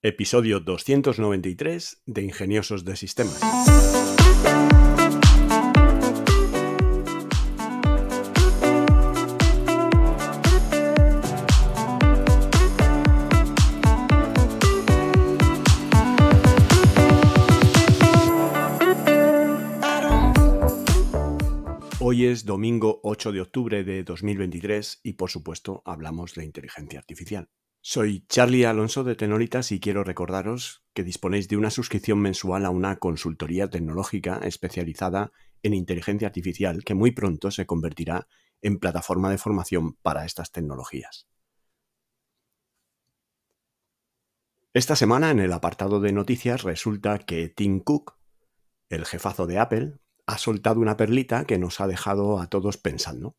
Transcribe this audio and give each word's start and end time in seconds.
Episodio 0.00 0.60
293 0.60 2.02
de 2.06 2.22
Ingeniosos 2.22 2.84
de 2.84 2.94
Sistemas. 2.94 3.40
Hoy 21.98 22.26
es 22.26 22.44
domingo 22.44 23.00
8 23.02 23.32
de 23.32 23.40
octubre 23.40 23.82
de 23.82 24.04
2023 24.04 25.00
y 25.02 25.14
por 25.14 25.28
supuesto 25.28 25.82
hablamos 25.84 26.34
de 26.34 26.44
inteligencia 26.44 27.00
artificial. 27.00 27.48
Soy 27.80 28.26
Charlie 28.28 28.64
Alonso 28.64 29.04
de 29.04 29.14
Tenoritas 29.14 29.70
y 29.70 29.78
quiero 29.78 30.02
recordaros 30.02 30.82
que 30.94 31.04
disponéis 31.04 31.48
de 31.48 31.56
una 31.56 31.70
suscripción 31.70 32.18
mensual 32.18 32.66
a 32.66 32.70
una 32.70 32.98
consultoría 32.98 33.70
tecnológica 33.70 34.40
especializada 34.42 35.32
en 35.62 35.74
inteligencia 35.74 36.26
artificial 36.26 36.82
que 36.84 36.94
muy 36.94 37.12
pronto 37.12 37.50
se 37.50 37.66
convertirá 37.66 38.26
en 38.62 38.78
plataforma 38.78 39.30
de 39.30 39.38
formación 39.38 39.94
para 40.02 40.24
estas 40.24 40.50
tecnologías. 40.50 41.28
Esta 44.74 44.96
semana 44.96 45.30
en 45.30 45.38
el 45.38 45.52
apartado 45.52 46.00
de 46.00 46.12
noticias 46.12 46.62
resulta 46.62 47.18
que 47.20 47.48
Tim 47.48 47.80
Cook, 47.80 48.18
el 48.90 49.06
jefazo 49.06 49.46
de 49.46 49.58
Apple, 49.58 49.94
ha 50.26 50.36
soltado 50.36 50.80
una 50.80 50.96
perlita 50.96 51.44
que 51.44 51.58
nos 51.58 51.80
ha 51.80 51.86
dejado 51.86 52.40
a 52.40 52.48
todos 52.48 52.76
pensando. 52.76 53.36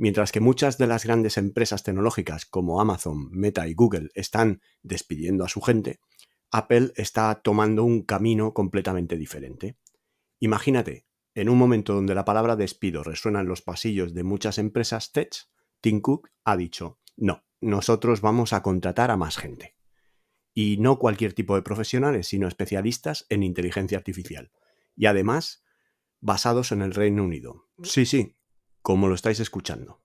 Mientras 0.00 0.32
que 0.32 0.40
muchas 0.40 0.78
de 0.78 0.86
las 0.86 1.04
grandes 1.04 1.36
empresas 1.36 1.82
tecnológicas 1.82 2.46
como 2.46 2.80
Amazon, 2.80 3.28
Meta 3.32 3.68
y 3.68 3.74
Google 3.74 4.08
están 4.14 4.62
despidiendo 4.82 5.44
a 5.44 5.48
su 5.50 5.60
gente, 5.60 6.00
Apple 6.50 6.92
está 6.96 7.42
tomando 7.44 7.84
un 7.84 8.04
camino 8.04 8.54
completamente 8.54 9.18
diferente. 9.18 9.76
Imagínate, 10.38 11.04
en 11.34 11.50
un 11.50 11.58
momento 11.58 11.92
donde 11.92 12.14
la 12.14 12.24
palabra 12.24 12.56
despido 12.56 13.04
resuena 13.04 13.40
en 13.40 13.48
los 13.48 13.60
pasillos 13.60 14.14
de 14.14 14.24
muchas 14.24 14.56
empresas 14.56 15.12
tech, 15.12 15.34
Tim 15.82 16.00
Cook 16.00 16.30
ha 16.44 16.56
dicho, 16.56 16.98
no, 17.18 17.44
nosotros 17.60 18.22
vamos 18.22 18.54
a 18.54 18.62
contratar 18.62 19.10
a 19.10 19.18
más 19.18 19.36
gente. 19.36 19.76
Y 20.54 20.78
no 20.78 20.98
cualquier 20.98 21.34
tipo 21.34 21.56
de 21.56 21.62
profesionales, 21.62 22.26
sino 22.26 22.48
especialistas 22.48 23.26
en 23.28 23.42
inteligencia 23.42 23.98
artificial. 23.98 24.50
Y 24.96 25.04
además, 25.04 25.62
basados 26.20 26.72
en 26.72 26.80
el 26.80 26.94
Reino 26.94 27.22
Unido. 27.22 27.68
Sí, 27.82 28.06
sí, 28.06 28.38
como 28.82 29.08
lo 29.08 29.14
estáis 29.14 29.40
escuchando. 29.40 30.02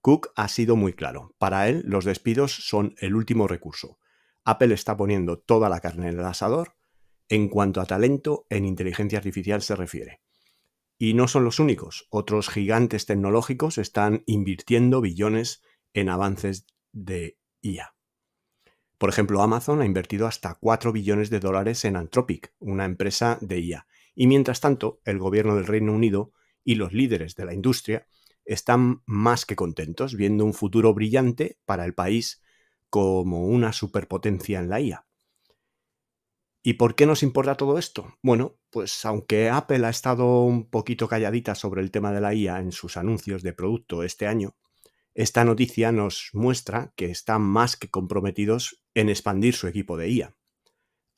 Cook 0.00 0.30
ha 0.36 0.48
sido 0.48 0.76
muy 0.76 0.92
claro. 0.92 1.34
Para 1.38 1.68
él, 1.68 1.82
los 1.84 2.04
despidos 2.04 2.52
son 2.52 2.94
el 2.98 3.14
último 3.14 3.48
recurso. 3.48 3.98
Apple 4.44 4.74
está 4.74 4.96
poniendo 4.96 5.38
toda 5.38 5.68
la 5.68 5.80
carne 5.80 6.08
en 6.08 6.18
el 6.18 6.24
asador 6.24 6.78
en 7.28 7.48
cuanto 7.48 7.80
a 7.80 7.86
talento 7.86 8.46
en 8.48 8.64
inteligencia 8.64 9.18
artificial 9.18 9.62
se 9.62 9.76
refiere. 9.76 10.20
Y 10.98 11.14
no 11.14 11.28
son 11.28 11.44
los 11.44 11.60
únicos. 11.60 12.06
Otros 12.10 12.48
gigantes 12.48 13.06
tecnológicos 13.06 13.78
están 13.78 14.22
invirtiendo 14.26 15.00
billones 15.00 15.62
en 15.92 16.08
avances 16.08 16.66
de 16.92 17.38
IA. 17.60 17.94
Por 18.96 19.10
ejemplo, 19.10 19.42
Amazon 19.42 19.80
ha 19.80 19.84
invertido 19.84 20.26
hasta 20.26 20.54
4 20.54 20.92
billones 20.92 21.30
de 21.30 21.38
dólares 21.38 21.84
en 21.84 21.96
Anthropic, 21.96 22.52
una 22.58 22.84
empresa 22.84 23.38
de 23.40 23.60
IA. 23.60 23.86
Y 24.14 24.26
mientras 24.26 24.60
tanto, 24.60 25.00
el 25.04 25.18
gobierno 25.18 25.54
del 25.54 25.66
Reino 25.66 25.92
Unido 25.92 26.32
y 26.64 26.74
los 26.74 26.92
líderes 26.92 27.36
de 27.36 27.44
la 27.44 27.54
industria 27.54 28.08
están 28.48 29.02
más 29.06 29.46
que 29.46 29.56
contentos 29.56 30.16
viendo 30.16 30.44
un 30.44 30.54
futuro 30.54 30.94
brillante 30.94 31.58
para 31.66 31.84
el 31.84 31.94
país 31.94 32.42
como 32.90 33.46
una 33.46 33.72
superpotencia 33.72 34.58
en 34.60 34.70
la 34.70 34.80
IA. 34.80 35.06
¿Y 36.62 36.74
por 36.74 36.94
qué 36.94 37.06
nos 37.06 37.22
importa 37.22 37.56
todo 37.56 37.78
esto? 37.78 38.14
Bueno, 38.22 38.58
pues 38.70 39.04
aunque 39.04 39.48
Apple 39.48 39.86
ha 39.86 39.90
estado 39.90 40.42
un 40.42 40.68
poquito 40.68 41.08
calladita 41.08 41.54
sobre 41.54 41.80
el 41.82 41.90
tema 41.90 42.12
de 42.12 42.20
la 42.20 42.34
IA 42.34 42.58
en 42.60 42.72
sus 42.72 42.96
anuncios 42.96 43.42
de 43.42 43.52
producto 43.52 44.02
este 44.02 44.26
año, 44.26 44.56
esta 45.14 45.44
noticia 45.44 45.92
nos 45.92 46.30
muestra 46.34 46.92
que 46.96 47.06
están 47.10 47.42
más 47.42 47.76
que 47.76 47.90
comprometidos 47.90 48.82
en 48.94 49.10
expandir 49.10 49.54
su 49.54 49.68
equipo 49.68 49.96
de 49.98 50.10
IA. 50.10 50.36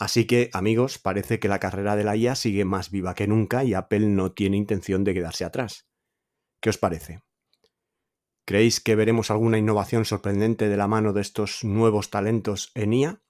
Así 0.00 0.26
que, 0.26 0.50
amigos, 0.54 0.98
parece 0.98 1.40
que 1.40 1.48
la 1.48 1.60
carrera 1.60 1.96
de 1.96 2.04
la 2.04 2.16
IA 2.16 2.36
sigue 2.36 2.64
más 2.66 2.90
viva 2.90 3.14
que 3.16 3.28
nunca 3.28 3.64
y 3.64 3.74
Apple 3.74 4.08
no 4.08 4.32
tiene 4.32 4.58
intención 4.58 5.04
de 5.04 5.14
quedarse 5.14 5.44
atrás. 5.44 5.89
¿Qué 6.60 6.68
os 6.68 6.78
parece? 6.78 7.22
¿Creéis 8.44 8.80
que 8.80 8.94
veremos 8.94 9.30
alguna 9.30 9.58
innovación 9.58 10.04
sorprendente 10.04 10.68
de 10.68 10.76
la 10.76 10.88
mano 10.88 11.12
de 11.12 11.22
estos 11.22 11.64
nuevos 11.64 12.10
talentos 12.10 12.70
en 12.74 12.92
IA? 12.92 13.22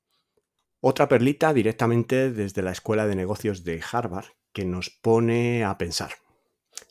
Otra 0.81 1.09
perlita 1.09 1.53
directamente 1.53 2.33
desde 2.33 2.63
la 2.63 2.73
Escuela 2.73 3.07
de 3.07 3.15
Negocios 3.15 3.63
de 3.63 3.83
Harvard 3.93 4.27
que 4.53 4.65
nos 4.65 4.91
pone 4.91 5.63
a 5.63 5.79
pensar. 5.79 6.13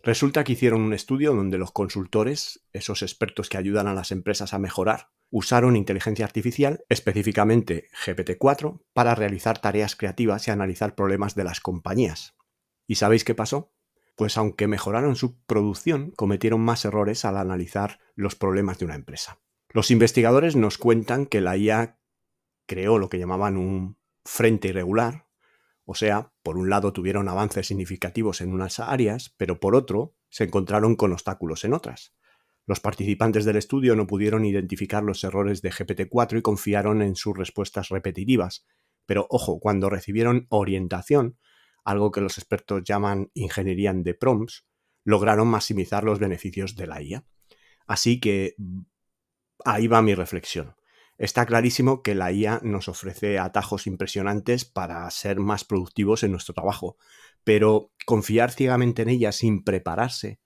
Resulta 0.03 0.43
que 0.43 0.53
hicieron 0.53 0.81
un 0.81 0.93
estudio 0.93 1.33
donde 1.33 1.57
los 1.57 1.71
consultores, 1.71 2.63
esos 2.71 3.01
expertos 3.01 3.49
que 3.49 3.57
ayudan 3.57 3.87
a 3.87 3.93
las 3.93 4.11
empresas 4.11 4.53
a 4.53 4.59
mejorar, 4.59 5.09
usaron 5.31 5.75
inteligencia 5.75 6.25
artificial, 6.25 6.85
específicamente 6.87 7.89
GPT-4, 8.05 8.81
para 8.93 9.15
realizar 9.15 9.59
tareas 9.59 9.95
creativas 9.95 10.47
y 10.47 10.51
analizar 10.51 10.95
problemas 10.95 11.35
de 11.35 11.43
las 11.43 11.59
compañías. 11.59 12.35
¿Y 12.87 12.95
sabéis 12.95 13.23
qué 13.23 13.35
pasó? 13.35 13.73
Pues 14.19 14.37
aunque 14.37 14.67
mejoraron 14.67 15.15
su 15.15 15.39
producción, 15.45 16.11
cometieron 16.11 16.59
más 16.59 16.83
errores 16.83 17.23
al 17.23 17.37
analizar 17.37 18.01
los 18.15 18.35
problemas 18.35 18.77
de 18.77 18.83
una 18.83 18.95
empresa. 18.95 19.39
Los 19.69 19.91
investigadores 19.91 20.57
nos 20.57 20.77
cuentan 20.77 21.25
que 21.25 21.39
la 21.39 21.55
IA 21.55 22.01
creó 22.65 22.97
lo 22.97 23.07
que 23.07 23.17
llamaban 23.17 23.55
un 23.55 23.97
frente 24.25 24.67
irregular, 24.67 25.27
o 25.85 25.95
sea, 25.95 26.33
por 26.43 26.57
un 26.57 26.69
lado 26.69 26.91
tuvieron 26.91 27.29
avances 27.29 27.67
significativos 27.67 28.41
en 28.41 28.51
unas 28.51 28.81
áreas, 28.81 29.33
pero 29.37 29.61
por 29.61 29.73
otro 29.73 30.17
se 30.27 30.43
encontraron 30.43 30.97
con 30.97 31.13
obstáculos 31.13 31.63
en 31.63 31.71
otras. 31.71 32.13
Los 32.65 32.81
participantes 32.81 33.45
del 33.45 33.55
estudio 33.55 33.95
no 33.95 34.05
pudieron 34.05 34.43
identificar 34.43 35.01
los 35.01 35.23
errores 35.23 35.61
de 35.61 35.71
GPT-4 35.71 36.39
y 36.39 36.41
confiaron 36.41 37.01
en 37.01 37.15
sus 37.15 37.37
respuestas 37.37 37.87
repetitivas, 37.87 38.65
pero 39.05 39.27
ojo, 39.29 39.61
cuando 39.61 39.89
recibieron 39.89 40.45
orientación, 40.49 41.37
algo 41.89 42.11
que 42.11 42.21
los 42.21 42.37
expertos 42.37 42.83
llaman 42.83 43.31
ingeniería 43.33 43.93
de 43.93 44.13
prompts, 44.13 44.65
lograron 45.03 45.47
maximizar 45.47 46.03
los 46.03 46.19
beneficios 46.19 46.75
de 46.75 46.87
la 46.87 47.01
IA. 47.01 47.25
Así 47.87 48.19
que 48.19 48.55
ahí 49.65 49.87
va 49.87 50.01
mi 50.01 50.13
reflexión. 50.13 50.75
Está 51.17 51.45
clarísimo 51.45 52.01
que 52.01 52.15
la 52.15 52.31
IA 52.31 52.61
nos 52.63 52.87
ofrece 52.87 53.39
atajos 53.39 53.87
impresionantes 53.87 54.63
para 54.63 55.09
ser 55.11 55.39
más 55.39 55.65
productivos 55.65 56.23
en 56.23 56.31
nuestro 56.31 56.53
trabajo, 56.53 56.97
pero 57.43 57.91
confiar 58.05 58.51
ciegamente 58.51 59.01
en 59.01 59.09
ella 59.09 59.31
sin 59.31 59.63
prepararse 59.63 60.39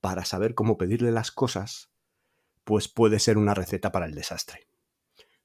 para 0.00 0.24
saber 0.24 0.54
cómo 0.54 0.76
pedirle 0.76 1.10
las 1.10 1.32
cosas, 1.32 1.90
pues 2.62 2.88
puede 2.88 3.18
ser 3.18 3.38
una 3.38 3.54
receta 3.54 3.90
para 3.90 4.06
el 4.06 4.14
desastre. 4.14 4.68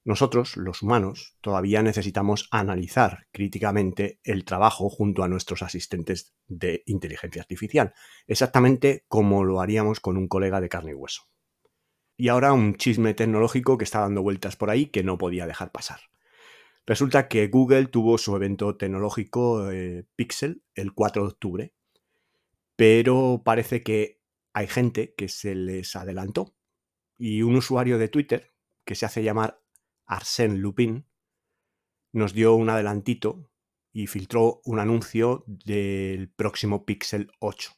Nosotros, 0.10 0.58
los 0.58 0.82
humanos, 0.82 1.38
todavía 1.40 1.84
necesitamos 1.84 2.48
analizar 2.50 3.28
críticamente 3.32 4.20
el 4.24 4.44
trabajo 4.44 4.90
junto 4.90 5.22
a 5.22 5.28
nuestros 5.28 5.62
asistentes 5.62 6.34
de 6.48 6.82
inteligencia 6.88 7.44
artificial, 7.44 7.94
exactamente 8.26 9.06
como 9.08 9.44
lo 9.44 9.62
haríamos 9.62 10.00
con 10.00 10.18
un 10.18 10.28
colega 10.28 10.62
de 10.62 10.70
carne 10.70 10.94
y 10.94 10.96
hueso. 10.96 11.26
Y 12.18 12.30
ahora 12.30 12.54
un 12.54 12.74
chisme 12.74 13.14
tecnológico 13.14 13.78
que 13.78 13.84
está 13.84 14.00
dando 14.00 14.24
vueltas 14.24 14.56
por 14.56 14.72
ahí 14.72 14.88
que 14.88 15.04
no 15.04 15.20
podía 15.20 15.46
dejar 15.46 15.72
pasar. 15.72 16.00
Resulta 16.88 17.28
que 17.28 17.48
Google 17.48 17.86
tuvo 17.86 18.18
su 18.18 18.36
evento 18.36 18.78
tecnológico 18.78 19.70
eh, 19.70 20.08
Pixel 20.16 20.64
el 20.74 20.96
4 20.96 21.22
de 21.22 21.28
octubre, 21.28 21.74
pero 22.76 23.44
parece 23.46 23.84
que 23.84 24.24
hay 24.54 24.66
gente 24.66 25.14
que 25.16 25.30
se 25.30 25.54
les 25.54 25.96
adelantó 25.96 26.56
y 27.16 27.44
un 27.44 27.58
usuario 27.58 28.00
de 28.00 28.08
Twitter 28.08 28.56
que 28.86 28.96
se 28.96 29.06
hace 29.06 29.22
llamar 29.22 29.62
Arsène 30.10 30.58
Lupin, 30.58 31.06
nos 32.12 32.34
dio 32.34 32.56
un 32.56 32.70
adelantito 32.70 33.52
y 33.94 34.08
filtró 34.08 34.62
un 34.66 34.80
anuncio 34.80 35.44
del 35.46 36.30
próximo 36.30 36.84
Pixel 36.84 37.32
8, 37.40 37.72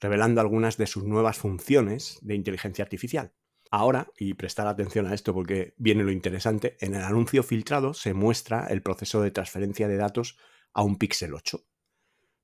revelando 0.00 0.40
algunas 0.40 0.76
de 0.76 0.86
sus 0.86 1.04
nuevas 1.04 1.36
funciones 1.36 2.18
de 2.22 2.36
inteligencia 2.36 2.84
artificial. 2.84 3.34
Ahora, 3.70 4.12
y 4.16 4.34
prestar 4.34 4.68
atención 4.68 5.06
a 5.08 5.14
esto 5.14 5.34
porque 5.34 5.74
viene 5.76 6.04
lo 6.04 6.12
interesante, 6.12 6.76
en 6.78 6.94
el 6.94 7.02
anuncio 7.02 7.42
filtrado 7.42 7.94
se 7.94 8.14
muestra 8.14 8.68
el 8.68 8.82
proceso 8.82 9.20
de 9.20 9.32
transferencia 9.32 9.88
de 9.88 9.96
datos 9.96 10.38
a 10.72 10.84
un 10.84 10.96
Pixel 10.96 11.34
8. 11.34 11.66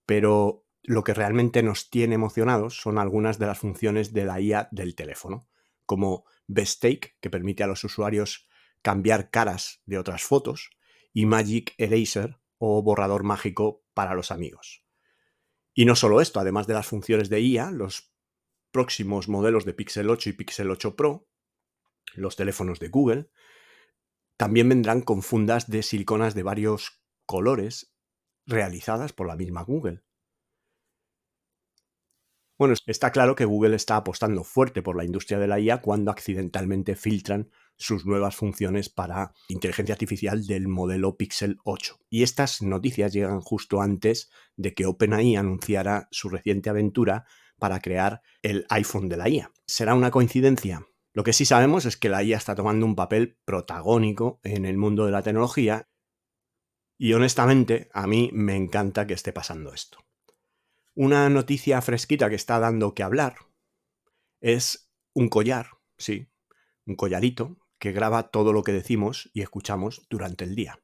Pero 0.04 0.66
lo 0.82 1.04
que 1.04 1.14
realmente 1.14 1.62
nos 1.62 1.90
tiene 1.90 2.16
emocionados 2.16 2.80
son 2.80 2.98
algunas 2.98 3.38
de 3.38 3.46
las 3.46 3.58
funciones 3.58 4.12
de 4.12 4.24
la 4.24 4.40
IA 4.40 4.68
del 4.72 4.96
teléfono, 4.96 5.46
como 5.86 6.24
Best 6.48 6.82
Take, 6.82 7.14
que 7.20 7.30
permite 7.30 7.62
a 7.62 7.68
los 7.68 7.84
usuarios 7.84 8.48
cambiar 8.82 9.30
caras 9.30 9.82
de 9.86 9.98
otras 9.98 10.22
fotos 10.22 10.70
y 11.12 11.26
Magic 11.26 11.74
Eraser 11.78 12.40
o 12.58 12.82
borrador 12.82 13.22
mágico 13.22 13.84
para 13.94 14.14
los 14.14 14.30
amigos. 14.30 14.84
Y 15.74 15.84
no 15.84 15.96
solo 15.96 16.20
esto, 16.20 16.40
además 16.40 16.66
de 16.66 16.74
las 16.74 16.86
funciones 16.86 17.28
de 17.30 17.40
IA, 17.40 17.70
los 17.70 18.12
próximos 18.70 19.28
modelos 19.28 19.64
de 19.64 19.74
Pixel 19.74 20.10
8 20.10 20.30
y 20.30 20.32
Pixel 20.34 20.70
8 20.70 20.96
Pro, 20.96 21.28
los 22.14 22.36
teléfonos 22.36 22.78
de 22.80 22.88
Google, 22.88 23.30
también 24.36 24.68
vendrán 24.68 25.02
con 25.02 25.22
fundas 25.22 25.68
de 25.68 25.82
siliconas 25.82 26.34
de 26.34 26.42
varios 26.42 27.02
colores 27.26 27.94
realizadas 28.46 29.12
por 29.12 29.26
la 29.26 29.36
misma 29.36 29.62
Google. 29.62 30.02
Bueno, 32.58 32.74
está 32.86 33.10
claro 33.10 33.34
que 33.34 33.46
Google 33.46 33.76
está 33.76 33.96
apostando 33.96 34.44
fuerte 34.44 34.82
por 34.82 34.96
la 34.96 35.04
industria 35.04 35.38
de 35.38 35.46
la 35.46 35.58
IA 35.58 35.80
cuando 35.80 36.10
accidentalmente 36.10 36.94
filtran 36.94 37.50
sus 37.80 38.04
nuevas 38.04 38.36
funciones 38.36 38.90
para 38.90 39.32
inteligencia 39.48 39.94
artificial 39.94 40.46
del 40.46 40.68
modelo 40.68 41.16
Pixel 41.16 41.56
8. 41.64 41.98
Y 42.10 42.22
estas 42.22 42.60
noticias 42.60 43.12
llegan 43.12 43.40
justo 43.40 43.80
antes 43.80 44.30
de 44.56 44.74
que 44.74 44.86
OpenAI 44.86 45.36
anunciara 45.36 46.06
su 46.10 46.28
reciente 46.28 46.68
aventura 46.68 47.24
para 47.58 47.80
crear 47.80 48.20
el 48.42 48.66
iPhone 48.68 49.08
de 49.08 49.16
la 49.16 49.28
IA. 49.28 49.50
¿Será 49.66 49.94
una 49.94 50.10
coincidencia? 50.10 50.86
Lo 51.12 51.24
que 51.24 51.32
sí 51.32 51.46
sabemos 51.46 51.86
es 51.86 51.96
que 51.96 52.10
la 52.10 52.22
IA 52.22 52.36
está 52.36 52.54
tomando 52.54 52.84
un 52.84 52.94
papel 52.94 53.38
protagónico 53.44 54.40
en 54.44 54.66
el 54.66 54.76
mundo 54.76 55.06
de 55.06 55.12
la 55.12 55.22
tecnología 55.22 55.88
y 56.98 57.14
honestamente 57.14 57.88
a 57.94 58.06
mí 58.06 58.28
me 58.34 58.56
encanta 58.56 59.06
que 59.06 59.14
esté 59.14 59.32
pasando 59.32 59.72
esto. 59.72 59.98
Una 60.94 61.30
noticia 61.30 61.80
fresquita 61.80 62.28
que 62.28 62.36
está 62.36 62.58
dando 62.58 62.94
que 62.94 63.02
hablar 63.02 63.36
es 64.42 64.92
un 65.14 65.28
collar, 65.28 65.78
sí, 65.96 66.28
un 66.84 66.96
collarito 66.96 67.56
que 67.80 67.90
graba 67.90 68.30
todo 68.30 68.52
lo 68.52 68.62
que 68.62 68.72
decimos 68.72 69.30
y 69.34 69.42
escuchamos 69.42 70.06
durante 70.08 70.44
el 70.44 70.54
día. 70.54 70.78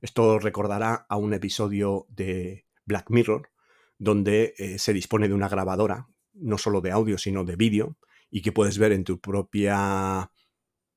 Esto 0.00 0.38
recordará 0.38 1.06
a 1.08 1.16
un 1.16 1.34
episodio 1.34 2.06
de 2.08 2.66
Black 2.84 3.10
Mirror 3.10 3.50
donde 3.98 4.54
eh, 4.56 4.78
se 4.78 4.92
dispone 4.92 5.28
de 5.28 5.34
una 5.34 5.48
grabadora, 5.48 6.08
no 6.32 6.56
solo 6.58 6.80
de 6.80 6.92
audio, 6.92 7.18
sino 7.18 7.44
de 7.44 7.56
vídeo, 7.56 7.98
y 8.30 8.42
que 8.42 8.52
puedes 8.52 8.78
ver 8.78 8.92
en 8.92 9.04
tu 9.04 9.20
propia 9.20 10.30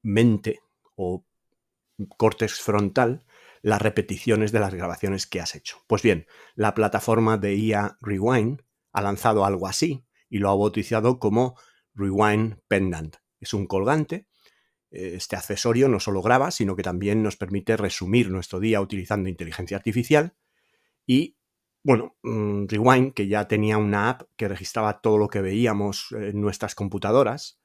mente 0.02 0.62
o 0.96 1.25
cortes 2.18 2.54
frontal 2.60 3.25
las 3.62 3.81
repeticiones 3.81 4.52
de 4.52 4.60
las 4.60 4.74
grabaciones 4.74 5.25
que 5.25 5.42
has 5.42 5.56
hecho. 5.56 5.78
Pues 5.88 6.02
bien, 6.02 6.28
la 6.56 6.74
plataforma 6.74 7.38
de 7.38 7.56
IA 7.56 7.98
Rewind 8.02 8.62
ha 8.92 9.02
lanzado 9.02 9.46
algo 9.46 9.68
así 9.68 10.06
y 10.30 10.40
lo 10.40 10.50
ha 10.50 10.56
bautizado 10.56 11.18
como 11.20 11.58
Rewind 11.94 12.60
Pendant. 12.68 13.18
Es 13.40 13.54
un 13.54 13.68
colgante. 13.68 14.28
Este 14.94 15.36
accesorio 15.36 15.90
no 15.90 16.00
solo 16.00 16.22
graba, 16.22 16.51
sino 16.51 16.75
que 16.75 16.84
también 16.84 17.24
nos 17.24 17.36
permite 17.36 17.75
resumir 17.78 18.30
nuestro 18.30 18.60
día 18.60 18.80
utilizando 18.80 19.28
inteligencia 19.28 19.75
artificial. 19.75 20.36
Y, 21.07 21.36
bueno, 21.84 22.16
mm, 22.22 22.68
Rewind, 22.68 23.13
que 23.13 23.28
ya 23.28 23.48
tenía 23.48 23.80
una 23.80 24.12
app 24.12 24.22
que 24.38 24.48
registraba 24.48 25.01
todo 25.01 25.18
lo 25.18 25.30
que 25.30 25.42
veíamos 25.42 26.12
en 26.12 26.40
nuestras 26.40 26.75
computadoras, 26.75 27.60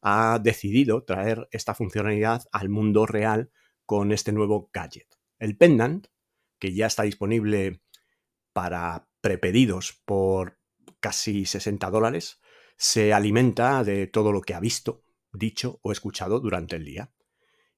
ha 0.00 0.38
decidido 0.42 1.04
traer 1.04 1.48
esta 1.50 1.74
funcionalidad 1.74 2.44
al 2.50 2.70
mundo 2.70 3.04
real 3.04 3.50
con 3.84 4.10
este 4.10 4.32
nuevo 4.32 4.70
gadget. 4.72 5.18
El 5.38 5.58
pendant, 5.58 6.06
que 6.58 6.72
ya 6.72 6.86
está 6.86 7.02
disponible 7.02 7.82
para 8.54 9.06
prepedidos 9.20 10.00
por 10.06 10.58
casi 11.00 11.44
60 11.44 11.90
dólares, 11.90 12.40
se 12.76 13.12
alimenta 13.12 13.84
de 13.84 14.06
todo 14.06 14.32
lo 14.32 14.40
que 14.40 14.54
ha 14.54 14.60
visto, 14.60 15.04
dicho 15.32 15.78
o 15.82 15.92
escuchado 15.92 16.40
durante 16.40 16.76
el 16.76 16.84
día. 16.84 17.12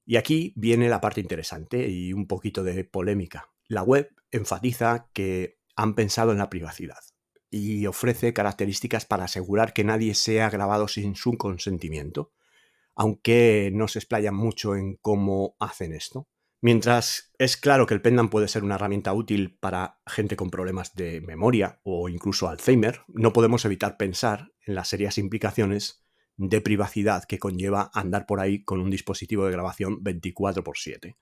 Y 0.05 0.17
aquí 0.17 0.53
viene 0.55 0.89
la 0.89 1.01
parte 1.01 1.21
interesante 1.21 1.89
y 1.89 2.13
un 2.13 2.27
poquito 2.27 2.63
de 2.63 2.83
polémica. 2.83 3.49
La 3.67 3.83
web 3.83 4.09
enfatiza 4.31 5.09
que 5.13 5.59
han 5.75 5.95
pensado 5.95 6.31
en 6.31 6.37
la 6.37 6.49
privacidad 6.49 6.99
y 7.49 7.85
ofrece 7.85 8.33
características 8.33 9.05
para 9.05 9.25
asegurar 9.25 9.73
que 9.73 9.83
nadie 9.83 10.15
sea 10.15 10.49
grabado 10.49 10.87
sin 10.87 11.15
su 11.15 11.37
consentimiento, 11.37 12.33
aunque 12.95 13.69
no 13.73 13.87
se 13.87 13.99
explayan 13.99 14.35
mucho 14.35 14.75
en 14.75 14.95
cómo 14.97 15.55
hacen 15.59 15.93
esto. 15.93 16.27
Mientras 16.61 17.33
es 17.37 17.57
claro 17.57 17.85
que 17.85 17.93
el 17.93 18.01
Pendant 18.01 18.31
puede 18.31 18.47
ser 18.47 18.63
una 18.63 18.75
herramienta 18.75 19.13
útil 19.13 19.57
para 19.59 19.99
gente 20.07 20.35
con 20.35 20.49
problemas 20.49 20.95
de 20.95 21.21
memoria 21.21 21.81
o 21.83 22.07
incluso 22.09 22.47
Alzheimer, 22.47 23.01
no 23.07 23.33
podemos 23.33 23.65
evitar 23.65 23.97
pensar 23.97 24.53
en 24.65 24.75
las 24.75 24.87
serias 24.87 25.17
implicaciones 25.17 26.02
de 26.35 26.61
privacidad 26.61 27.25
que 27.25 27.39
conlleva 27.39 27.91
andar 27.93 28.25
por 28.25 28.39
ahí 28.39 28.63
con 28.63 28.79
un 28.79 28.89
dispositivo 28.89 29.45
de 29.45 29.51
grabación 29.51 30.03
24x7. 30.03 31.15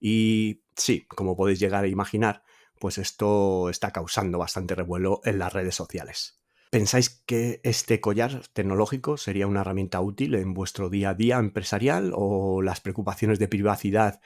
Y 0.00 0.62
sí, 0.76 1.06
como 1.08 1.36
podéis 1.36 1.60
llegar 1.60 1.84
a 1.84 1.88
imaginar, 1.88 2.42
pues 2.80 2.98
esto 2.98 3.70
está 3.70 3.90
causando 3.90 4.38
bastante 4.38 4.74
revuelo 4.74 5.20
en 5.24 5.38
las 5.38 5.52
redes 5.52 5.74
sociales. 5.74 6.40
¿Pensáis 6.70 7.08
que 7.24 7.60
este 7.64 8.00
collar 8.00 8.42
tecnológico 8.52 9.16
sería 9.16 9.46
una 9.46 9.62
herramienta 9.62 10.00
útil 10.00 10.34
en 10.34 10.52
vuestro 10.52 10.90
día 10.90 11.10
a 11.10 11.14
día 11.14 11.38
empresarial 11.38 12.12
o 12.14 12.60
las 12.60 12.80
preocupaciones 12.80 13.38
de 13.38 13.48
privacidad 13.48 14.20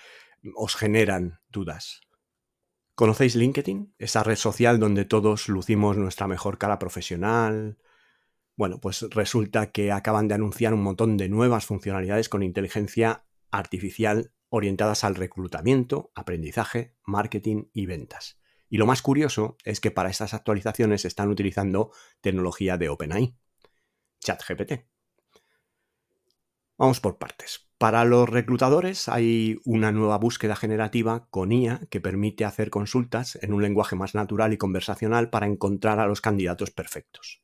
os 0.55 0.75
generan 0.77 1.41
dudas. 1.49 2.01
¿Conocéis 2.95 3.37
LinkedIn? 3.37 3.95
Esa 3.99 4.23
red 4.23 4.37
social 4.37 4.79
donde 4.79 5.05
todos 5.05 5.49
lucimos 5.49 5.97
nuestra 5.97 6.27
mejor 6.27 6.59
cara 6.59 6.79
profesional. 6.79 7.79
Bueno, 8.57 8.81
pues 8.81 9.03
resulta 9.11 9.73
que 9.73 9.93
acaban 9.93 10.29
de 10.29 10.35
anunciar 10.35 10.75
un 10.75 10.83
montón 10.83 11.17
de 11.17 11.29
nuevas 11.29 11.67
funcionalidades 11.67 12.29
con 12.29 12.43
inteligencia 12.43 13.25
artificial 13.51 14.33
orientadas 14.51 15.05
al 15.05 15.15
reclutamiento, 15.15 16.13
aprendizaje, 16.15 16.95
marketing 17.05 17.65
y 17.73 17.87
ventas. 17.87 18.39
Y 18.69 18.77
lo 18.77 18.87
más 18.87 19.03
curioso 19.03 19.57
es 19.65 19.81
que 19.81 19.91
para 19.91 20.11
estas 20.11 20.35
actualizaciones 20.35 21.05
están 21.05 21.31
utilizando 21.31 21.93
tecnología 22.21 22.77
de 22.77 22.91
OpenAI, 22.91 23.35
ChatGPT. 24.21 24.85
Vamos 26.77 27.01
por 27.01 27.19
partes. 27.19 27.71
Para 27.79 28.05
los 28.05 28.29
reclutadores 28.29 29.09
hay 29.09 29.61
una 29.65 29.93
nueva 29.93 30.19
búsqueda 30.19 30.57
generativa 30.57 31.27
con 31.31 31.53
IA 31.53 31.81
que 31.91 32.01
permite 32.01 32.45
hacer 32.45 32.71
consultas 32.71 33.39
en 33.43 33.53
un 33.53 33.63
lenguaje 33.63 33.97
más 33.97 34.15
natural 34.15 34.53
y 34.53 34.59
conversacional 34.59 35.31
para 35.31 35.47
encontrar 35.47 35.99
a 35.99 36.07
los 36.07 36.21
candidatos 36.21 36.71
perfectos. 36.71 37.43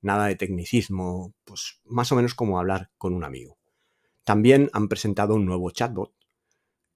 Nada 0.00 0.26
de 0.26 0.36
tecnicismo, 0.36 1.34
pues 1.44 1.80
más 1.84 2.12
o 2.12 2.16
menos 2.16 2.34
como 2.34 2.58
hablar 2.58 2.90
con 2.98 3.14
un 3.14 3.24
amigo. 3.24 3.58
También 4.24 4.70
han 4.72 4.88
presentado 4.88 5.34
un 5.34 5.46
nuevo 5.46 5.70
chatbot, 5.70 6.14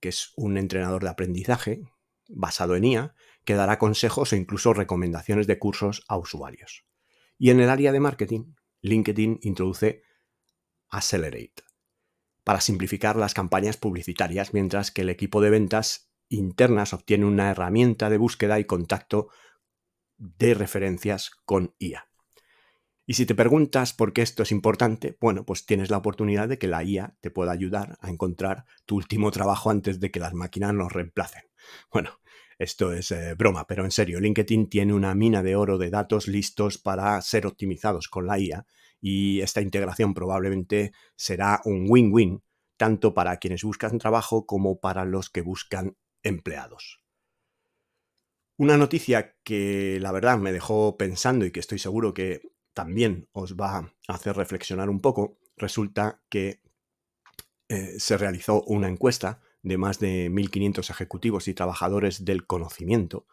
que 0.01 0.11
es 0.11 0.33
un 0.37 0.59
entrenador 0.59 1.03
de 1.03 1.11
aprendizaje 1.11 1.83
basado 2.29 2.77
en 2.77 2.85
IA, 2.85 3.15
que 3.45 3.55
dará 3.55 3.79
consejos 3.79 4.33
e 4.33 4.37
incluso 4.37 4.75
recomendaciones 4.75 5.47
de 5.47 5.59
cursos 5.59 6.05
a 6.09 6.17
usuarios. 6.17 6.85
Y 7.39 7.51
en 7.51 7.61
el 7.61 7.71
área 7.71 7.93
de 7.93 8.01
marketing, 8.01 8.55
LinkedIn 8.83 9.41
introduce 9.43 10.03
Accelerate, 10.91 11.63
para 12.45 12.61
simplificar 12.61 13.17
las 13.17 13.35
campañas 13.35 13.77
publicitarias, 13.77 14.53
mientras 14.53 14.91
que 14.91 15.03
el 15.03 15.11
equipo 15.11 15.41
de 15.41 15.51
ventas 15.51 16.13
internas 16.29 16.93
obtiene 16.93 17.25
una 17.25 17.51
herramienta 17.51 18.11
de 18.11 18.19
búsqueda 18.19 18.59
y 18.59 18.65
contacto 18.65 19.29
de 20.17 20.55
referencias 20.55 21.31
con 21.45 21.75
IA. 21.79 22.12
Y 23.05 23.15
si 23.15 23.27
te 23.27 23.35
preguntas 23.35 23.93
por 23.93 24.13
qué 24.13 24.23
esto 24.23 24.45
es 24.45 24.53
importante, 24.53 25.17
bueno, 25.21 25.45
pues 25.45 25.67
tienes 25.67 25.91
la 25.91 25.97
oportunidad 25.97 26.49
de 26.49 26.59
que 26.59 26.69
la 26.69 26.85
IA 26.85 27.17
te 27.21 27.31
pueda 27.31 27.51
ayudar 27.51 27.99
a 28.01 28.11
encontrar 28.11 28.65
tu 28.87 28.97
último 28.97 29.33
trabajo 29.33 29.71
antes 29.71 29.99
de 29.99 30.11
que 30.13 30.21
las 30.21 30.35
máquinas 30.35 30.73
nos 30.73 30.93
reemplacen. 30.93 31.43
Bueno, 31.91 32.21
esto 32.59 32.93
es 32.93 33.11
eh, 33.11 33.35
broma, 33.35 33.67
pero 33.67 33.85
en 33.85 33.91
serio, 33.91 34.21
LinkedIn 34.21 34.69
tiene 34.69 34.95
una 34.95 35.17
mina 35.17 35.43
de 35.43 35.57
oro 35.57 35.79
de 35.79 35.91
datos 35.91 36.29
listos 36.29 36.79
para 36.79 37.21
ser 37.23 37.47
optimizados 37.47 38.07
con 38.07 38.27
la 38.27 38.39
IA 38.39 38.67
y 39.01 39.41
esta 39.41 39.61
integración 39.61 40.15
probablemente 40.15 40.93
será 41.17 41.61
un 41.65 41.87
win-win 41.89 42.43
tanto 42.77 43.15
para 43.15 43.39
quienes 43.39 43.65
buscan 43.65 43.99
trabajo 43.99 44.47
como 44.47 44.79
para 44.79 45.05
los 45.05 45.29
que 45.29 45.41
buscan 45.41 45.97
empleados. 46.23 47.03
Una 48.59 48.77
noticia 48.77 49.35
que 49.43 49.99
la 50.01 50.13
verdad 50.13 50.39
me 50.39 50.53
dejó 50.53 50.97
pensando 50.97 51.45
y 51.45 51.51
que 51.51 51.59
estoy 51.59 51.81
seguro 51.81 52.15
que 52.15 52.43
también 52.75 53.29
os 53.33 53.57
va 53.57 53.79
a 54.09 54.15
hacer 54.15 54.37
reflexionar 54.37 54.89
un 54.91 55.01
poco, 55.01 55.39
resulta 55.57 56.23
que 56.29 56.61
eh, 57.69 57.99
se 57.99 58.19
realizó 58.19 58.63
una 58.65 58.89
encuesta 58.89 59.41
de 59.63 59.79
más 59.79 59.99
de 59.99 60.31
1.500 60.31 60.91
ejecutivos 60.91 61.49
y 61.49 61.55
trabajadores 61.55 62.25
del 62.25 62.47
conocimiento 62.47 63.27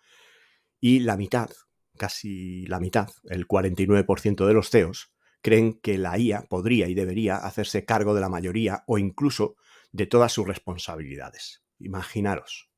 y 0.79 0.99
la 0.99 1.17
mitad, 1.17 1.49
casi 1.97 2.65
la 2.67 2.79
mitad, 2.79 3.09
el 3.25 3.47
49% 3.47 4.45
de 4.45 4.53
los 4.53 4.69
CEOs, 4.69 5.11
creen 5.41 5.79
que 5.79 5.97
la 5.97 6.17
IA 6.17 6.43
podría 6.49 6.87
y 6.87 6.93
debería 6.93 7.37
hacerse 7.37 7.85
cargo 7.85 8.13
de 8.13 8.21
la 8.21 8.29
mayoría 8.29 8.83
o 8.87 8.97
incluso 8.97 9.55
de 9.91 10.05
todas 10.05 10.31
sus 10.31 10.47
responsabilidades. 10.47 11.63
Imaginaros. 11.79 12.69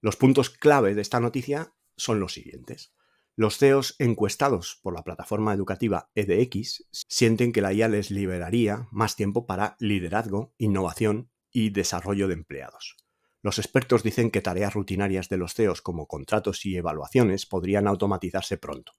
Los 0.00 0.16
puntos 0.16 0.50
clave 0.50 0.94
de 0.94 1.02
esta 1.02 1.20
noticia 1.20 1.74
son 1.96 2.20
los 2.20 2.34
siguientes. 2.34 2.92
Los 3.36 3.58
CEOs 3.58 3.96
encuestados 3.98 4.78
por 4.82 4.94
la 4.94 5.02
plataforma 5.02 5.52
educativa 5.52 6.10
EDX 6.14 6.86
sienten 6.92 7.52
que 7.52 7.60
la 7.60 7.72
IA 7.72 7.88
les 7.88 8.10
liberaría 8.10 8.86
más 8.90 9.16
tiempo 9.16 9.46
para 9.46 9.76
liderazgo, 9.80 10.54
innovación 10.58 11.30
y 11.50 11.70
desarrollo 11.70 12.28
de 12.28 12.34
empleados. 12.34 12.96
Los 13.42 13.58
expertos 13.58 14.02
dicen 14.02 14.30
que 14.30 14.40
tareas 14.40 14.74
rutinarias 14.74 15.28
de 15.28 15.36
los 15.36 15.54
CEOs 15.54 15.82
como 15.82 16.06
contratos 16.06 16.64
y 16.64 16.76
evaluaciones 16.76 17.46
podrían 17.46 17.86
automatizarse 17.86 18.56
pronto 18.56 18.92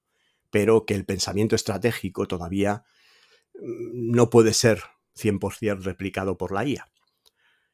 pero 0.55 0.85
que 0.85 0.93
el 0.93 1.03
pensamiento 1.03 1.53
estratégico 1.53 2.27
todavía 2.29 2.85
mm, 3.55 4.11
no 4.11 4.29
puede 4.29 4.53
ser 4.53 4.83
100% 5.13 5.83
replicado 5.83 6.37
por 6.37 6.53
la 6.53 6.65
IA. 6.65 6.87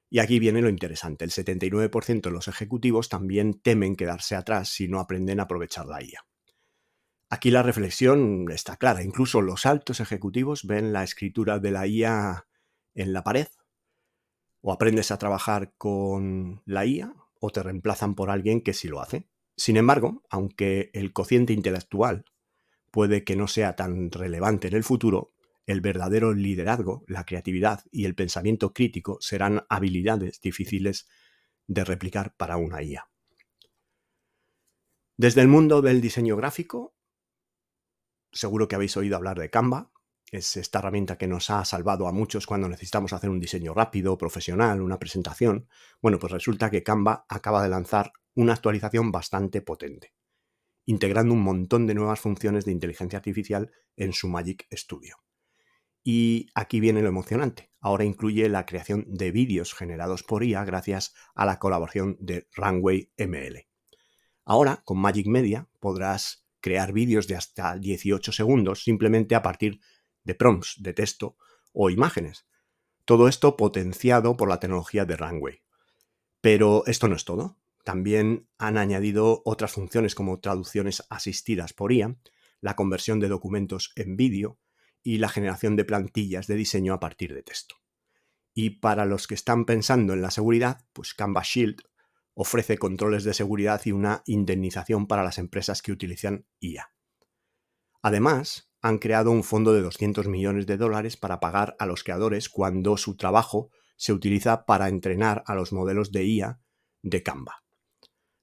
Y 0.10 0.18
aquí 0.18 0.40
viene 0.40 0.64
lo 0.64 0.70
interesante, 0.70 1.24
el 1.24 1.30
79% 1.30 2.30
de 2.30 2.32
los 2.32 2.48
ejecutivos 2.48 3.08
también 3.08 3.62
temen 3.62 3.96
quedarse 3.96 4.36
atrás 4.36 4.70
si 4.70 4.88
no 4.88 5.00
aprenden 5.00 5.40
a 5.40 5.44
aprovechar 5.44 5.86
la 5.86 6.02
IA. 6.02 6.26
Aquí 7.34 7.50
la 7.50 7.64
reflexión 7.64 8.52
está 8.52 8.76
clara, 8.76 9.04
incluso 9.04 9.42
los 9.42 9.66
altos 9.66 10.02
ejecutivos 10.02 10.66
ven 10.66 10.92
la 10.92 11.06
escritura 11.06 11.60
de 11.60 11.72
la 11.72 11.88
IA 11.88 12.46
en 12.94 13.14
la 13.14 13.24
pared, 13.24 13.48
o 14.60 14.74
aprendes 14.74 15.12
a 15.12 15.18
trabajar 15.18 15.74
con 15.78 16.62
la 16.66 16.86
IA 16.86 17.16
o 17.40 17.50
te 17.50 17.64
reemplazan 17.64 18.16
por 18.16 18.32
alguien 18.32 18.60
que 18.60 18.74
sí 18.74 18.90
lo 18.90 19.00
hace. 19.00 19.30
Sin 19.56 19.78
embargo, 19.78 20.24
aunque 20.30 20.90
el 20.94 21.14
cociente 21.14 21.54
intelectual 21.54 22.26
puede 22.92 23.24
que 23.24 23.38
no 23.38 23.48
sea 23.48 23.78
tan 23.78 24.12
relevante 24.12 24.68
en 24.68 24.76
el 24.76 24.84
futuro, 24.84 25.32
el 25.68 25.80
verdadero 25.80 26.34
liderazgo, 26.34 27.06
la 27.08 27.24
creatividad 27.24 27.86
y 27.92 28.04
el 28.04 28.14
pensamiento 28.14 28.74
crítico 28.74 29.20
serán 29.22 29.64
habilidades 29.70 30.42
difíciles 30.42 31.08
de 31.66 31.86
replicar 31.86 32.36
para 32.36 32.58
una 32.58 32.84
IA. 32.84 33.10
Desde 35.16 35.40
el 35.40 35.48
mundo 35.48 35.82
del 35.82 36.02
diseño 36.02 36.36
gráfico, 36.36 36.94
seguro 38.32 38.68
que 38.68 38.76
habéis 38.76 38.98
oído 38.98 39.16
hablar 39.16 39.40
de 39.40 39.50
Canva. 39.50 39.92
Es 40.32 40.56
esta 40.56 40.80
herramienta 40.80 41.18
que 41.18 41.28
nos 41.28 41.50
ha 41.50 41.66
salvado 41.66 42.08
a 42.08 42.14
muchos 42.14 42.48
cuando 42.48 42.70
necesitamos 42.70 43.12
hacer 43.12 43.30
un 43.30 43.40
diseño 43.40 43.74
rápido, 43.74 44.18
profesional, 44.18 44.82
una 44.82 44.98
presentación. 44.98 45.68
Bueno, 46.02 46.20
pues 46.20 46.32
resulta 46.32 46.70
que 46.70 46.84
Canva 46.84 47.26
acaba 47.28 47.62
de 47.62 47.70
lanzar 47.70 48.14
una 48.34 48.54
actualización 48.54 49.12
bastante 49.12 49.62
potente, 49.62 50.14
integrando 50.86 51.34
un 51.34 51.42
montón 51.42 51.86
de 51.86 51.96
nuevas 51.96 52.20
funciones 52.20 52.64
de 52.64 52.72
inteligencia 52.72 53.18
artificial 53.18 53.72
en 53.98 54.14
su 54.14 54.30
Magic 54.30 54.68
Studio. 54.74 55.18
Y 56.04 56.48
aquí 56.56 56.80
viene 56.80 57.02
lo 57.02 57.10
emocionante. 57.10 57.72
Ahora 57.80 58.06
incluye 58.06 58.48
la 58.50 58.66
creación 58.66 59.06
de 59.08 59.32
vídeos 59.32 59.74
generados 59.74 60.24
por 60.24 60.44
IA 60.44 60.64
gracias 60.64 61.14
a 61.36 61.46
la 61.46 61.60
colaboración 61.60 62.18
de 62.20 62.48
Runway 62.56 63.12
ML. 63.18 63.68
Ahora, 64.46 64.82
con 64.86 64.98
Magic 64.98 65.28
Media, 65.28 65.70
podrás 65.80 66.41
crear 66.62 66.94
vídeos 66.94 67.28
de 67.28 67.36
hasta 67.36 67.76
18 67.78 68.32
segundos 68.32 68.84
simplemente 68.84 69.36
a 69.36 69.42
partir 69.42 69.80
de 70.24 70.36
prompts 70.36 70.76
de 70.80 70.94
texto 70.94 71.38
o 71.74 71.90
imágenes. 71.90 72.46
Todo 73.06 73.28
esto 73.28 73.58
potenciado 73.58 74.38
por 74.38 74.48
la 74.48 74.60
tecnología 74.60 75.06
de 75.06 75.18
Runway. 75.18 75.62
Pero 76.40 76.84
esto 76.86 77.08
no 77.08 77.16
es 77.16 77.26
todo. 77.26 77.58
También 77.84 78.48
han 78.58 78.78
añadido 78.78 79.42
otras 79.44 79.72
funciones 79.72 80.16
como 80.16 80.40
traducciones 80.40 81.04
asistidas 81.10 81.74
por 81.74 81.92
IA, 81.92 82.16
la 82.62 82.76
conversión 82.76 83.20
de 83.20 83.28
documentos 83.28 83.92
en 83.96 84.16
vídeo, 84.16 84.60
y 85.04 85.18
la 85.18 85.30
generación 85.30 85.76
de 85.76 85.86
plantillas 85.86 86.48
de 86.48 86.56
diseño 86.56 86.94
a 86.94 87.00
partir 87.00 87.34
de 87.34 87.44
texto. 87.44 87.76
Y 88.54 88.82
para 88.82 89.06
los 89.06 89.28
que 89.28 89.36
están 89.36 89.66
pensando 89.66 90.14
en 90.14 90.22
la 90.22 90.32
seguridad, 90.32 90.86
pues 90.94 91.14
Canva 91.14 91.42
Shield 91.44 91.82
ofrece 92.42 92.80
controles 92.80 93.24
de 93.24 93.36
seguridad 93.36 93.82
y 93.86 93.92
una 93.92 94.24
indemnización 94.26 95.06
para 95.06 95.24
las 95.24 95.38
empresas 95.38 95.84
que 95.84 95.92
utilizan 95.92 96.48
IA. 96.60 96.92
Además, 98.02 98.72
han 98.82 98.98
creado 98.98 99.30
un 99.30 99.44
fondo 99.44 99.74
de 99.74 99.82
200 99.82 100.28
millones 100.28 100.66
de 100.66 100.78
dólares 100.78 101.18
para 101.18 101.40
pagar 101.40 101.76
a 101.78 101.86
los 101.86 102.04
creadores 102.04 102.50
cuando 102.50 102.98
su 102.98 103.16
trabajo 103.16 103.70
se 103.96 104.12
utiliza 104.12 104.66
para 104.66 104.90
entrenar 104.90 105.44
a 105.46 105.54
los 105.54 105.72
modelos 105.72 106.12
de 106.12 106.26
IA 106.26 106.62
de 107.04 107.22
Canva. 107.22 107.64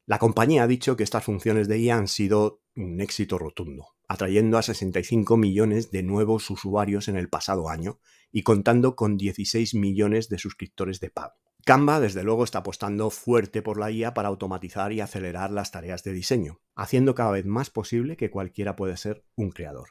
La 0.07 0.21
compañía 0.21 0.63
ha 0.63 0.69
dicho 0.69 0.97
que 0.97 1.03
estas 1.03 1.25
funciones 1.25 1.67
de 1.67 1.81
IA 1.81 1.97
han 1.97 2.07
sido 2.07 2.63
un 2.77 3.01
éxito 3.01 3.37
rotundo 3.37 3.99
atrayendo 4.09 4.57
a 4.57 4.63
65 4.63 5.37
millones 5.37 5.91
de 5.91 6.03
nuevos 6.03 6.49
usuarios 6.49 7.09
en 7.09 7.17
el 7.17 7.29
pasado 7.29 7.69
año 7.69 8.01
y 8.33 8.43
contando 8.43 8.97
con 8.97 9.19
16 9.19 9.75
millones 9.75 10.31
de 10.31 10.39
suscriptores 10.39 10.99
de 10.99 11.11
pago. 11.11 11.48
Canva, 11.69 12.01
desde 12.01 12.25
luego, 12.25 12.45
está 12.45 12.61
apostando 12.61 13.11
fuerte 13.11 13.61
por 13.61 13.79
la 13.79 13.91
IA 13.91 14.15
para 14.15 14.29
automatizar 14.29 14.91
y 14.95 15.03
acelerar 15.03 15.51
las 15.51 15.71
tareas 15.71 16.03
de 16.03 16.15
diseño, 16.15 16.63
haciendo 16.75 17.15
cada 17.15 17.33
vez 17.33 17.45
más 17.45 17.69
posible 17.69 18.17
que 18.17 18.31
cualquiera 18.31 18.75
pueda 18.75 18.97
ser 18.97 19.23
un 19.37 19.51
creador. 19.51 19.91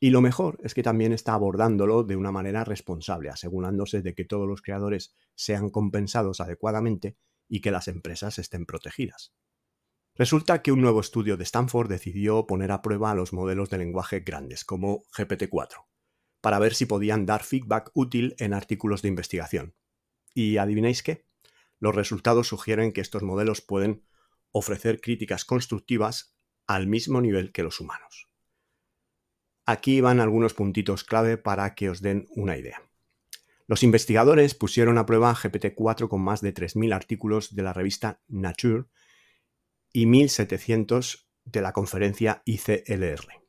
Y 0.00 0.10
lo 0.10 0.20
mejor 0.20 0.58
es 0.64 0.74
que 0.74 0.82
también 0.82 1.12
está 1.12 1.34
abordándolo 1.34 2.02
de 2.02 2.16
una 2.16 2.32
manera 2.32 2.64
responsable, 2.64 3.30
asegurándose 3.30 4.02
de 4.02 4.16
que 4.16 4.24
todos 4.24 4.48
los 4.48 4.62
creadores 4.62 5.14
sean 5.36 5.70
compensados 5.70 6.40
adecuadamente 6.40 7.16
y 7.48 7.60
que 7.60 7.70
las 7.70 7.86
empresas 7.86 8.40
estén 8.40 8.66
protegidas. 8.66 9.32
Resulta 10.16 10.60
que 10.60 10.72
un 10.72 10.80
nuevo 10.80 10.98
estudio 10.98 11.36
de 11.36 11.44
Stanford 11.44 11.88
decidió 11.88 12.48
poner 12.48 12.72
a 12.72 12.82
prueba 12.82 13.14
los 13.14 13.32
modelos 13.32 13.70
de 13.70 13.78
lenguaje 13.78 14.24
grandes, 14.26 14.64
como 14.64 15.04
GPT-4, 15.16 15.86
para 16.40 16.58
ver 16.58 16.74
si 16.74 16.86
podían 16.86 17.26
dar 17.26 17.44
feedback 17.44 17.92
útil 17.94 18.34
en 18.40 18.54
artículos 18.54 19.02
de 19.02 19.08
investigación. 19.10 19.76
¿Y 20.34 20.56
adivináis 20.56 21.02
qué? 21.02 21.26
Los 21.78 21.94
resultados 21.94 22.48
sugieren 22.48 22.92
que 22.92 23.00
estos 23.00 23.22
modelos 23.22 23.60
pueden 23.60 24.04
ofrecer 24.50 25.00
críticas 25.00 25.44
constructivas 25.44 26.36
al 26.66 26.86
mismo 26.86 27.20
nivel 27.20 27.52
que 27.52 27.62
los 27.62 27.80
humanos. 27.80 28.28
Aquí 29.66 30.00
van 30.00 30.20
algunos 30.20 30.54
puntitos 30.54 31.04
clave 31.04 31.38
para 31.38 31.74
que 31.74 31.90
os 31.90 32.02
den 32.02 32.26
una 32.30 32.56
idea. 32.56 32.82
Los 33.66 33.82
investigadores 33.82 34.54
pusieron 34.54 34.98
a 34.98 35.06
prueba 35.06 35.34
GPT-4 35.34 36.08
con 36.08 36.20
más 36.20 36.40
de 36.40 36.52
3.000 36.52 36.94
artículos 36.94 37.54
de 37.54 37.62
la 37.62 37.72
revista 37.72 38.20
Nature 38.28 38.84
y 39.92 40.06
1700 40.06 41.30
de 41.44 41.60
la 41.62 41.72
conferencia 41.72 42.42
ICLR. 42.44 43.41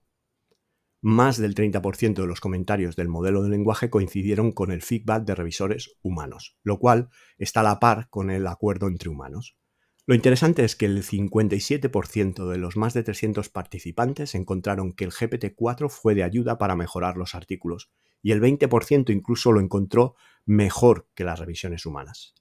Más 1.06 1.38
del 1.38 1.54
30% 1.54 2.22
de 2.22 2.28
los 2.28 2.40
comentarios 2.40 2.96
del 2.96 3.10
modelo 3.10 3.44
de 3.44 3.50
lenguaje 3.50 3.90
coincidieron 3.90 4.54
con 4.54 4.72
el 4.72 4.82
feedback 4.82 5.26
de 5.26 5.36
revisores 5.36 5.98
humanos, 6.02 6.56
lo 6.64 6.80
cual 6.80 7.10
está 7.38 7.60
a 7.60 7.64
la 7.64 7.82
par 7.82 8.08
con 8.10 8.30
el 8.30 8.48
acuerdo 8.48 8.88
entre 8.88 9.10
humanos. 9.10 9.58
Lo 10.06 10.16
interesante 10.16 10.64
es 10.64 10.78
que 10.78 10.86
el 10.86 11.04
57% 11.04 12.48
de 12.48 12.58
los 12.58 12.78
más 12.78 12.94
de 12.94 13.04
300 13.04 13.50
participantes 13.50 14.34
encontraron 14.34 14.94
que 14.94 15.04
el 15.04 15.12
GPT-4 15.12 15.90
fue 15.90 16.16
de 16.16 16.24
ayuda 16.24 16.58
para 16.58 16.78
mejorar 16.78 17.18
los 17.18 17.36
artículos, 17.36 17.92
y 18.22 18.32
el 18.32 18.40
20% 18.42 19.14
incluso 19.14 19.52
lo 19.52 19.60
encontró 19.60 20.16
mejor 20.46 21.10
que 21.16 21.26
las 21.26 21.38
revisiones 21.38 21.86
humanas. 21.86 22.34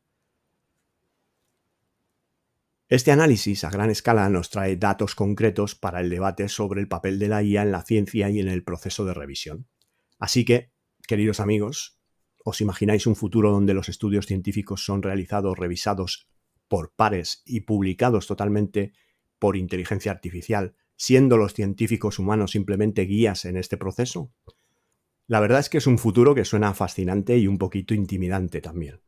Este 2.92 3.11
análisis 3.11 3.64
a 3.64 3.70
gran 3.70 3.88
escala 3.88 4.28
nos 4.28 4.50
trae 4.50 4.76
datos 4.76 5.14
concretos 5.14 5.75
para 5.75 6.02
el 6.02 6.11
debate 6.11 6.50
sobre 6.50 6.78
el 6.78 6.88
papel 6.88 7.18
de 7.18 7.28
la 7.28 7.42
IA 7.42 7.62
en 7.62 7.72
la 7.72 7.80
ciencia 7.80 8.28
y 8.28 8.38
en 8.38 8.49
el 8.49 8.64
proceso 8.64 9.06
de 9.06 9.14
revisión. 9.14 9.66
Así 10.18 10.44
que, 10.44 10.72
queridos 11.08 11.40
amigos, 11.40 11.99
¿os 12.44 12.61
imagináis 12.61 13.06
un 13.06 13.16
futuro 13.16 13.50
donde 13.50 13.72
los 13.72 13.88
estudios 13.88 14.26
científicos 14.26 14.84
son 14.84 15.02
realizados, 15.02 15.58
revisados 15.58 16.28
por 16.68 16.92
pares 16.94 17.40
y 17.46 17.61
publicados 17.61 18.26
totalmente 18.26 18.92
por 19.38 19.56
inteligencia 19.56 20.12
artificial, 20.12 20.76
siendo 20.94 21.38
los 21.38 21.54
científicos 21.54 22.18
humanos 22.18 22.50
simplemente 22.50 23.06
guías 23.06 23.46
en 23.46 23.56
este 23.56 23.78
proceso? 23.78 24.34
La 25.26 25.40
verdad 25.40 25.61
es 25.61 25.70
que 25.70 25.78
es 25.78 25.87
un 25.87 25.96
futuro 25.96 26.34
que 26.34 26.44
suena 26.44 26.75
fascinante 26.75 27.38
y 27.38 27.46
un 27.46 27.56
poquito 27.56 27.94
intimidante 27.94 28.61
también. 28.61 29.00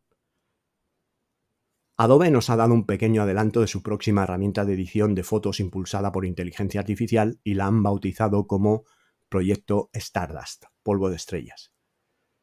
Adobe 1.97 2.29
nos 2.33 2.51
ha 2.51 2.57
dado 2.57 2.75
un 2.75 2.87
pequeño 2.87 3.23
adelanto 3.23 3.61
de 3.61 3.69
su 3.69 3.85
próxima 3.85 4.25
herramienta 4.25 4.65
de 4.65 4.75
edición 4.75 5.15
de 5.15 5.23
fotos 5.23 5.61
impulsada 5.61 6.11
por 6.11 6.25
inteligencia 6.25 6.81
artificial 6.81 7.39
y 7.45 7.55
la 7.55 7.67
han 7.67 7.85
bautizado 7.85 8.49
como 8.49 8.83
Proyecto 9.29 9.91
Stardust, 9.93 10.65
polvo 10.83 11.09
de 11.09 11.15
estrellas. 11.15 11.73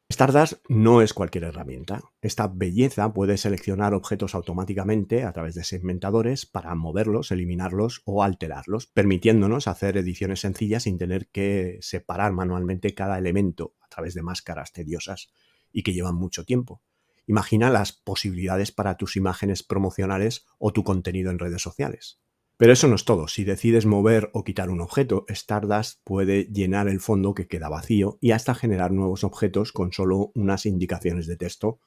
Stardust 0.10 0.64
no 0.70 1.02
es 1.02 1.14
cualquier 1.14 1.44
herramienta. 1.44 2.02
Esta 2.22 2.48
belleza 2.48 3.14
puede 3.14 3.36
seleccionar 3.36 3.94
objetos 3.94 4.36
automáticamente 4.36 5.26
a 5.26 5.34
través 5.34 5.56
de 5.56 5.66
segmentadores 5.66 6.46
para 6.46 6.74
moverlos, 6.76 7.32
eliminarlos 7.32 8.04
o 8.06 8.24
alterarlos, 8.24 8.88
permitiéndonos 8.88 9.68
hacer 9.68 9.98
ediciones 9.98 10.40
sencillas 10.40 10.84
sin 10.84 10.98
tener 10.98 11.28
que 11.28 11.78
separar 11.82 12.32
manualmente 12.32 12.94
cada 12.94 13.18
elemento 13.18 13.76
a 13.82 13.90
través 13.90 14.14
de 14.14 14.22
máscaras 14.22 14.72
tediosas 14.72 15.30
y 15.74 15.84
que 15.84 15.94
llevan 15.94 16.16
mucho 16.16 16.46
tiempo. 16.46 16.82
Imagina 17.28 17.70
las 17.70 17.92
posibilidades 17.94 18.72
para 18.72 18.98
tus 18.98 19.16
imágenes 19.16 19.64
promocionales 19.64 20.46
o 20.58 20.74
tu 20.74 20.84
contenido 20.84 21.32
en 21.32 21.40
redes 21.40 21.62
sociales. 21.62 22.20
Pero 22.58 22.74
eso 22.74 22.88
no 22.88 22.96
es 22.96 23.06
todo. 23.06 23.28
Si 23.28 23.44
decides 23.44 23.86
mover 23.86 24.30
o 24.34 24.44
quitar 24.44 24.70
un 24.70 24.82
objeto, 24.82 25.26
Stardust 25.28 26.00
puede 26.04 26.44
llenar 26.46 26.88
el 26.88 27.00
fondo 27.00 27.34
que 27.34 27.48
queda 27.48 27.70
vacío 27.70 28.20
y 28.22 28.32
hasta 28.32 28.54
generar 28.54 28.92
nuevos 28.92 29.24
objetos 29.24 29.72
con 29.72 29.94
solo 29.94 30.32
unas 30.36 30.68
indicaciones 30.68 31.26
de 31.26 31.38
texto, 31.38 31.80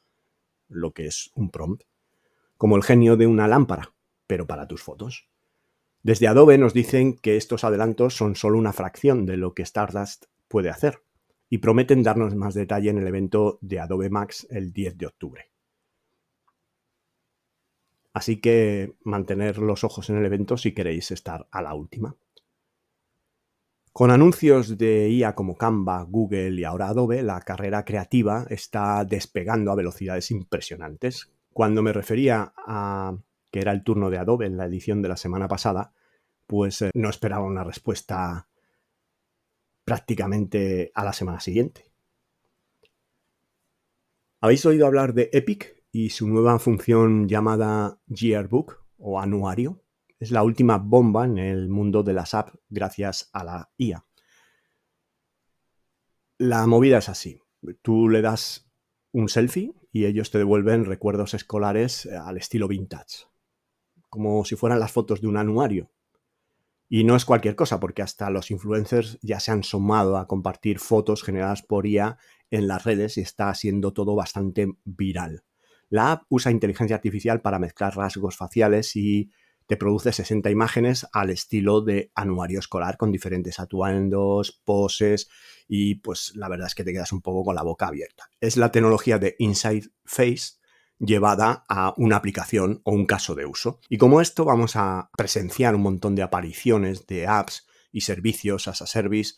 lo 0.69 0.93
que 0.93 1.07
es 1.07 1.31
un 1.35 1.51
prompt, 1.51 1.85
como 2.57 2.77
el 2.77 2.83
genio 2.83 3.17
de 3.17 3.29
una 3.29 3.47
lámpara, 3.47 3.95
pero 4.27 4.47
para 4.47 4.67
tus 4.67 4.83
fotos. 4.83 5.29
Desde 6.03 6.27
Adobe 6.27 6.59
nos 6.59 6.75
dicen 6.75 7.17
que 7.17 7.37
estos 7.37 7.63
adelantos 7.63 8.17
son 8.17 8.35
solo 8.35 8.59
una 8.59 8.73
fracción 8.73 9.27
de 9.27 9.37
lo 9.37 9.55
que 9.55 9.63
Stardust 9.63 10.25
puede 10.49 10.71
hacer 10.71 11.05
y 11.55 11.59
prometen 11.59 12.03
darnos 12.03 12.35
más 12.35 12.53
detalle 12.53 12.91
en 12.91 12.99
el 12.99 13.07
evento 13.07 13.61
de 13.61 13.79
Adobe 13.79 14.11
Max 14.11 14.45
el 14.51 14.73
10 14.73 14.99
de 14.99 15.07
octubre. 15.07 15.53
Así 18.13 18.41
que 18.41 18.97
mantener 19.05 19.59
los 19.59 19.85
ojos 19.85 20.11
en 20.11 20.17
el 20.17 20.25
evento 20.25 20.57
si 20.57 20.75
queréis 20.75 21.13
estar 21.13 21.47
a 21.53 21.63
la 21.63 21.75
última. 21.75 22.17
Con 23.93 24.11
anuncios 24.11 24.77
de 24.77 25.09
IA 25.11 25.37
como 25.37 25.57
Canva, 25.57 26.03
Google 26.03 26.61
y 26.61 26.65
ahora 26.65 26.89
Adobe, 26.89 27.23
la 27.23 27.41
carrera 27.43 27.85
creativa 27.85 28.47
está 28.51 29.05
despegando 29.05 29.71
a 29.71 29.77
velocidades 29.77 30.33
impresionantes. 30.33 31.31
Cuando 31.53 31.83
me 31.83 31.93
refería 31.93 32.53
a 32.57 33.17
que 33.53 33.61
era 33.61 33.71
el 33.71 33.85
turno 33.85 34.11
de 34.11 34.19
Adobe 34.19 34.47
en 34.47 34.57
la 34.57 34.67
edición 34.67 35.03
de 35.03 35.09
la 35.11 35.17
semana 35.17 35.47
pasada, 35.47 35.93
pues 36.49 36.83
eh, 36.83 36.91
no 36.95 37.11
esperaba 37.11 37.45
una 37.45 37.63
respuesta 37.63 38.49
prácticamente 39.85 40.91
a 40.95 41.05
la 41.05 41.13
semana 41.13 41.41
siguiente. 41.41 41.91
¿Habéis 44.41 44.67
oído 44.67 44.87
hablar 44.87 45.15
de 45.15 45.31
Epic 45.33 45.85
y 45.91 46.11
su 46.11 46.29
nueva 46.29 46.59
función 46.59 47.29
llamada 47.29 47.99
Yearbook 48.09 48.85
o 48.99 49.19
anuario? 49.19 49.83
Es 50.21 50.31
la 50.31 50.43
última 50.43 50.79
bomba 50.79 51.25
en 51.25 51.39
el 51.39 51.69
mundo 51.69 52.03
de 52.03 52.13
las 52.13 52.35
apps 52.35 52.59
gracias 52.69 53.31
a 53.33 53.45
la 53.45 53.71
IA. 53.79 54.05
La 56.39 56.67
movida 56.67 56.99
es 56.99 57.09
así. 57.09 57.41
Tú 57.81 58.09
le 58.09 58.21
das 58.21 58.71
un 59.13 59.29
selfie 59.29 59.73
y 59.93 60.07
ellos 60.07 60.31
te 60.31 60.39
devuelven 60.39 60.85
recuerdos 60.85 61.35
escolares 61.35 62.07
al 62.07 62.37
estilo 62.37 62.69
vintage, 62.69 63.27
como 64.11 64.45
si 64.45 64.57
fueran 64.57 64.81
las 64.81 64.93
fotos 64.93 65.21
de 65.21 65.29
un 65.29 65.37
anuario. 65.37 65.91
Y 66.89 67.05
no 67.05 67.17
es 67.17 67.25
cualquier 67.25 67.57
cosa, 67.57 67.81
porque 67.81 68.03
hasta 68.03 68.31
los 68.31 68.51
influencers 68.51 69.19
ya 69.23 69.41
se 69.41 69.53
han 69.53 69.65
sumado 69.65 70.17
a 70.17 70.27
compartir 70.27 70.79
fotos 70.79 71.23
generadas 71.23 71.63
por 71.63 71.87
IA 71.87 72.19
en 72.51 72.69
las 72.69 72.85
redes 72.85 73.17
y 73.19 73.23
está 73.23 73.53
siendo 73.55 73.93
todo 73.93 74.15
bastante 74.15 74.69
viral. 74.85 75.45
La 75.89 76.13
app 76.13 76.25
usa 76.29 76.51
inteligencia 76.51 76.97
artificial 76.97 77.41
para 77.41 77.59
mezclar 77.59 77.97
rasgos 77.97 78.37
faciales 78.37 78.97
y 78.97 79.31
te 79.67 79.77
produce 79.77 80.13
60 80.13 80.51
imágenes 80.51 81.07
al 81.13 81.31
estilo 81.31 81.81
de 81.81 82.11
anuario 82.15 82.59
escolar 82.59 82.97
con 82.97 83.11
diferentes 83.11 83.59
atuendos, 83.59 84.61
poses 84.65 85.29
y 85.67 85.97
pues 85.97 86.33
la 86.37 86.49
verdad 86.49 86.67
es 86.67 86.75
que 86.75 86.85
te 86.85 86.93
quedas 86.93 87.13
un 87.13 87.23
poco 87.23 87.45
con 87.45 87.55
la 87.55 87.63
boca 87.63 87.87
abierta. 87.87 88.29
Es 88.41 88.57
la 88.57 88.71
tecnología 88.71 89.19
de 89.19 89.37
Inside 89.39 89.89
Face 90.05 90.59
llevada 90.99 91.65
a 91.69 91.95
una 91.97 92.17
aplicación 92.17 92.81
o 92.85 92.93
un 92.93 93.07
caso 93.07 93.35
de 93.35 93.47
uso. 93.47 93.81
Y 93.89 93.99
como 93.99 94.21
esto 94.21 94.45
vamos 94.45 94.77
a 94.77 95.11
presenciar 95.17 95.75
un 95.75 95.83
montón 95.83 96.15
de 96.15 96.23
apariciones 96.23 97.07
de 97.07 97.27
apps 97.27 97.67
y 97.93 98.03
servicios 98.03 98.69
as 98.69 98.83
a 98.83 98.87
service 98.87 99.35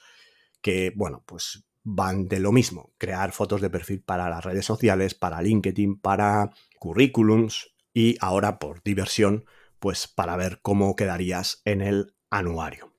que, 0.60 0.92
bueno, 0.94 1.22
pues 1.26 1.64
van 1.84 2.26
de 2.26 2.40
lo 2.40 2.50
mismo, 2.50 2.92
crear 2.98 3.30
fotos 3.30 3.60
de 3.60 3.70
perfil 3.70 4.02
para 4.02 4.28
las 4.28 4.44
redes 4.44 4.66
sociales, 4.66 5.14
para 5.14 5.40
LinkedIn, 5.40 6.00
para 6.00 6.50
currículums 6.80 7.75
y 7.94 8.16
ahora 8.20 8.58
por 8.58 8.82
diversión, 8.82 9.44
pues 9.78 10.08
para 10.08 10.36
ver 10.36 10.58
cómo 10.62 10.96
quedarías 10.96 11.62
en 11.64 11.82
el 11.82 12.14
anuario. 12.28 12.95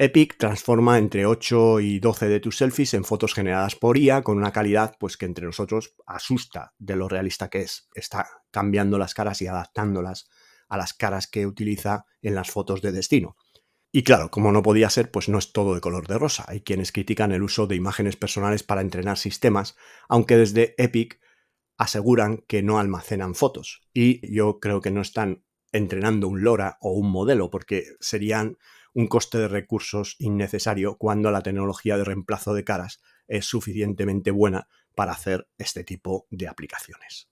Epic 0.00 0.36
transforma 0.38 0.96
entre 0.96 1.26
8 1.26 1.80
y 1.80 1.98
12 1.98 2.28
de 2.28 2.38
tus 2.38 2.58
selfies 2.58 2.94
en 2.94 3.02
fotos 3.02 3.34
generadas 3.34 3.74
por 3.74 3.98
IA 3.98 4.22
con 4.22 4.38
una 4.38 4.52
calidad 4.52 4.94
pues 5.00 5.16
que 5.16 5.26
entre 5.26 5.44
nosotros 5.44 5.96
asusta 6.06 6.72
de 6.78 6.94
lo 6.94 7.08
realista 7.08 7.50
que 7.50 7.62
es. 7.62 7.88
Está 7.94 8.28
cambiando 8.52 8.96
las 8.96 9.12
caras 9.12 9.42
y 9.42 9.48
adaptándolas 9.48 10.28
a 10.68 10.76
las 10.76 10.94
caras 10.94 11.26
que 11.26 11.48
utiliza 11.48 12.04
en 12.22 12.36
las 12.36 12.48
fotos 12.48 12.80
de 12.80 12.92
destino. 12.92 13.36
Y 13.90 14.04
claro, 14.04 14.30
como 14.30 14.52
no 14.52 14.62
podía 14.62 14.88
ser, 14.88 15.10
pues 15.10 15.28
no 15.28 15.36
es 15.36 15.52
todo 15.52 15.74
de 15.74 15.80
color 15.80 16.06
de 16.06 16.18
rosa. 16.18 16.44
Hay 16.46 16.60
quienes 16.60 16.92
critican 16.92 17.32
el 17.32 17.42
uso 17.42 17.66
de 17.66 17.74
imágenes 17.74 18.14
personales 18.14 18.62
para 18.62 18.82
entrenar 18.82 19.18
sistemas, 19.18 19.74
aunque 20.08 20.36
desde 20.36 20.76
Epic 20.78 21.18
aseguran 21.76 22.44
que 22.46 22.62
no 22.62 22.78
almacenan 22.78 23.34
fotos. 23.34 23.82
Y 23.92 24.32
yo 24.32 24.60
creo 24.60 24.80
que 24.80 24.92
no 24.92 25.00
están 25.00 25.42
entrenando 25.72 26.28
un 26.28 26.42
LoRa 26.44 26.78
o 26.80 26.92
un 26.92 27.10
modelo, 27.10 27.50
porque 27.50 27.84
serían 27.98 28.58
un 28.94 29.06
coste 29.06 29.38
de 29.38 29.48
recursos 29.48 30.16
innecesario 30.18 30.96
cuando 30.96 31.30
la 31.30 31.42
tecnología 31.42 31.96
de 31.96 32.04
reemplazo 32.04 32.54
de 32.54 32.64
caras 32.64 33.00
es 33.26 33.46
suficientemente 33.46 34.30
buena 34.30 34.68
para 34.94 35.12
hacer 35.12 35.48
este 35.58 35.84
tipo 35.84 36.26
de 36.30 36.48
aplicaciones. 36.48 37.28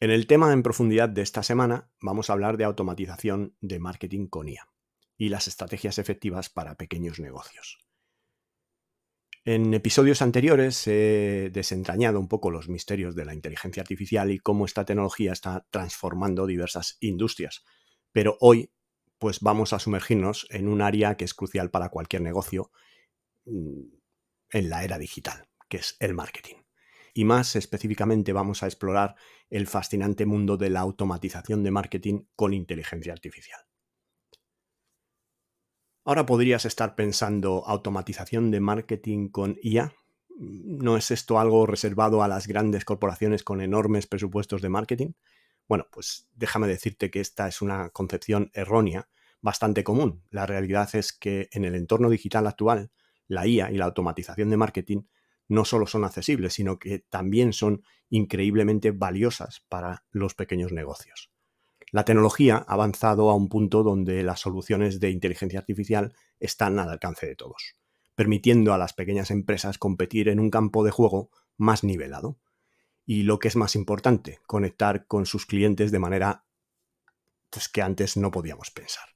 En 0.00 0.10
el 0.10 0.26
tema 0.26 0.52
en 0.52 0.62
profundidad 0.62 1.08
de 1.08 1.22
esta 1.22 1.42
semana 1.42 1.90
vamos 2.00 2.30
a 2.30 2.32
hablar 2.32 2.56
de 2.56 2.64
automatización 2.64 3.56
de 3.60 3.78
marketing 3.78 4.28
con 4.28 4.48
IA 4.48 4.68
y 5.16 5.28
las 5.28 5.48
estrategias 5.48 5.98
efectivas 5.98 6.48
para 6.48 6.76
pequeños 6.76 7.18
negocios. 7.18 7.78
En 9.44 9.72
episodios 9.72 10.20
anteriores 10.22 10.86
he 10.86 11.50
desentrañado 11.52 12.20
un 12.20 12.28
poco 12.28 12.50
los 12.50 12.68
misterios 12.68 13.14
de 13.14 13.24
la 13.24 13.34
inteligencia 13.34 13.80
artificial 13.80 14.30
y 14.30 14.38
cómo 14.38 14.66
esta 14.66 14.84
tecnología 14.84 15.32
está 15.32 15.66
transformando 15.70 16.46
diversas 16.46 16.96
industrias, 17.00 17.64
pero 18.12 18.36
hoy 18.40 18.70
pues 19.18 19.40
vamos 19.40 19.72
a 19.72 19.78
sumergirnos 19.78 20.46
en 20.50 20.68
un 20.68 20.82
área 20.82 21.16
que 21.16 21.24
es 21.24 21.34
crucial 21.34 21.70
para 21.70 21.88
cualquier 21.88 22.22
negocio 22.22 22.70
mm, 23.46 23.82
en 24.50 24.70
la 24.70 24.84
era 24.84 24.98
digital, 24.98 25.48
que 25.68 25.78
es 25.78 25.96
el 26.00 26.14
marketing. 26.14 26.56
Y 27.14 27.24
más 27.24 27.56
específicamente 27.56 28.32
vamos 28.32 28.62
a 28.62 28.66
explorar 28.66 29.16
el 29.50 29.66
fascinante 29.66 30.24
mundo 30.26 30.56
de 30.56 30.70
la 30.70 30.80
automatización 30.80 31.64
de 31.64 31.70
marketing 31.70 32.24
con 32.36 32.54
inteligencia 32.54 33.12
artificial. 33.12 33.60
Ahora 36.04 36.24
podrías 36.24 36.64
estar 36.64 36.94
pensando 36.94 37.64
automatización 37.66 38.50
de 38.50 38.60
marketing 38.60 39.28
con 39.28 39.58
IA. 39.62 39.92
¿No 40.38 40.96
es 40.96 41.10
esto 41.10 41.38
algo 41.38 41.66
reservado 41.66 42.22
a 42.22 42.28
las 42.28 42.46
grandes 42.46 42.84
corporaciones 42.84 43.42
con 43.42 43.60
enormes 43.60 44.06
presupuestos 44.06 44.62
de 44.62 44.68
marketing? 44.68 45.12
Bueno, 45.68 45.86
pues 45.92 46.26
déjame 46.34 46.66
decirte 46.66 47.10
que 47.10 47.20
esta 47.20 47.46
es 47.46 47.60
una 47.60 47.90
concepción 47.90 48.50
errónea 48.54 49.08
bastante 49.42 49.84
común. 49.84 50.24
La 50.30 50.46
realidad 50.46 50.88
es 50.94 51.12
que 51.12 51.48
en 51.52 51.64
el 51.66 51.74
entorno 51.74 52.08
digital 52.08 52.46
actual, 52.46 52.90
la 53.28 53.46
IA 53.46 53.70
y 53.70 53.76
la 53.76 53.84
automatización 53.84 54.48
de 54.48 54.56
marketing 54.56 55.02
no 55.46 55.66
solo 55.66 55.86
son 55.86 56.04
accesibles, 56.04 56.54
sino 56.54 56.78
que 56.78 57.00
también 57.00 57.52
son 57.52 57.82
increíblemente 58.08 58.90
valiosas 58.90 59.62
para 59.68 60.04
los 60.10 60.34
pequeños 60.34 60.72
negocios. 60.72 61.30
La 61.92 62.04
tecnología 62.04 62.64
ha 62.66 62.74
avanzado 62.74 63.30
a 63.30 63.34
un 63.34 63.48
punto 63.48 63.82
donde 63.82 64.22
las 64.22 64.40
soluciones 64.40 65.00
de 65.00 65.10
inteligencia 65.10 65.58
artificial 65.58 66.14
están 66.40 66.78
al 66.78 66.90
alcance 66.90 67.26
de 67.26 67.36
todos, 67.36 67.76
permitiendo 68.14 68.72
a 68.72 68.78
las 68.78 68.94
pequeñas 68.94 69.30
empresas 69.30 69.78
competir 69.78 70.28
en 70.28 70.40
un 70.40 70.50
campo 70.50 70.84
de 70.84 70.90
juego 70.90 71.30
más 71.56 71.84
nivelado 71.84 72.38
y 73.08 73.22
lo 73.22 73.38
que 73.38 73.48
es 73.48 73.56
más 73.56 73.74
importante, 73.74 74.38
conectar 74.46 75.06
con 75.06 75.24
sus 75.24 75.46
clientes 75.46 75.90
de 75.90 75.98
manera 75.98 76.44
pues, 77.48 77.70
que 77.70 77.80
antes 77.80 78.18
no 78.18 78.30
podíamos 78.30 78.70
pensar. 78.70 79.08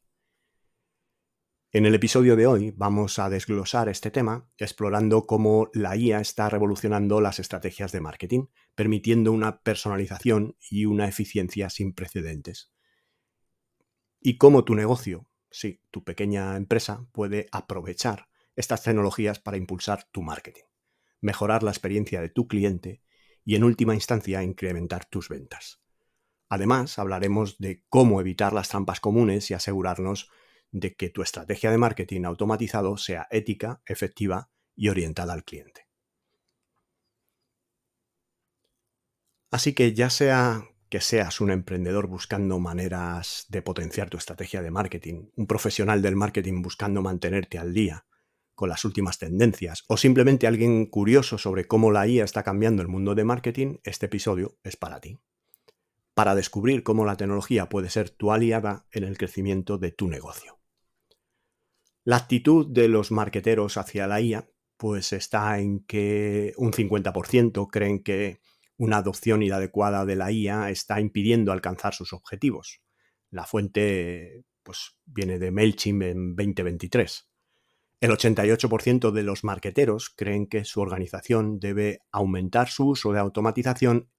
En 1.73 1.85
el 1.85 1.95
episodio 1.95 2.35
de 2.35 2.47
hoy 2.47 2.73
vamos 2.75 3.19
a 3.19 3.29
desglosar 3.29 3.91
este 3.91 4.11
tema 4.11 4.49
explorando 4.57 5.27
cómo 5.27 5.69
la 5.75 5.95
IA 5.95 6.21
está 6.21 6.49
revolucionando 6.49 7.21
las 7.21 7.39
estrategias 7.39 7.93
de 7.93 8.01
marketing, 8.01 8.47
permitiendo 8.75 9.31
una 9.31 9.61
personalización 9.61 10.57
y 10.71 10.87
una 10.87 11.07
eficiencia 11.07 11.69
sin 11.69 11.93
precedentes. 11.93 12.73
Y 14.21 14.39
cómo 14.39 14.65
tu 14.65 14.75
negocio, 14.75 15.29
sí, 15.51 15.83
tu 15.91 16.03
pequeña 16.03 16.57
empresa, 16.57 17.05
puede 17.13 17.47
aprovechar 17.53 18.29
estas 18.57 18.83
tecnologías 18.85 19.39
para 19.39 19.59
impulsar 19.59 20.09
tu 20.13 20.23
marketing, 20.23 20.65
mejorar 21.21 21.63
la 21.63 21.73
experiencia 21.73 22.23
de 22.23 22.31
tu 22.31 22.49
cliente 22.49 23.03
y 23.45 23.57
en 23.57 23.65
última 23.65 23.95
instancia 23.95 24.43
incrementar 24.43 25.05
tus 25.05 25.29
ventas. 25.29 25.81
Además, 26.49 26.99
hablaremos 26.99 27.59
de 27.59 27.83
cómo 27.89 28.21
evitar 28.21 28.53
las 28.53 28.69
trampas 28.69 29.01
comunes 29.01 29.51
y 29.51 29.55
asegurarnos 29.55 30.29
de 30.71 30.95
que 30.95 31.11
tu 31.11 31.23
estrategia 31.23 31.71
de 31.71 31.79
marketing 31.79 32.25
automatizado 32.25 32.97
sea 32.97 33.27
ética, 33.31 33.83
efectiva 33.87 34.51
y 34.75 34.89
orientada 34.89 35.33
al 35.33 35.45
cliente. 35.45 35.89
Así 39.51 39.75
que 39.75 39.93
ya 39.93 40.09
sea 40.09 40.65
que 40.89 41.01
seas 41.01 41.41
un 41.41 41.51
emprendedor 41.51 42.07
buscando 42.07 42.59
maneras 42.59 43.47
de 43.49 43.63
potenciar 43.63 44.11
tu 44.11 44.19
estrategia 44.19 44.63
de 44.63 44.71
marketing, 44.71 45.31
un 45.37 45.47
profesional 45.47 46.03
del 46.03 46.17
marketing 46.17 46.61
buscando 46.63 47.01
mantenerte 47.01 47.59
al 47.59 47.73
día, 47.73 48.05
con 48.63 48.69
las 48.69 48.85
últimas 48.85 49.19
tendencias 49.19 49.83
o 49.89 49.97
simplemente 49.97 50.47
alguien 50.47 50.87
curioso 50.87 51.37
sobre 51.37 51.65
cómo 51.65 51.91
la 51.91 52.07
IA 52.07 52.23
está 52.23 52.45
cambiando 52.45 52.81
el 52.81 52.87
mundo 52.87 53.17
de 53.17 53.25
marketing, 53.25 53.79
este 53.83 54.07
episodio 54.07 54.57
es 54.63 54.77
para 54.77 55.01
ti. 55.01 55.19
Para 56.15 56.37
descubrir 56.37 56.85
cómo 56.85 57.05
la 57.05 57.17
tecnología 57.17 57.69
puede 57.69 57.91
ser 57.91 58.11
tu 58.11 58.31
aliada 58.31 58.87
en 58.93 59.03
el 59.03 59.19
crecimiento 59.19 59.79
de 59.79 59.91
tu 59.91 60.07
negocio. 60.07 60.61
La 62.05 62.15
actitud 62.15 62.69
de 62.73 62.87
los 62.87 63.11
marqueteros 63.11 63.79
hacia 63.79 64.07
la 64.07 64.21
IA 64.21 64.49
pues 64.77 65.13
está 65.13 65.59
en 65.59 65.85
que 65.85 66.55
un 66.57 66.71
50% 66.71 67.67
creen 67.69 68.01
que 68.05 68.39
una 68.77 68.99
adopción 68.99 69.43
inadecuada 69.43 70.07
de 70.07 70.15
la 70.15 70.31
IA 70.31 70.71
está 70.71 71.01
impidiendo 71.01 71.51
alcanzar 71.51 71.95
sus 71.95 72.13
objetivos. 72.13 72.81
La 73.29 73.45
fuente 73.45 74.45
pues 74.63 74.95
viene 75.05 75.41
de 75.41 75.51
Mailchimp 75.51 76.03
en 76.03 76.37
2023. 76.37 77.32
El 78.03 78.11
88% 78.11 79.13
de 79.13 79.23
los 79.23 79.45
marqueteros 79.45 80.11
creen 80.11 80.49
que 80.49 80.65
su 80.65 80.81
organización 80.81 81.61
debe 81.61 82.01
aumentar 82.11 82.69
su 82.69 82.89
uso 82.89 83.13
de 83.13 83.21
automatización 83.21 84.11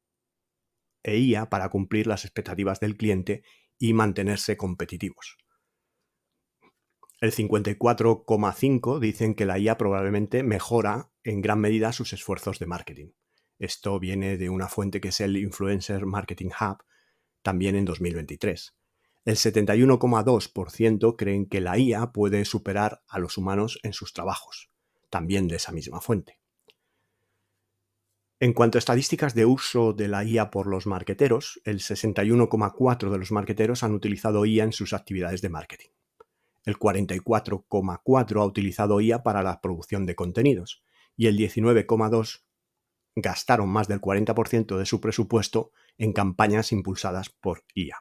e 1.03 1.17
IA 1.17 1.49
para 1.49 1.67
cumplir 1.67 2.07
las 2.07 2.23
expectativas 2.23 2.79
del 2.79 2.95
cliente 2.95 3.43
y 3.77 3.91
mantenerse 3.91 4.55
competitivos. 4.55 5.37
El 7.19 7.33
54,5 7.33 8.99
dicen 8.99 9.35
que 9.35 9.45
la 9.45 9.59
IA 9.59 9.77
probablemente 9.77 10.43
mejora 10.43 11.11
en 11.25 11.41
gran 11.41 11.59
medida 11.59 11.91
sus 11.91 12.13
esfuerzos 12.13 12.59
de 12.59 12.67
marketing. 12.67 13.11
Esto 13.59 13.99
viene 13.99 14.37
de 14.37 14.49
una 14.49 14.69
fuente 14.69 15.01
que 15.01 15.09
es 15.09 15.19
el 15.19 15.35
Influencer 15.35 16.05
Marketing 16.05 16.51
Hub, 16.57 16.85
también 17.41 17.75
en 17.75 17.83
2023. 17.83 18.77
El 19.25 19.37
71,2% 19.37 21.15
creen 21.15 21.45
que 21.45 21.61
la 21.61 21.77
IA 21.77 22.11
puede 22.11 22.43
superar 22.43 23.03
a 23.07 23.19
los 23.19 23.37
humanos 23.37 23.79
en 23.83 23.93
sus 23.93 24.11
trabajos, 24.11 24.69
también 25.09 25.47
de 25.47 25.55
esa 25.55 25.71
misma 25.71 26.01
fuente. 26.01 26.39
En 28.41 28.51
cuanto 28.51 28.77
a 28.77 28.79
estadísticas 28.79 29.33
de 29.33 29.45
uso 29.45 29.93
de 29.93 30.09
la 30.09 30.25
IA 30.25 30.51
por 30.51 30.67
los 30.67 30.87
marqueteros, 30.87 31.61
el 31.63 31.79
61,4% 31.79 33.09
de 33.09 33.17
los 33.17 33.31
marqueteros 33.31 33.83
han 33.83 33.93
utilizado 33.93 34.45
IA 34.45 34.65
en 34.65 34.73
sus 34.73 34.91
actividades 34.91 35.41
de 35.41 35.47
marketing. 35.47 35.89
El 36.65 36.77
44,4% 36.77 38.41
ha 38.41 38.45
utilizado 38.45 38.99
IA 38.99 39.23
para 39.23 39.43
la 39.43 39.61
producción 39.61 40.05
de 40.05 40.15
contenidos 40.15 40.83
y 41.15 41.27
el 41.27 41.37
19,2% 41.37 42.41
gastaron 43.15 43.69
más 43.69 43.87
del 43.87 44.01
40% 44.01 44.77
de 44.77 44.85
su 44.85 44.99
presupuesto 44.99 45.71
en 45.97 46.11
campañas 46.11 46.73
impulsadas 46.73 47.29
por 47.29 47.63
IA. 47.73 47.97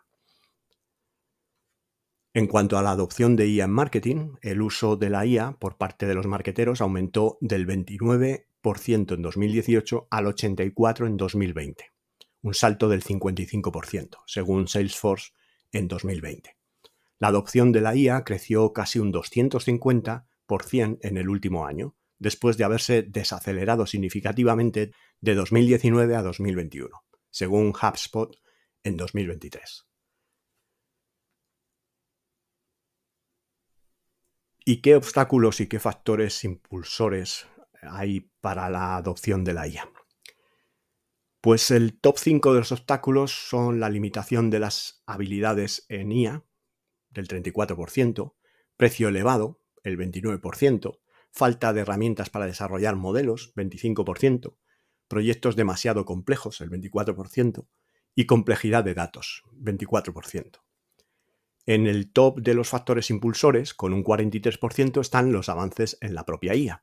En 2.35 2.47
cuanto 2.47 2.79
a 2.79 2.83
la 2.83 2.93
adopción 2.93 3.37
de 3.37 3.47
IA 3.47 3.67
en 3.67 3.73
marketing, 3.73 4.37
el 4.41 4.63
uso 4.63 4.97
de 4.97 5.11
la 5.11 5.27
IA 5.27 5.59
por 5.59 5.77
parte 5.77 6.07
de 6.07 6.15
los 6.15 6.27
marqueteros 6.27 6.81
aumentó 6.81 7.37
del 7.43 7.67
29% 7.67 9.15
en 9.15 9.23
2018 9.23 10.09
al 10.11 10.25
84% 10.25 11.07
en 11.07 11.19
2020, 11.19 11.93
un 12.41 12.55
salto 12.55 12.89
del 12.89 13.05
55%, 13.05 14.17
según 14.25 14.67
Salesforce 14.67 15.33
en 15.73 15.89
2020. 15.89 16.57
La 17.19 17.29
adopción 17.29 17.71
de 17.71 17.83
la 17.83 17.95
IA 17.95 18.25
creció 18.25 18.73
casi 18.73 18.99
un 18.99 19.13
250% 19.13 20.99
en 21.03 21.17
el 21.19 21.29
último 21.29 21.67
año, 21.67 21.97
después 22.19 22.57
de 22.57 22.65
haberse 22.65 23.03
desacelerado 23.03 23.87
significativamente 23.87 24.93
de 25.21 25.35
2019 25.35 26.17
a 26.17 26.23
2021, 26.23 26.89
según 27.29 27.75
HubSpot 27.75 28.35
en 28.85 28.97
2023. 28.97 29.92
¿Y 34.65 34.81
qué 34.81 34.95
obstáculos 34.95 35.61
y 35.61 35.67
qué 35.67 35.81
factores 35.81 36.45
impulsores 36.45 37.49
hay 37.81 38.31
para 38.41 38.71
la 38.71 38.97
adopción 38.97 39.43
de 39.43 39.55
la 39.55 39.67
IA? 39.67 39.91
Pues 41.41 41.73
el 41.73 41.99
top 41.99 42.17
5 42.17 42.53
de 42.53 42.61
los 42.61 42.71
obstáculos 42.71 43.33
son 43.33 43.81
la 43.81 43.91
limitación 43.91 44.51
de 44.51 44.61
las 44.61 45.03
habilidades 45.05 45.85
en 45.89 46.13
IA, 46.13 46.45
del 47.11 47.27
34%, 47.27 48.37
precio 48.77 49.09
elevado, 49.09 49.61
el 49.83 49.99
29%, 49.99 51.01
falta 51.33 51.73
de 51.73 51.81
herramientas 51.81 52.31
para 52.31 52.47
desarrollar 52.47 52.95
modelos, 52.95 53.53
25%, 53.57 54.57
proyectos 55.09 55.57
demasiado 55.57 56.05
complejos, 56.05 56.61
el 56.61 56.71
24%, 56.71 57.67
y 58.15 58.27
complejidad 58.27 58.85
de 58.85 58.95
datos, 58.95 59.43
24%. 59.55 60.62
En 61.65 61.87
el 61.87 62.11
top 62.11 62.41
de 62.41 62.55
los 62.55 62.69
factores 62.69 63.09
impulsores, 63.11 63.73
con 63.73 63.93
un 63.93 64.03
43%, 64.03 65.01
están 65.01 65.33
los 65.33 65.49
avances 65.49 65.97
en 66.01 66.15
la 66.15 66.25
propia 66.25 66.57
IA. 66.57 66.83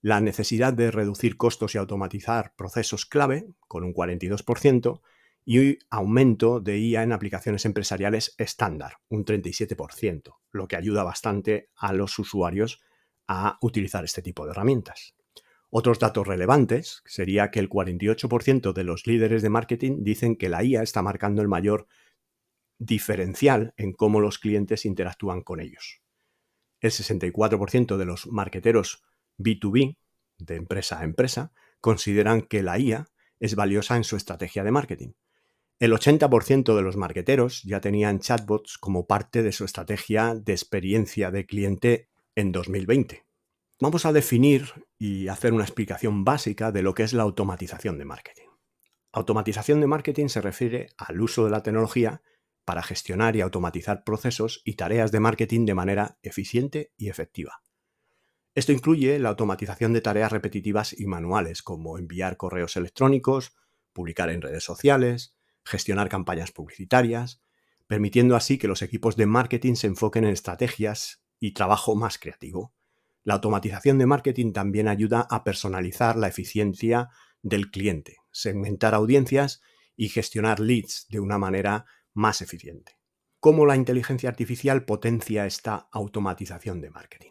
La 0.00 0.20
necesidad 0.20 0.72
de 0.72 0.92
reducir 0.92 1.36
costos 1.36 1.74
y 1.74 1.78
automatizar 1.78 2.54
procesos 2.56 3.04
clave, 3.06 3.48
con 3.66 3.82
un 3.82 3.92
42%, 3.92 5.00
y 5.44 5.78
aumento 5.90 6.60
de 6.60 6.78
IA 6.78 7.02
en 7.02 7.12
aplicaciones 7.12 7.64
empresariales 7.64 8.34
estándar, 8.38 8.98
un 9.08 9.24
37%, 9.24 10.36
lo 10.52 10.68
que 10.68 10.76
ayuda 10.76 11.02
bastante 11.02 11.70
a 11.76 11.92
los 11.92 12.18
usuarios 12.18 12.82
a 13.26 13.58
utilizar 13.60 14.04
este 14.04 14.22
tipo 14.22 14.44
de 14.44 14.52
herramientas. 14.52 15.14
Otros 15.70 15.98
datos 15.98 16.26
relevantes 16.26 17.02
sería 17.06 17.50
que 17.50 17.58
el 17.58 17.68
48% 17.68 18.72
de 18.72 18.84
los 18.84 19.06
líderes 19.06 19.42
de 19.42 19.50
marketing 19.50 20.04
dicen 20.04 20.36
que 20.36 20.48
la 20.48 20.62
IA 20.62 20.82
está 20.82 21.02
marcando 21.02 21.42
el 21.42 21.48
mayor 21.48 21.88
diferencial 22.78 23.74
en 23.76 23.92
cómo 23.92 24.20
los 24.20 24.38
clientes 24.38 24.84
interactúan 24.84 25.42
con 25.42 25.60
ellos. 25.60 26.02
El 26.80 26.90
64% 26.90 27.96
de 27.96 28.04
los 28.04 28.26
marketeros 28.26 29.02
B2B, 29.38 29.96
de 30.38 30.56
empresa 30.56 31.00
a 31.00 31.04
empresa, 31.04 31.52
consideran 31.80 32.42
que 32.42 32.62
la 32.62 32.78
IA 32.78 33.08
es 33.40 33.54
valiosa 33.54 33.96
en 33.96 34.04
su 34.04 34.16
estrategia 34.16 34.64
de 34.64 34.70
marketing. 34.70 35.12
El 35.78 35.92
80% 35.92 36.74
de 36.74 36.82
los 36.82 36.96
marketeros 36.96 37.62
ya 37.62 37.80
tenían 37.80 38.20
chatbots 38.20 38.78
como 38.78 39.06
parte 39.06 39.42
de 39.42 39.52
su 39.52 39.64
estrategia 39.64 40.34
de 40.34 40.52
experiencia 40.52 41.30
de 41.30 41.44
cliente 41.44 42.08
en 42.34 42.52
2020. 42.52 43.26
Vamos 43.78 44.06
a 44.06 44.12
definir 44.12 44.72
y 44.98 45.28
hacer 45.28 45.52
una 45.52 45.64
explicación 45.64 46.24
básica 46.24 46.72
de 46.72 46.82
lo 46.82 46.94
que 46.94 47.02
es 47.02 47.12
la 47.12 47.24
automatización 47.24 47.98
de 47.98 48.06
marketing. 48.06 48.46
Automatización 49.12 49.80
de 49.80 49.86
marketing 49.86 50.28
se 50.28 50.40
refiere 50.40 50.88
al 50.96 51.20
uso 51.20 51.44
de 51.44 51.50
la 51.50 51.62
tecnología 51.62 52.22
para 52.66 52.82
gestionar 52.82 53.36
y 53.36 53.40
automatizar 53.40 54.04
procesos 54.04 54.60
y 54.64 54.74
tareas 54.74 55.12
de 55.12 55.20
marketing 55.20 55.64
de 55.64 55.74
manera 55.74 56.18
eficiente 56.20 56.92
y 56.98 57.08
efectiva. 57.08 57.62
Esto 58.54 58.72
incluye 58.72 59.18
la 59.18 59.30
automatización 59.30 59.92
de 59.92 60.00
tareas 60.00 60.32
repetitivas 60.32 60.98
y 60.98 61.06
manuales, 61.06 61.62
como 61.62 61.96
enviar 61.96 62.36
correos 62.36 62.76
electrónicos, 62.76 63.54
publicar 63.92 64.30
en 64.30 64.42
redes 64.42 64.64
sociales, 64.64 65.36
gestionar 65.64 66.08
campañas 66.08 66.52
publicitarias, 66.52 67.40
permitiendo 67.86 68.34
así 68.34 68.58
que 68.58 68.68
los 68.68 68.82
equipos 68.82 69.16
de 69.16 69.26
marketing 69.26 69.74
se 69.74 69.86
enfoquen 69.86 70.24
en 70.24 70.32
estrategias 70.32 71.22
y 71.38 71.52
trabajo 71.52 71.94
más 71.94 72.18
creativo. 72.18 72.74
La 73.22 73.34
automatización 73.34 73.98
de 73.98 74.06
marketing 74.06 74.52
también 74.52 74.88
ayuda 74.88 75.26
a 75.30 75.44
personalizar 75.44 76.16
la 76.16 76.28
eficiencia 76.28 77.10
del 77.42 77.70
cliente, 77.70 78.16
segmentar 78.32 78.94
audiencias 78.94 79.60
y 79.96 80.08
gestionar 80.08 80.58
leads 80.60 81.06
de 81.10 81.20
una 81.20 81.38
manera 81.38 81.86
más 82.16 82.40
eficiente. 82.42 82.98
¿Cómo 83.38 83.66
la 83.66 83.76
inteligencia 83.76 84.28
artificial 84.28 84.84
potencia 84.84 85.46
esta 85.46 85.88
automatización 85.92 86.80
de 86.80 86.90
marketing? 86.90 87.30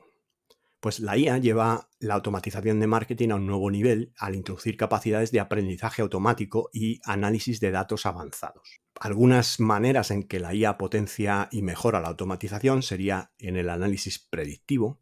Pues 0.80 1.00
la 1.00 1.18
IA 1.18 1.40
lleva 1.40 1.90
la 2.00 2.14
automatización 2.14 2.80
de 2.80 2.86
marketing 2.86 3.30
a 3.32 3.36
un 3.36 3.48
nuevo 3.48 3.72
nivel 3.72 4.14
al 4.18 4.36
introducir 4.36 4.78
capacidades 4.78 5.32
de 5.32 5.40
aprendizaje 5.40 6.04
automático 6.04 6.70
y 6.72 7.02
análisis 7.04 7.60
de 7.60 7.72
datos 7.72 8.06
avanzados. 8.06 8.82
Algunas 9.00 9.60
maneras 9.60 10.12
en 10.12 10.24
que 10.24 10.40
la 10.40 10.54
IA 10.54 10.78
potencia 10.78 11.50
y 11.52 11.64
mejora 11.64 12.00
la 12.00 12.10
automatización 12.10 12.84
sería 12.84 13.34
en 13.40 13.58
el 13.58 13.70
análisis 13.70 14.20
predictivo. 14.20 15.02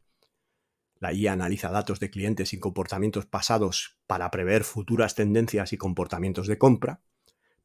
La 1.00 1.12
IA 1.12 1.34
analiza 1.34 1.70
datos 1.70 2.00
de 2.00 2.10
clientes 2.10 2.54
y 2.54 2.60
comportamientos 2.60 3.26
pasados 3.26 4.00
para 4.08 4.32
prever 4.32 4.64
futuras 4.64 5.16
tendencias 5.16 5.74
y 5.74 5.78
comportamientos 5.78 6.48
de 6.48 6.58
compra. 6.58 7.02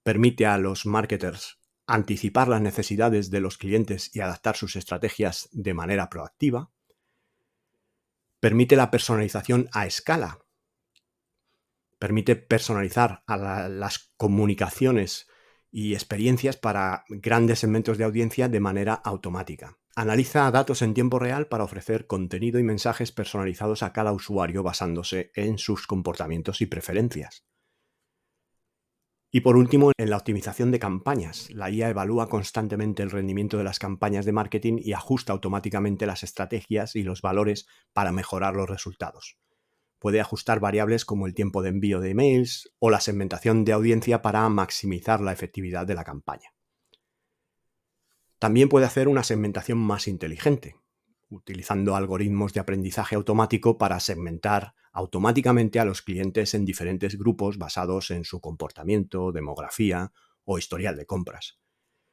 Permite 0.02 0.44
a 0.44 0.58
los 0.58 0.86
marketers 0.86 1.57
anticipar 1.88 2.48
las 2.48 2.60
necesidades 2.60 3.30
de 3.30 3.40
los 3.40 3.56
clientes 3.56 4.14
y 4.14 4.20
adaptar 4.20 4.56
sus 4.56 4.76
estrategias 4.76 5.48
de 5.52 5.74
manera 5.74 6.10
proactiva, 6.10 6.70
permite 8.40 8.76
la 8.76 8.90
personalización 8.90 9.68
a 9.72 9.86
escala, 9.86 10.38
permite 11.98 12.36
personalizar 12.36 13.24
a 13.26 13.68
las 13.68 14.12
comunicaciones 14.16 15.28
y 15.70 15.94
experiencias 15.94 16.56
para 16.56 17.04
grandes 17.08 17.60
segmentos 17.60 17.98
de 17.98 18.04
audiencia 18.04 18.48
de 18.48 18.60
manera 18.60 18.94
automática. 18.94 19.78
Analiza 19.96 20.50
datos 20.50 20.82
en 20.82 20.94
tiempo 20.94 21.18
real 21.18 21.48
para 21.48 21.64
ofrecer 21.64 22.06
contenido 22.06 22.60
y 22.60 22.62
mensajes 22.62 23.12
personalizados 23.12 23.82
a 23.82 23.92
cada 23.92 24.12
usuario 24.12 24.62
basándose 24.62 25.32
en 25.34 25.58
sus 25.58 25.86
comportamientos 25.86 26.60
y 26.60 26.66
preferencias. 26.66 27.44
Y 29.30 29.40
por 29.42 29.56
último, 29.58 29.92
en 29.98 30.08
la 30.08 30.16
optimización 30.16 30.70
de 30.70 30.78
campañas. 30.78 31.50
La 31.50 31.70
IA 31.70 31.90
evalúa 31.90 32.30
constantemente 32.30 33.02
el 33.02 33.10
rendimiento 33.10 33.58
de 33.58 33.64
las 33.64 33.78
campañas 33.78 34.24
de 34.24 34.32
marketing 34.32 34.78
y 34.78 34.94
ajusta 34.94 35.34
automáticamente 35.34 36.06
las 36.06 36.22
estrategias 36.22 36.96
y 36.96 37.02
los 37.02 37.20
valores 37.20 37.66
para 37.92 38.10
mejorar 38.10 38.54
los 38.54 38.70
resultados. 38.70 39.36
Puede 39.98 40.20
ajustar 40.20 40.60
variables 40.60 41.04
como 41.04 41.26
el 41.26 41.34
tiempo 41.34 41.60
de 41.60 41.70
envío 41.70 42.00
de 42.00 42.10
emails 42.10 42.72
o 42.78 42.88
la 42.88 43.00
segmentación 43.00 43.64
de 43.64 43.72
audiencia 43.72 44.22
para 44.22 44.48
maximizar 44.48 45.20
la 45.20 45.32
efectividad 45.32 45.86
de 45.86 45.94
la 45.94 46.04
campaña. 46.04 46.54
También 48.38 48.68
puede 48.68 48.86
hacer 48.86 49.08
una 49.08 49.24
segmentación 49.24 49.78
más 49.78 50.08
inteligente, 50.08 50.76
utilizando 51.28 51.96
algoritmos 51.96 52.54
de 52.54 52.60
aprendizaje 52.60 53.16
automático 53.16 53.76
para 53.76 54.00
segmentar 54.00 54.74
automáticamente 54.98 55.78
a 55.78 55.84
los 55.84 56.02
clientes 56.02 56.54
en 56.54 56.64
diferentes 56.64 57.16
grupos 57.16 57.56
basados 57.56 58.10
en 58.10 58.24
su 58.24 58.40
comportamiento, 58.40 59.30
demografía 59.30 60.10
o 60.42 60.58
historial 60.58 60.96
de 60.96 61.06
compras. 61.06 61.60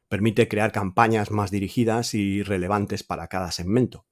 Permite 0.07 0.47
crear 0.47 0.71
campañas 0.71 1.31
más 1.31 1.49
dirigidas 1.49 2.13
y 2.13 2.43
relevantes 2.43 3.01
para 3.01 3.27
cada 3.27 3.51
segmento. 3.51 4.05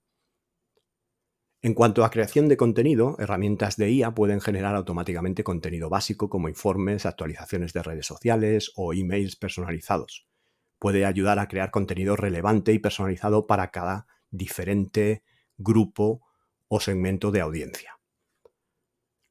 En 1.62 1.76
cuanto 1.76 2.04
a 2.04 2.10
creación 2.10 2.50
de 2.50 2.58
contenido, 2.58 3.16
herramientas 3.20 3.78
de 3.78 3.92
IA 3.92 4.16
pueden 4.16 4.42
generar 4.42 4.76
automáticamente 4.76 5.44
contenido 5.44 5.92
básico 5.92 6.28
como 6.28 6.50
informes, 6.50 7.06
actualizaciones 7.06 7.74
de 7.74 7.84
redes 7.84 8.08
sociales 8.08 8.72
o 8.76 8.92
emails 8.92 9.36
personalizados. 9.36 10.28
Puede 10.80 11.06
ayudar 11.06 11.38
a 11.38 11.48
crear 11.48 11.70
contenido 11.70 12.16
relevante 12.16 12.74
y 12.74 12.80
personalizado 12.80 13.46
para 13.46 13.70
cada 13.70 14.08
diferente 14.32 15.24
grupo 15.58 16.26
o 16.68 16.80
segmento 16.80 17.30
de 17.30 17.42
audiencia. 17.42 18.00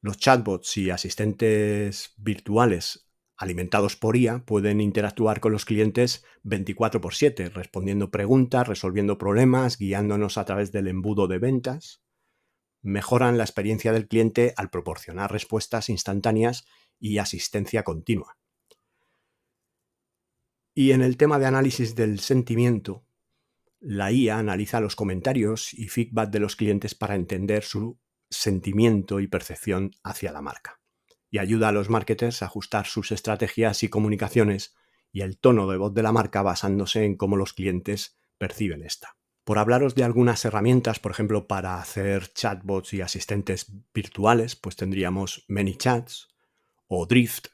Los 0.03 0.17
chatbots 0.17 0.75
y 0.75 0.89
asistentes 0.89 2.13
virtuales 2.17 3.09
alimentados 3.37 3.95
por 3.95 4.17
IA 4.17 4.43
pueden 4.43 4.81
interactuar 4.81 5.39
con 5.39 5.53
los 5.53 5.63
clientes 5.63 6.25
24 6.43 6.99
por 6.99 7.15
7, 7.15 7.47
respondiendo 7.47 8.11
preguntas, 8.11 8.67
resolviendo 8.67 9.17
problemas, 9.17 9.77
guiándonos 9.77 10.37
a 10.37 10.43
través 10.43 10.73
del 10.73 10.89
embudo 10.89 11.29
de 11.29 11.37
ventas. 11.39 12.03
Mejoran 12.81 13.37
la 13.37 13.45
experiencia 13.45 13.93
del 13.93 14.09
cliente 14.09 14.53
al 14.57 14.69
proporcionar 14.69 15.31
respuestas 15.31 15.87
instantáneas 15.87 16.65
y 16.99 17.19
asistencia 17.19 17.83
continua. 17.83 18.37
Y 20.75 20.91
en 20.91 21.01
el 21.01 21.15
tema 21.15 21.39
de 21.39 21.45
análisis 21.45 21.95
del 21.95 22.19
sentimiento, 22.19 23.05
la 23.79 24.11
IA 24.11 24.39
analiza 24.39 24.81
los 24.81 24.97
comentarios 24.97 25.73
y 25.73 25.87
feedback 25.87 26.29
de 26.29 26.39
los 26.41 26.57
clientes 26.57 26.93
para 26.93 27.15
entender 27.15 27.63
su 27.63 28.02
sentimiento 28.33 29.19
y 29.19 29.27
percepción 29.27 29.91
hacia 30.03 30.31
la 30.31 30.41
marca 30.41 30.79
y 31.33 31.39
ayuda 31.39 31.69
a 31.69 31.71
los 31.71 31.89
marketers 31.89 32.43
a 32.43 32.45
ajustar 32.45 32.85
sus 32.85 33.11
estrategias 33.11 33.81
y 33.81 33.89
comunicaciones 33.89 34.75
y 35.11 35.21
el 35.21 35.39
tono 35.39 35.67
de 35.67 35.77
voz 35.77 35.91
de 35.95 36.03
la 36.03 36.11
marca 36.11 36.43
basándose 36.43 37.05
en 37.05 37.15
cómo 37.15 37.37
los 37.37 37.53
clientes 37.53 38.19
perciben 38.37 38.83
esta. 38.83 39.17
Por 39.43 39.57
hablaros 39.57 39.95
de 39.95 40.03
algunas 40.03 40.45
herramientas, 40.45 40.99
por 40.99 41.11
ejemplo, 41.11 41.47
para 41.47 41.79
hacer 41.79 42.31
chatbots 42.33 42.93
y 42.93 43.01
asistentes 43.01 43.65
virtuales, 43.95 44.55
pues 44.55 44.75
tendríamos 44.75 45.43
ManyChats 45.47 46.29
o 46.85 47.07
Drift, 47.07 47.47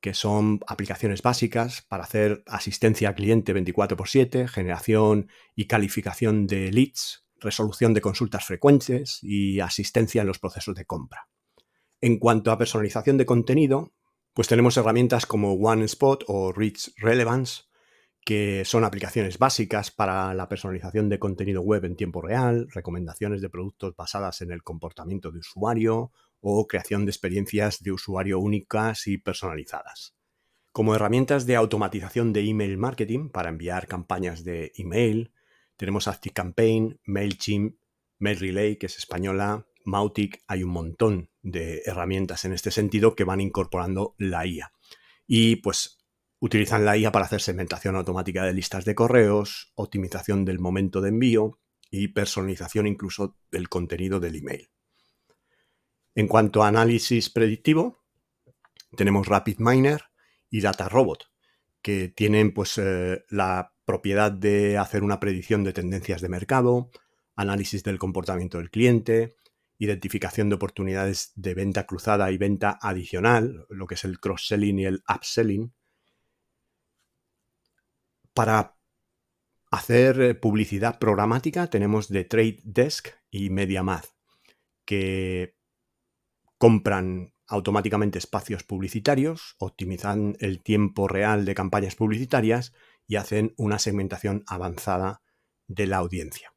que 0.00 0.14
son 0.14 0.60
aplicaciones 0.68 1.20
básicas 1.20 1.82
para 1.82 2.04
hacer 2.04 2.44
asistencia 2.46 3.08
al 3.08 3.16
cliente 3.16 3.52
24x7, 3.52 4.46
generación 4.46 5.28
y 5.56 5.66
calificación 5.66 6.46
de 6.46 6.70
leads, 6.70 7.26
resolución 7.40 7.94
de 7.94 8.00
consultas 8.00 8.44
frecuentes 8.44 9.18
y 9.22 9.60
asistencia 9.60 10.20
en 10.20 10.28
los 10.28 10.38
procesos 10.38 10.74
de 10.74 10.84
compra. 10.84 11.28
En 12.00 12.18
cuanto 12.18 12.50
a 12.50 12.58
personalización 12.58 13.18
de 13.18 13.26
contenido, 13.26 13.92
pues 14.32 14.48
tenemos 14.48 14.76
herramientas 14.76 15.26
como 15.26 15.54
OneSpot 15.54 16.24
o 16.28 16.52
Rich 16.52 16.92
Relevance, 16.96 17.64
que 18.24 18.64
son 18.64 18.84
aplicaciones 18.84 19.38
básicas 19.38 19.90
para 19.90 20.32
la 20.34 20.48
personalización 20.48 21.08
de 21.08 21.18
contenido 21.18 21.62
web 21.62 21.84
en 21.84 21.96
tiempo 21.96 22.22
real, 22.22 22.68
recomendaciones 22.70 23.40
de 23.40 23.50
productos 23.50 23.96
basadas 23.96 24.40
en 24.42 24.52
el 24.52 24.62
comportamiento 24.62 25.30
de 25.30 25.40
usuario 25.40 26.12
o 26.40 26.66
creación 26.66 27.04
de 27.04 27.10
experiencias 27.10 27.82
de 27.82 27.92
usuario 27.92 28.38
únicas 28.38 29.06
y 29.06 29.18
personalizadas. 29.18 30.14
Como 30.72 30.94
herramientas 30.94 31.46
de 31.46 31.56
automatización 31.56 32.32
de 32.32 32.48
email 32.48 32.78
marketing 32.78 33.30
para 33.30 33.48
enviar 33.48 33.88
campañas 33.88 34.44
de 34.44 34.72
email, 34.76 35.32
tenemos 35.80 36.08
ActiveCampaign, 36.08 37.00
MailChimp, 37.06 37.74
MailRelay, 38.18 38.76
que 38.76 38.84
es 38.84 38.98
española, 38.98 39.66
Mautic, 39.86 40.44
hay 40.46 40.62
un 40.62 40.72
montón 40.72 41.30
de 41.40 41.80
herramientas 41.86 42.44
en 42.44 42.52
este 42.52 42.70
sentido 42.70 43.16
que 43.16 43.24
van 43.24 43.40
incorporando 43.40 44.14
la 44.18 44.46
IA. 44.46 44.74
Y 45.26 45.56
pues 45.56 46.04
utilizan 46.38 46.84
la 46.84 46.98
IA 46.98 47.12
para 47.12 47.24
hacer 47.24 47.40
segmentación 47.40 47.96
automática 47.96 48.44
de 48.44 48.52
listas 48.52 48.84
de 48.84 48.94
correos, 48.94 49.72
optimización 49.74 50.44
del 50.44 50.58
momento 50.58 51.00
de 51.00 51.08
envío 51.08 51.58
y 51.90 52.08
personalización 52.08 52.86
incluso 52.86 53.38
del 53.50 53.70
contenido 53.70 54.20
del 54.20 54.36
email. 54.36 54.68
En 56.14 56.28
cuanto 56.28 56.62
a 56.62 56.68
análisis 56.68 57.30
predictivo, 57.30 58.04
tenemos 58.98 59.26
RapidMiner 59.26 60.02
y 60.50 60.60
DataRobot, 60.60 61.29
que 61.82 62.08
tienen 62.08 62.52
pues 62.52 62.78
eh, 62.78 63.24
la 63.30 63.74
propiedad 63.84 64.32
de 64.32 64.78
hacer 64.78 65.02
una 65.02 65.20
predicción 65.20 65.64
de 65.64 65.72
tendencias 65.72 66.20
de 66.20 66.28
mercado, 66.28 66.90
análisis 67.36 67.82
del 67.82 67.98
comportamiento 67.98 68.58
del 68.58 68.70
cliente, 68.70 69.36
identificación 69.78 70.48
de 70.48 70.56
oportunidades 70.56 71.32
de 71.36 71.54
venta 71.54 71.86
cruzada 71.86 72.30
y 72.30 72.36
venta 72.36 72.78
adicional, 72.80 73.66
lo 73.70 73.86
que 73.86 73.94
es 73.94 74.04
el 74.04 74.20
cross-selling 74.20 74.78
y 74.78 74.84
el 74.84 75.02
upselling, 75.08 75.72
para 78.34 78.76
hacer 79.70 80.38
publicidad 80.40 80.98
programática 80.98 81.68
tenemos 81.68 82.08
The 82.08 82.24
Trade 82.24 82.60
Desk 82.64 83.08
y 83.30 83.50
MediaMath, 83.50 84.06
que 84.84 85.56
compran 86.58 87.32
automáticamente 87.50 88.18
espacios 88.18 88.62
publicitarios, 88.62 89.56
optimizan 89.58 90.36
el 90.38 90.62
tiempo 90.62 91.08
real 91.08 91.44
de 91.44 91.54
campañas 91.54 91.96
publicitarias 91.96 92.72
y 93.06 93.16
hacen 93.16 93.54
una 93.56 93.78
segmentación 93.78 94.44
avanzada 94.46 95.20
de 95.66 95.86
la 95.86 95.98
audiencia. 95.98 96.54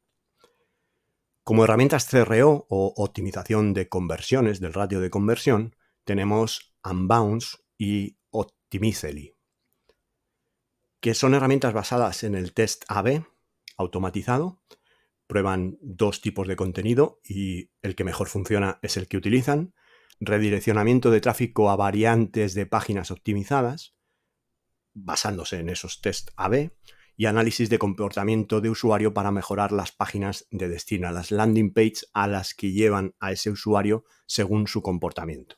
Como 1.42 1.64
herramientas 1.64 2.06
CRO 2.08 2.66
o 2.70 2.94
optimización 2.96 3.74
de 3.74 3.88
conversiones, 3.88 4.60
del 4.60 4.72
ratio 4.72 5.00
de 5.00 5.10
conversión, 5.10 5.76
tenemos 6.04 6.74
Unbounce 6.82 7.58
y 7.76 8.16
Optimizely, 8.30 9.36
que 11.00 11.12
son 11.14 11.34
herramientas 11.34 11.74
basadas 11.74 12.22
en 12.22 12.34
el 12.34 12.54
test 12.54 12.84
AB 12.88 13.26
automatizado. 13.76 14.62
Prueban 15.26 15.76
dos 15.82 16.20
tipos 16.20 16.46
de 16.46 16.56
contenido 16.56 17.20
y 17.24 17.70
el 17.82 17.96
que 17.96 18.04
mejor 18.04 18.28
funciona 18.28 18.78
es 18.82 18.96
el 18.96 19.08
que 19.08 19.16
utilizan. 19.16 19.74
Redireccionamiento 20.20 21.10
de 21.10 21.20
tráfico 21.20 21.70
a 21.70 21.76
variantes 21.76 22.54
de 22.54 22.66
páginas 22.66 23.10
optimizadas, 23.10 23.94
basándose 24.94 25.58
en 25.58 25.68
esos 25.68 26.00
test 26.00 26.30
AB 26.36 26.70
y 27.16 27.26
análisis 27.26 27.68
de 27.68 27.78
comportamiento 27.78 28.60
de 28.60 28.70
usuario 28.70 29.14
para 29.14 29.30
mejorar 29.30 29.72
las 29.72 29.92
páginas 29.92 30.46
de 30.50 30.68
destino, 30.68 31.10
las 31.12 31.30
landing 31.30 31.72
pages 31.72 32.08
a 32.12 32.26
las 32.26 32.54
que 32.54 32.72
llevan 32.72 33.14
a 33.20 33.32
ese 33.32 33.50
usuario 33.50 34.04
según 34.26 34.66
su 34.66 34.82
comportamiento. 34.82 35.56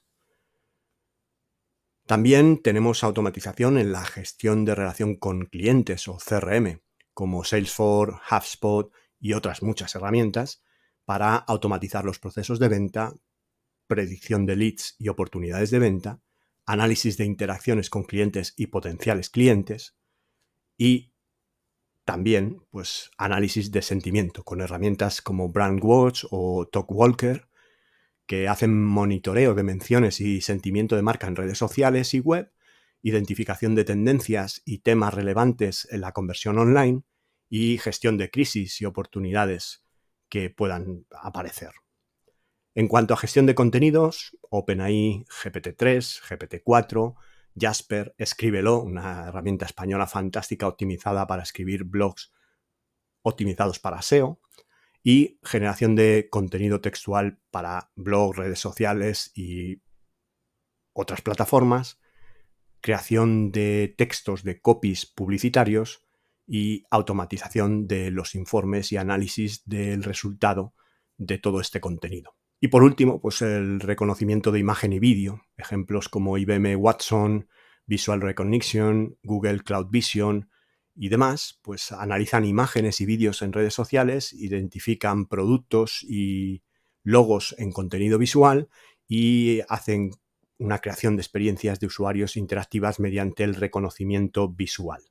También 2.07 2.63
tenemos 2.63 3.03
automatización 3.03 3.79
en 3.79 3.91
la 3.91 4.05
gestión 4.05 4.65
de 4.65 4.75
relación 4.75 5.17
con 5.17 5.47
clientes 5.47 6.07
o 6.07 6.19
CRM, 6.19 6.83
como 7.13 7.43
Salesforce, 7.43 8.19
HubSpot 8.31 8.93
y 9.19 9.33
otras 9.33 9.63
muchas 9.63 9.95
herramientas 9.95 10.63
para 11.05 11.37
automatizar 11.37 12.05
los 12.05 12.19
procesos 12.19 12.59
de 12.61 12.69
venta, 12.69 13.15
predicción 13.87 14.47
de 14.47 14.57
leads 14.57 14.97
y 14.99 15.09
oportunidades 15.09 15.71
de 15.71 15.79
venta, 15.79 16.21
análisis 16.67 17.17
de 17.17 17.25
interacciones 17.25 17.91
con 17.91 18.05
clientes 18.05 18.55
y 18.57 18.67
potenciales 18.67 19.31
clientes 19.31 19.97
y 20.77 21.13
también, 22.05 22.63
pues, 22.71 23.11
análisis 23.19 23.73
de 23.73 23.83
sentimiento 23.83 24.45
con 24.45 24.61
herramientas 24.61 25.21
como 25.21 25.49
BrandWatch 25.49 26.25
o 26.31 26.69
TalkWalker, 26.69 27.49
que 28.27 28.49
hacen 28.49 28.85
monitoreo 28.85 29.55
de 29.55 29.63
menciones 29.63 30.21
y 30.21 30.41
sentimiento 30.41 30.97
de 30.97 31.03
marca 31.03 31.27
en 31.27 31.37
redes 31.37 31.59
sociales 31.59 32.15
y 32.15 32.21
web, 32.21 32.53
identificación 33.03 33.75
de 33.75 33.85
tendencias 33.85 34.63
y 34.65 34.79
temas 34.79 35.15
relevantes 35.15 35.89
en 35.91 36.01
la 36.01 36.13
conversión 36.13 36.59
online 36.59 37.03
y 37.49 37.79
gestión 37.79 38.19
de 38.19 38.31
crisis 38.31 38.81
y 38.81 38.85
oportunidades 38.85 39.85
que 40.29 40.51
puedan 40.51 41.07
aparecer. 41.11 41.71
En 42.79 42.89
cuanto 42.89 43.15
a 43.15 43.17
gestión 43.17 43.47
de 43.47 43.55
contenidos, 43.55 44.37
OpenAI, 44.51 45.25
GPT-3, 45.43 46.21
GPT-4, 46.29 47.15
Jasper, 47.59 48.15
Escríbelo, 48.19 48.83
una 48.83 49.29
herramienta 49.29 49.65
española 49.65 50.07
fantástica 50.07 50.69
optimizada 50.69 51.27
para 51.27 51.43
escribir 51.43 51.85
blogs 51.85 52.35
optimizados 53.23 53.79
para 53.79 54.03
SEO 54.03 54.43
y 55.03 55.41
generación 55.43 55.97
de 55.97 56.29
contenido 56.31 56.83
textual 56.83 57.39
para 57.51 57.93
blogs, 57.95 58.37
redes 58.37 58.61
sociales 58.61 59.33
y 59.35 59.81
otras 60.93 61.23
plataformas, 61.23 61.99
creación 62.83 63.53
de 63.53 63.95
textos 63.97 64.45
de 64.45 64.61
copies 64.61 65.07
publicitarios 65.07 66.05
y 66.47 66.85
automatización 66.91 67.89
de 67.89 68.11
los 68.11 68.35
informes 68.35 68.93
y 68.93 68.99
análisis 68.99 69.65
del 69.65 70.03
resultado 70.03 70.75
de 71.17 71.39
todo 71.39 71.63
este 71.63 71.81
contenido. 71.81 72.37
Y 72.61 72.69
por 72.69 72.83
último, 72.83 73.21
pues 73.21 73.43
el 73.43 73.81
reconocimiento 73.81 74.51
de 74.51 74.59
imagen 74.59 74.93
y 74.93 74.99
vídeo, 74.99 75.43
ejemplos 75.57 76.09
como 76.09 76.39
IBM 76.39 76.77
Watson, 76.77 77.49
Visual 77.87 78.21
Recognition, 78.21 79.19
Google 79.23 79.61
Cloud 79.61 79.89
Vision 79.91 80.51
y 80.95 81.11
demás, 81.11 81.61
pues 81.63 81.93
analizan 81.93 82.47
imágenes 82.47 83.01
y 83.01 83.07
vídeos 83.07 83.43
en 83.43 83.53
redes 83.53 83.75
sociales, 83.75 84.33
identifican 84.33 85.27
productos 85.27 86.03
y 86.03 86.63
logos 87.03 87.55
en 87.59 87.73
contenido 87.73 88.19
visual 88.19 88.69
y 89.07 89.61
hacen 89.69 90.11
una 90.59 90.79
creación 90.79 91.17
de 91.17 91.23
experiencias 91.23 91.79
de 91.79 91.87
usuarios 91.87 92.37
interactivas 92.37 92.99
mediante 92.99 93.45
el 93.45 93.55
reconocimiento 93.55 94.49
visual. 94.49 95.03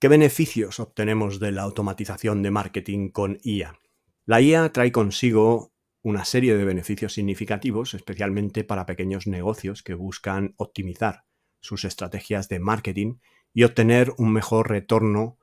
¿Qué 0.00 0.08
beneficios 0.08 0.80
obtenemos 0.80 1.38
de 1.38 1.52
la 1.52 1.62
automatización 1.62 2.42
de 2.42 2.50
marketing 2.50 3.10
con 3.10 3.38
IA? 3.44 3.78
La 4.24 4.40
IA 4.40 4.72
trae 4.72 4.92
consigo 4.92 5.72
una 6.02 6.24
serie 6.24 6.56
de 6.56 6.64
beneficios 6.64 7.12
significativos, 7.12 7.94
especialmente 7.94 8.64
para 8.64 8.86
pequeños 8.86 9.26
negocios 9.26 9.82
que 9.82 9.94
buscan 9.94 10.54
optimizar 10.56 11.24
sus 11.60 11.84
estrategias 11.84 12.48
de 12.48 12.60
marketing 12.60 13.18
y 13.52 13.64
obtener 13.64 14.12
un 14.18 14.32
mejor 14.32 14.68
retorno 14.68 15.38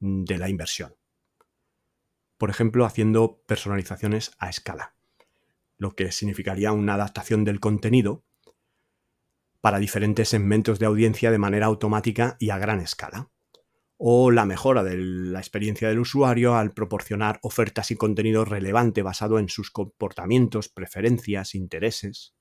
de 0.00 0.38
la 0.38 0.48
inversión. 0.48 0.96
Por 2.36 2.50
ejemplo, 2.50 2.84
haciendo 2.84 3.40
personalizaciones 3.46 4.32
a 4.38 4.50
escala. 4.50 4.94
lo 5.76 5.96
que 5.96 6.12
significaría 6.12 6.72
una 6.72 6.94
adaptación 6.94 7.44
del 7.44 7.58
contenido 7.58 8.24
para 9.60 9.78
diferentes 9.78 10.28
segmentos 10.28 10.78
de 10.78 10.86
audiencia 10.86 11.30
de 11.30 11.38
manera 11.38 11.66
automática 11.66 12.36
y 12.38 12.50
a 12.50 12.58
gran 12.58 12.80
escala. 12.80 13.30
O 13.96 14.30
la 14.30 14.44
mejora 14.44 14.82
de 14.82 14.96
la 14.98 15.38
experiencia 15.38 15.88
del 15.88 16.00
usuario 16.00 16.56
al 16.56 16.72
proporcionar 16.72 17.38
ofertas 17.42 17.90
y 17.90 17.96
contenido 17.96 18.44
relevante 18.44 19.02
basado 19.02 19.38
en 19.38 19.48
sus 19.48 19.70
comportamientos, 19.70 20.68
preferencias, 20.68 21.54
intereses. 21.54 22.34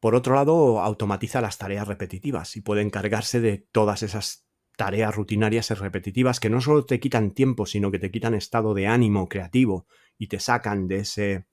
Por 0.00 0.14
otro 0.14 0.34
lado, 0.34 0.80
automatiza 0.80 1.40
las 1.40 1.58
tareas 1.58 1.88
repetitivas 1.88 2.56
y 2.56 2.60
puede 2.60 2.82
encargarse 2.82 3.40
de 3.40 3.66
todas 3.72 4.02
esas 4.02 4.46
tareas 4.76 5.14
rutinarias 5.14 5.70
y 5.70 5.74
repetitivas 5.74 6.38
que 6.38 6.50
no 6.50 6.60
solo 6.60 6.84
te 6.84 7.00
quitan 7.00 7.32
tiempo, 7.32 7.66
sino 7.66 7.90
que 7.90 7.98
te 7.98 8.10
quitan 8.10 8.34
estado 8.34 8.74
de 8.74 8.86
ánimo 8.86 9.28
creativo 9.28 9.86
y 10.18 10.28
te 10.28 10.38
sacan 10.38 10.86
de 10.86 10.98
ese 10.98 11.46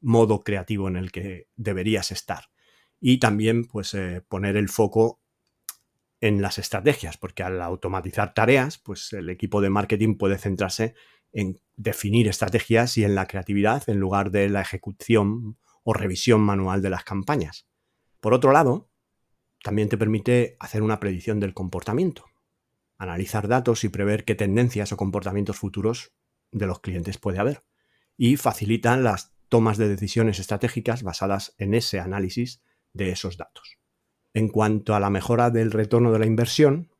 modo 0.00 0.42
creativo 0.42 0.88
en 0.88 0.96
el 0.96 1.12
que 1.12 1.48
deberías 1.56 2.12
estar. 2.12 2.44
Y 3.00 3.18
también, 3.18 3.64
pues, 3.64 3.94
eh, 3.94 4.22
poner 4.28 4.56
el 4.56 4.68
foco 4.68 5.19
en 6.20 6.42
las 6.42 6.58
estrategias, 6.58 7.16
porque 7.16 7.42
al 7.42 7.60
automatizar 7.62 8.34
tareas, 8.34 8.78
pues 8.78 9.12
el 9.12 9.30
equipo 9.30 9.60
de 9.60 9.70
marketing 9.70 10.16
puede 10.16 10.38
centrarse 10.38 10.94
en 11.32 11.60
definir 11.76 12.28
estrategias 12.28 12.98
y 12.98 13.04
en 13.04 13.14
la 13.14 13.26
creatividad 13.26 13.88
en 13.88 13.98
lugar 13.98 14.30
de 14.30 14.48
la 14.48 14.60
ejecución 14.60 15.58
o 15.82 15.94
revisión 15.94 16.40
manual 16.40 16.82
de 16.82 16.90
las 16.90 17.04
campañas. 17.04 17.66
Por 18.20 18.34
otro 18.34 18.52
lado, 18.52 18.90
también 19.62 19.88
te 19.88 19.98
permite 19.98 20.56
hacer 20.60 20.82
una 20.82 21.00
predicción 21.00 21.40
del 21.40 21.54
comportamiento, 21.54 22.24
analizar 22.98 23.48
datos 23.48 23.84
y 23.84 23.88
prever 23.88 24.24
qué 24.24 24.34
tendencias 24.34 24.92
o 24.92 24.96
comportamientos 24.96 25.56
futuros 25.56 26.12
de 26.52 26.66
los 26.66 26.80
clientes 26.80 27.18
puede 27.18 27.38
haber. 27.38 27.64
Y 28.16 28.36
facilitan 28.36 29.02
las 29.02 29.34
tomas 29.48 29.78
de 29.78 29.88
decisiones 29.88 30.38
estratégicas 30.38 31.02
basadas 31.02 31.54
en 31.58 31.74
ese 31.74 31.98
análisis 31.98 32.62
de 32.92 33.10
esos 33.10 33.36
datos. 33.36 33.79
En 34.32 34.48
cuanto 34.48 34.94
a 34.94 35.00
la 35.00 35.10
mejora 35.10 35.50
del 35.50 35.72
retorno 35.72 36.12
de 36.12 36.18
la 36.20 36.26
inversión, 36.26 36.90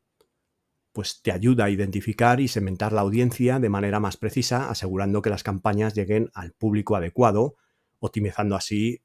pues 0.93 1.23
te 1.23 1.31
ayuda 1.31 1.67
a 1.67 1.71
identificar 1.71 2.41
y 2.41 2.49
segmentar 2.49 2.93
la 2.93 3.03
audiencia 3.03 3.61
de 3.61 3.69
manera 3.69 4.01
más 4.01 4.17
precisa, 4.17 4.69
asegurando 4.71 5.23
que 5.23 5.31
las 5.31 5.45
campañas 5.45 5.95
lleguen 5.95 6.31
al 6.35 6.53
público 6.53 6.97
adecuado, 6.97 7.57
optimizando 8.01 8.57
así 8.57 9.03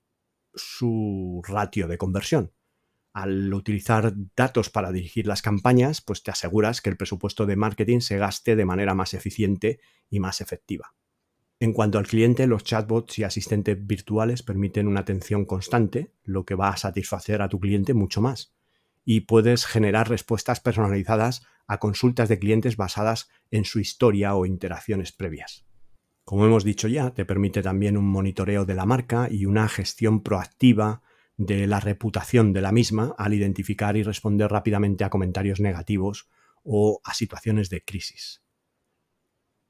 su 0.54 1.42
ratio 1.48 1.88
de 1.88 1.98
conversión. 1.98 2.52
Al 3.14 3.54
utilizar 3.54 4.14
datos 4.36 4.70
para 4.70 4.92
dirigir 4.92 5.28
las 5.28 5.42
campañas, 5.42 6.02
pues 6.02 6.24
te 6.24 6.32
aseguras 6.32 6.82
que 6.82 6.90
el 6.90 6.98
presupuesto 6.98 7.46
de 7.46 7.56
marketing 7.56 8.00
se 8.00 8.18
gaste 8.18 8.56
de 8.56 8.66
manera 8.66 8.94
más 8.94 9.14
eficiente 9.14 9.80
y 10.10 10.20
más 10.20 10.42
efectiva. 10.42 10.94
En 11.60 11.72
cuanto 11.72 11.98
al 11.98 12.08
cliente, 12.08 12.48
los 12.48 12.64
chatbots 12.64 13.18
y 13.20 13.24
asistentes 13.24 13.78
virtuales 13.86 14.44
permiten 14.44 14.88
una 14.88 15.00
atención 15.02 15.46
constante, 15.46 16.12
lo 16.24 16.46
que 16.46 16.56
va 16.56 16.70
a 16.70 16.78
satisfacer 16.78 17.42
a 17.42 17.50
tu 17.50 17.60
cliente 17.60 17.94
mucho 17.94 18.22
más. 18.22 18.54
Y 19.06 19.22
puedes 19.22 19.66
generar 19.66 20.10
respuestas 20.10 20.60
personalizadas 20.60 21.46
a 21.68 21.80
consultas 21.80 22.28
de 22.28 22.40
clientes 22.40 22.76
basadas 22.76 23.30
en 23.52 23.64
su 23.64 23.80
historia 23.80 24.36
o 24.36 24.46
interacciones 24.46 25.12
previas. 25.12 25.66
Como 26.26 26.46
hemos 26.46 26.64
dicho 26.64 26.88
ya, 26.88 27.12
te 27.12 27.24
permite 27.24 27.62
también 27.62 27.98
un 27.98 28.08
monitoreo 28.08 28.66
de 28.66 28.74
la 28.74 28.86
marca 28.86 29.28
y 29.32 29.46
una 29.46 29.70
gestión 29.70 30.24
proactiva 30.24 31.04
de 31.38 31.68
la 31.68 31.80
reputación 31.80 32.52
de 32.52 32.62
la 32.62 32.72
misma 32.72 33.14
al 33.18 33.34
identificar 33.34 33.96
y 33.96 34.04
responder 34.04 34.52
rápidamente 34.52 35.04
a 35.04 35.10
comentarios 35.10 35.60
negativos 35.60 36.28
o 36.64 37.00
a 37.04 37.14
situaciones 37.14 37.70
de 37.70 37.84
crisis. 37.84 38.45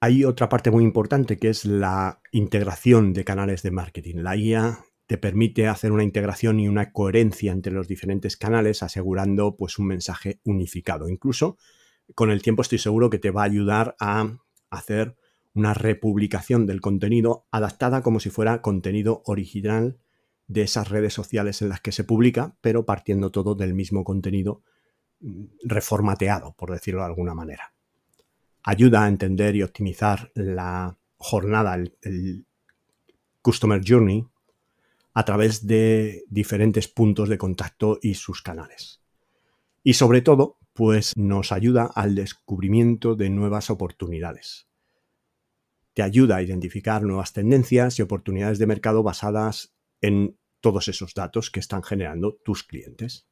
Hay 0.05 0.23
otra 0.23 0.49
parte 0.49 0.69
muy 0.69 0.83
importante 0.83 1.39
que 1.39 1.49
es 1.49 1.65
la 1.65 2.21
integración 2.31 3.11
de 3.11 3.25
canales 3.25 3.63
de 3.63 3.71
marketing. 3.71 4.17
La 4.17 4.37
IA 4.37 4.85
te 5.07 5.17
permite 5.17 5.67
hacer 5.67 5.91
una 5.91 6.03
integración 6.03 6.59
y 6.59 6.67
una 6.67 6.91
coherencia 6.91 7.51
entre 7.51 7.73
los 7.73 7.87
diferentes 7.87 8.37
canales 8.37 8.83
asegurando 8.83 9.55
pues 9.57 9.79
un 9.79 9.87
mensaje 9.87 10.41
unificado. 10.43 11.09
Incluso 11.09 11.57
con 12.13 12.29
el 12.29 12.43
tiempo 12.43 12.61
estoy 12.61 12.77
seguro 12.77 13.09
que 13.09 13.17
te 13.17 13.31
va 13.31 13.41
a 13.41 13.45
ayudar 13.45 13.95
a 13.99 14.37
hacer 14.69 15.15
una 15.55 15.73
republicación 15.73 16.67
del 16.67 16.81
contenido 16.81 17.47
adaptada 17.49 18.03
como 18.03 18.19
si 18.19 18.29
fuera 18.29 18.61
contenido 18.61 19.23
original 19.25 19.97
de 20.45 20.61
esas 20.61 20.89
redes 20.89 21.15
sociales 21.15 21.63
en 21.63 21.69
las 21.69 21.81
que 21.81 21.91
se 21.91 22.03
publica, 22.03 22.55
pero 22.61 22.85
partiendo 22.85 23.31
todo 23.31 23.55
del 23.55 23.73
mismo 23.73 24.03
contenido 24.03 24.61
mm, 25.21 25.45
reformateado, 25.63 26.53
por 26.55 26.69
decirlo 26.69 26.99
de 26.99 27.07
alguna 27.07 27.33
manera. 27.33 27.74
Ayuda 28.65 29.03
a 29.03 29.07
entender 29.07 29.55
y 29.55 29.63
optimizar 29.63 30.31
la 30.35 30.97
jornada, 31.17 31.75
el, 31.75 32.45
Customer 33.41 33.79
Journey, 33.85 34.25
a 35.13 35.23
través 35.23 35.67
de 35.67 36.23
diferentes 36.27 36.87
puntos 36.87 37.29
de 37.29 37.37
contacto 37.37 37.99
y 38.01 38.15
sus 38.15 38.41
canales. 38.41 39.01
Y 39.83 39.93
sobre 39.93 40.21
todo, 40.21 40.57
pues 40.73 41.13
nos 41.15 41.51
ayuda 41.51 41.85
al 41.85 42.15
descubrimiento 42.15 43.15
de 43.15 43.29
nuevas 43.29 43.69
oportunidades 43.69 44.67
te 45.95 46.03
ayuda 46.03 46.35
a 46.35 46.41
identificar 46.41 47.03
nuevas 47.03 47.31
tendencias 47.31 47.97
y 47.97 48.01
oportunidades 48.01 48.59
de 48.59 48.67
mercado 48.67 49.01
basadas 49.01 49.73
en 50.01 50.37
todos 50.59 50.89
esos 50.89 51.13
datos 51.13 51.49
que 51.49 51.61
están 51.61 51.83
generando 51.83 52.35
tus 52.43 52.63
clientes. 52.63 53.27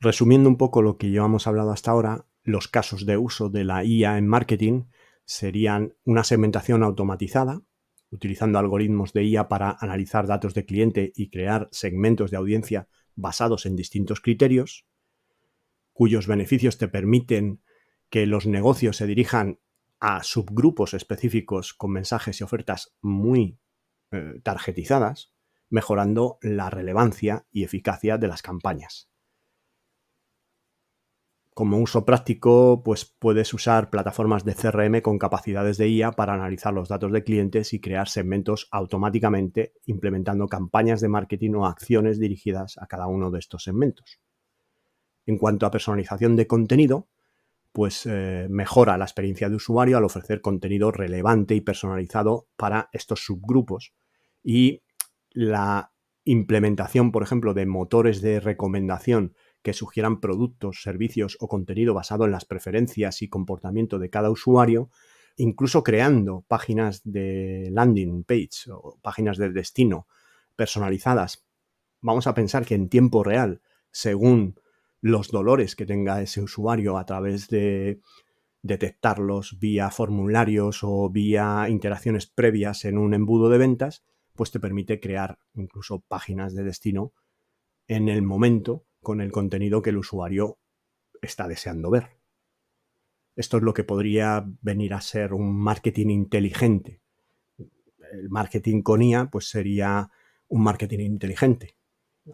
Resumiendo 0.00 0.48
un 0.48 0.56
poco 0.56 0.80
lo 0.80 0.96
que 0.96 1.10
llevamos 1.10 1.46
hablado 1.46 1.72
hasta 1.72 1.90
ahora, 1.90 2.24
los 2.46 2.68
casos 2.68 3.04
de 3.06 3.16
uso 3.18 3.50
de 3.50 3.64
la 3.64 3.84
IA 3.84 4.18
en 4.18 4.28
marketing 4.28 4.84
serían 5.24 5.94
una 6.04 6.22
segmentación 6.22 6.84
automatizada, 6.84 7.62
utilizando 8.10 8.60
algoritmos 8.60 9.12
de 9.12 9.24
IA 9.24 9.48
para 9.48 9.76
analizar 9.80 10.28
datos 10.28 10.54
de 10.54 10.64
cliente 10.64 11.12
y 11.16 11.28
crear 11.28 11.68
segmentos 11.72 12.30
de 12.30 12.36
audiencia 12.36 12.88
basados 13.16 13.66
en 13.66 13.74
distintos 13.74 14.20
criterios, 14.20 14.86
cuyos 15.92 16.28
beneficios 16.28 16.78
te 16.78 16.86
permiten 16.86 17.62
que 18.10 18.26
los 18.26 18.46
negocios 18.46 18.96
se 18.96 19.06
dirijan 19.06 19.58
a 19.98 20.22
subgrupos 20.22 20.94
específicos 20.94 21.74
con 21.74 21.90
mensajes 21.90 22.40
y 22.40 22.44
ofertas 22.44 22.94
muy 23.00 23.58
eh, 24.12 24.40
targetizadas, 24.44 25.32
mejorando 25.68 26.38
la 26.42 26.70
relevancia 26.70 27.44
y 27.50 27.64
eficacia 27.64 28.18
de 28.18 28.28
las 28.28 28.42
campañas. 28.42 29.10
Como 31.56 31.78
uso 31.78 32.04
práctico, 32.04 32.82
pues 32.84 33.06
puedes 33.18 33.54
usar 33.54 33.88
plataformas 33.88 34.44
de 34.44 34.54
CRM 34.54 35.00
con 35.00 35.18
capacidades 35.18 35.78
de 35.78 35.88
IA 35.88 36.12
para 36.12 36.34
analizar 36.34 36.74
los 36.74 36.90
datos 36.90 37.10
de 37.10 37.24
clientes 37.24 37.72
y 37.72 37.80
crear 37.80 38.10
segmentos 38.10 38.68
automáticamente, 38.70 39.72
implementando 39.86 40.48
campañas 40.48 41.00
de 41.00 41.08
marketing 41.08 41.54
o 41.54 41.64
acciones 41.64 42.20
dirigidas 42.20 42.76
a 42.76 42.86
cada 42.86 43.06
uno 43.06 43.30
de 43.30 43.38
estos 43.38 43.64
segmentos. 43.64 44.20
En 45.24 45.38
cuanto 45.38 45.64
a 45.64 45.70
personalización 45.70 46.36
de 46.36 46.46
contenido, 46.46 47.08
pues 47.72 48.04
eh, 48.04 48.48
mejora 48.50 48.98
la 48.98 49.06
experiencia 49.06 49.48
de 49.48 49.56
usuario 49.56 49.96
al 49.96 50.04
ofrecer 50.04 50.42
contenido 50.42 50.92
relevante 50.92 51.54
y 51.54 51.62
personalizado 51.62 52.48
para 52.58 52.90
estos 52.92 53.24
subgrupos. 53.24 53.94
Y 54.42 54.82
la 55.30 55.90
implementación, 56.24 57.12
por 57.12 57.22
ejemplo, 57.22 57.54
de 57.54 57.64
motores 57.64 58.20
de 58.20 58.40
recomendación 58.40 59.34
que 59.66 59.72
sugieran 59.72 60.20
productos, 60.20 60.80
servicios 60.80 61.36
o 61.40 61.48
contenido 61.48 61.92
basado 61.92 62.24
en 62.24 62.30
las 62.30 62.44
preferencias 62.44 63.20
y 63.20 63.28
comportamiento 63.28 63.98
de 63.98 64.10
cada 64.10 64.30
usuario, 64.30 64.90
incluso 65.36 65.82
creando 65.82 66.44
páginas 66.46 67.00
de 67.02 67.70
landing 67.72 68.22
page 68.22 68.70
o 68.70 68.96
páginas 69.02 69.38
de 69.38 69.50
destino 69.50 70.06
personalizadas. 70.54 71.48
Vamos 72.00 72.28
a 72.28 72.34
pensar 72.34 72.64
que 72.64 72.76
en 72.76 72.88
tiempo 72.88 73.24
real, 73.24 73.60
según 73.90 74.54
los 75.00 75.32
dolores 75.32 75.74
que 75.74 75.84
tenga 75.84 76.22
ese 76.22 76.40
usuario 76.40 76.96
a 76.96 77.04
través 77.04 77.48
de 77.48 78.00
detectarlos 78.62 79.58
vía 79.58 79.90
formularios 79.90 80.84
o 80.84 81.10
vía 81.10 81.66
interacciones 81.68 82.28
previas 82.28 82.84
en 82.84 82.98
un 82.98 83.14
embudo 83.14 83.48
de 83.48 83.58
ventas, 83.58 84.04
pues 84.36 84.52
te 84.52 84.60
permite 84.60 85.00
crear 85.00 85.40
incluso 85.54 86.04
páginas 86.06 86.54
de 86.54 86.62
destino 86.62 87.14
en 87.88 88.08
el 88.08 88.22
momento 88.22 88.86
con 89.06 89.20
el 89.20 89.30
contenido 89.30 89.82
que 89.82 89.90
el 89.90 89.98
usuario 89.98 90.58
está 91.22 91.46
deseando 91.46 91.90
ver. 91.90 92.18
Esto 93.36 93.58
es 93.58 93.62
lo 93.62 93.72
que 93.72 93.84
podría 93.84 94.44
venir 94.62 94.94
a 94.94 95.00
ser 95.00 95.32
un 95.32 95.56
marketing 95.56 96.08
inteligente. 96.08 97.02
El 98.10 98.28
marketing 98.30 98.82
con 98.82 99.02
IA 99.02 99.30
pues 99.30 99.48
sería 99.48 100.10
un 100.48 100.64
marketing 100.64 100.98
inteligente, 100.98 101.76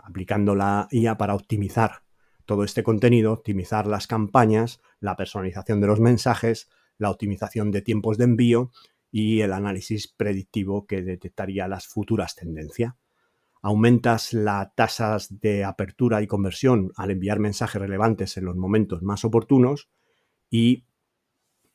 aplicando 0.03 0.55
la 0.55 0.89
IA 0.91 1.19
para 1.19 1.35
optimizar 1.35 2.05
todo 2.47 2.65
este 2.65 2.83
contenido, 2.83 3.35
optimizar 3.35 3.87
las 3.87 4.07
campañas, 4.07 4.81
la 4.99 5.15
personalización 5.15 5.79
de 5.83 5.89
los 5.89 6.01
mensajes, 6.01 6.71
la 6.97 7.11
optimización 7.11 7.71
de 7.71 7.83
tiempos 7.83 8.17
de 8.17 8.25
envío 8.25 8.71
y 9.11 9.43
el 9.43 9.53
análisis 9.53 10.09
predictivo 10.09 10.87
que 10.87 11.03
detectaría 11.03 11.69
las 11.69 11.87
futuras 11.87 12.35
tendencias. 12.35 12.95
Aumentas 13.63 14.33
las 14.33 14.75
tasas 14.75 15.41
de 15.41 15.65
apertura 15.65 16.21
y 16.21 16.27
conversión 16.27 16.93
al 16.97 17.13
enviar 17.13 17.39
mensajes 17.39 17.81
relevantes 17.81 18.37
en 18.37 18.45
los 18.45 18.57
momentos 18.57 19.03
más 19.03 19.25
oportunos 19.25 19.89
y 20.51 20.85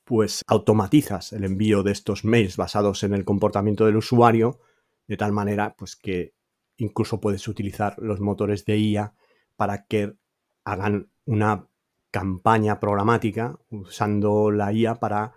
pues 0.03 0.43
automatizas 0.47 1.33
el 1.33 1.43
envío 1.43 1.83
de 1.83 1.91
estos 1.91 2.23
mails 2.23 2.57
basados 2.57 3.03
en 3.03 3.13
el 3.13 3.25
comportamiento 3.25 3.85
del 3.85 3.97
usuario, 3.97 4.59
de 5.07 5.17
tal 5.17 5.31
manera 5.31 5.75
pues 5.77 5.95
que 5.95 6.33
incluso 6.77 7.19
puedes 7.19 7.47
utilizar 7.47 7.95
los 7.99 8.19
motores 8.19 8.65
de 8.65 8.77
IA 8.77 9.13
para 9.55 9.85
que 9.85 10.15
hagan 10.63 11.09
una 11.25 11.67
campaña 12.11 12.79
programática 12.79 13.59
usando 13.69 14.51
la 14.51 14.71
IA 14.71 14.95
para 14.95 15.33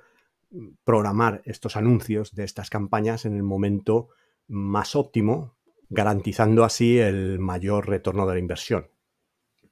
programar 0.84 1.42
estos 1.44 1.76
anuncios 1.76 2.34
de 2.34 2.44
estas 2.44 2.70
campañas 2.70 3.24
en 3.24 3.36
el 3.36 3.42
momento 3.42 4.08
más 4.48 4.96
óptimo, 4.96 5.56
garantizando 5.90 6.64
así 6.64 6.98
el 6.98 7.38
mayor 7.40 7.88
retorno 7.88 8.26
de 8.26 8.34
la 8.34 8.40
inversión. 8.40 8.88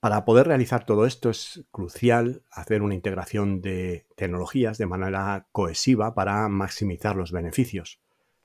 Para 0.00 0.24
poder 0.24 0.46
realizar 0.46 0.84
todo 0.84 1.06
esto 1.06 1.30
es 1.30 1.64
crucial 1.70 2.42
hacer 2.50 2.82
una 2.82 2.94
integración 2.94 3.60
de 3.60 4.06
tecnologías 4.16 4.78
de 4.78 4.86
manera 4.86 5.48
cohesiva 5.52 6.14
para 6.14 6.48
maximizar 6.48 7.16
los 7.16 7.32
beneficios. 7.32 8.00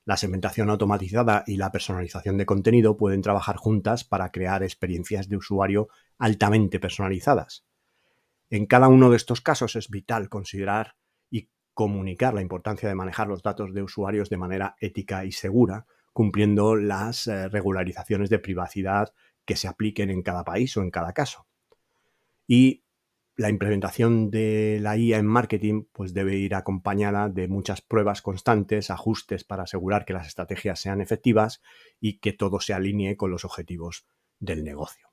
La 0.05 0.17
segmentación 0.17 0.69
automatizada 0.69 1.43
y 1.47 1.57
la 1.57 1.71
personalización 1.71 2.37
de 2.37 2.45
contenido 2.45 2.97
pueden 2.97 3.21
trabajar 3.21 3.55
juntas 3.55 4.03
para 4.03 4.31
crear 4.31 4.63
experiencias 4.63 5.29
de 5.29 5.37
usuario 5.37 5.89
altamente 6.17 6.79
personalizadas. 6.79 7.65
En 8.49 8.65
cada 8.65 8.87
uno 8.87 9.09
de 9.09 9.17
estos 9.17 9.41
casos 9.41 9.75
es 9.75 9.89
vital 9.89 10.29
considerar 10.29 10.95
y 11.29 11.49
comunicar 11.73 12.33
la 12.33 12.41
importancia 12.41 12.89
de 12.89 12.95
manejar 12.95 13.27
los 13.27 13.41
datos 13.41 13.73
de 13.73 13.81
usuarios 13.81 14.29
de 14.29 14.37
manera 14.37 14.75
ética 14.79 15.25
y 15.25 15.31
segura, 15.31 15.85
cumpliendo 16.13 16.75
las 16.75 17.27
eh, 17.27 17.49
regularizaciones 17.49 18.29
de 18.29 18.39
privacidad 18.39 19.13
que 19.45 19.55
se 19.55 19.67
apliquen 19.67 20.09
en 20.09 20.21
cada 20.21 20.43
país 20.43 20.77
o 20.77 20.81
en 20.81 20.91
cada 20.91 21.13
caso. 21.13 21.47
Y 22.47 22.83
la 23.35 23.49
implementación 23.49 24.29
de 24.29 24.77
la 24.79 24.95
IA 24.95 25.17
en 25.17 25.25
marketing 25.25 25.85
pues 25.91 26.13
debe 26.13 26.37
ir 26.37 26.53
acompañada 26.53 27.29
de 27.29 27.47
muchas 27.47 27.81
pruebas 27.81 28.21
constantes, 28.21 28.91
ajustes 28.91 29.43
para 29.43 29.63
asegurar 29.63 30.05
que 30.05 30.13
las 30.13 30.27
estrategias 30.27 30.79
sean 30.79 31.01
efectivas 31.01 31.61
y 31.99 32.19
que 32.19 32.33
todo 32.33 32.59
se 32.59 32.73
alinee 32.73 33.17
con 33.17 33.31
los 33.31 33.43
objetivos 33.43 34.05
del 34.39 34.63
negocio. 34.63 35.09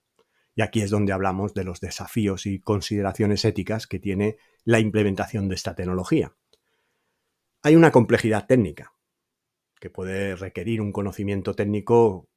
Y 0.55 0.63
aquí 0.63 0.83
es 0.83 0.91
donde 0.91 1.13
hablamos 1.13 1.55
de 1.55 1.65
los 1.65 1.81
desafíos 1.81 2.45
y 2.45 2.61
consideraciones 2.61 3.45
éticas 3.47 3.87
que 3.87 3.99
tiene 3.99 4.37
la 4.65 4.81
implementación 4.81 5.49
de 5.49 5.55
esta 5.55 5.75
tecnología. 5.75 6.35
Hay 7.63 7.77
una 7.77 7.91
complejidad 7.91 8.47
técnica 8.47 8.93
que 9.81 9.91
puede 9.91 10.37
requerir 10.37 10.81
un 10.81 10.93
conocimiento 10.93 11.55
técnico 11.55 12.29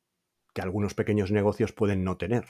que 0.53 0.61
algunos 0.61 0.93
pequeños 0.93 1.31
negocios 1.31 1.73
pueden 1.73 2.03
no 2.03 2.17
tener. 2.17 2.45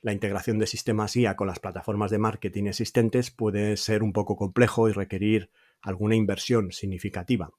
La 0.00 0.12
integración 0.12 0.58
de 0.58 0.66
sistemas 0.66 1.16
IA 1.16 1.36
con 1.36 1.46
las 1.46 1.58
plataformas 1.58 2.10
de 2.10 2.18
marketing 2.18 2.64
existentes 2.66 3.30
puede 3.30 3.76
ser 3.76 4.02
un 4.02 4.12
poco 4.12 4.36
complejo 4.36 4.88
y 4.88 4.92
requerir 4.92 5.50
alguna 5.80 6.16
inversión 6.16 6.72
significativa. 6.72 7.50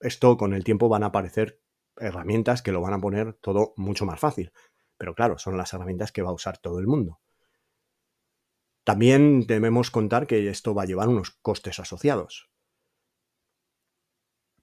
Esto 0.00 0.36
con 0.36 0.54
el 0.54 0.64
tiempo 0.64 0.88
van 0.88 1.02
a 1.02 1.06
aparecer 1.06 1.60
herramientas 1.96 2.62
que 2.62 2.72
lo 2.72 2.80
van 2.80 2.94
a 2.94 3.00
poner 3.00 3.34
todo 3.34 3.74
mucho 3.76 4.06
más 4.06 4.20
fácil. 4.20 4.52
Pero 4.96 5.14
claro, 5.14 5.38
son 5.38 5.56
las 5.56 5.72
herramientas 5.72 6.12
que 6.12 6.22
va 6.22 6.30
a 6.30 6.34
usar 6.34 6.58
todo 6.58 6.78
el 6.78 6.86
mundo. 6.86 7.20
También 8.84 9.46
debemos 9.46 9.90
contar 9.90 10.26
que 10.26 10.48
esto 10.48 10.74
va 10.74 10.82
a 10.82 10.86
llevar 10.86 11.08
unos 11.08 11.30
costes 11.30 11.78
asociados. 11.80 12.49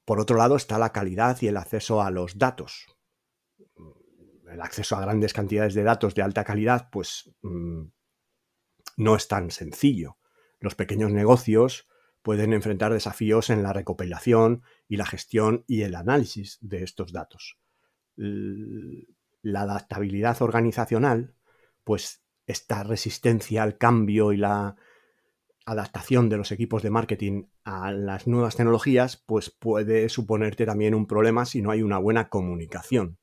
Por 0.07 0.19
otro 0.19 0.37
lado 0.37 0.55
está 0.55 0.79
la 0.79 0.91
calidad 0.91 1.37
y 1.41 1.47
el 1.47 1.57
acceso 1.57 2.01
a 2.01 2.09
los 2.09 2.39
datos 2.39 2.97
el 4.51 4.61
acceso 4.61 4.95
a 4.95 5.01
grandes 5.01 5.33
cantidades 5.33 5.73
de 5.73 5.83
datos 5.83 6.15
de 6.15 6.21
alta 6.21 6.43
calidad, 6.43 6.89
pues 6.91 7.31
mm, 7.41 7.83
no 8.97 9.15
es 9.15 9.27
tan 9.27 9.51
sencillo. 9.51 10.17
Los 10.59 10.75
pequeños 10.75 11.11
negocios 11.11 11.87
pueden 12.21 12.53
enfrentar 12.53 12.93
desafíos 12.93 13.49
en 13.49 13.63
la 13.63 13.73
recopilación 13.73 14.63
y 14.87 14.97
la 14.97 15.05
gestión 15.05 15.63
y 15.67 15.83
el 15.83 15.95
análisis 15.95 16.57
de 16.61 16.83
estos 16.83 17.11
datos. 17.11 17.59
La 18.15 19.61
adaptabilidad 19.61 20.41
organizacional, 20.41 21.35
pues 21.83 22.23
esta 22.47 22.83
resistencia 22.83 23.63
al 23.63 23.77
cambio 23.77 24.33
y 24.33 24.37
la 24.37 24.75
adaptación 25.67 26.29
de 26.29 26.37
los 26.37 26.51
equipos 26.51 26.81
de 26.81 26.89
marketing 26.89 27.43
a 27.63 27.91
las 27.91 28.25
nuevas 28.25 28.55
tecnologías, 28.55 29.23
pues 29.25 29.51
puede 29.51 30.09
suponerte 30.09 30.65
también 30.65 30.95
un 30.95 31.05
problema 31.05 31.45
si 31.45 31.61
no 31.61 31.69
hay 31.71 31.83
una 31.83 31.99
buena 31.99 32.29
comunicación 32.29 33.19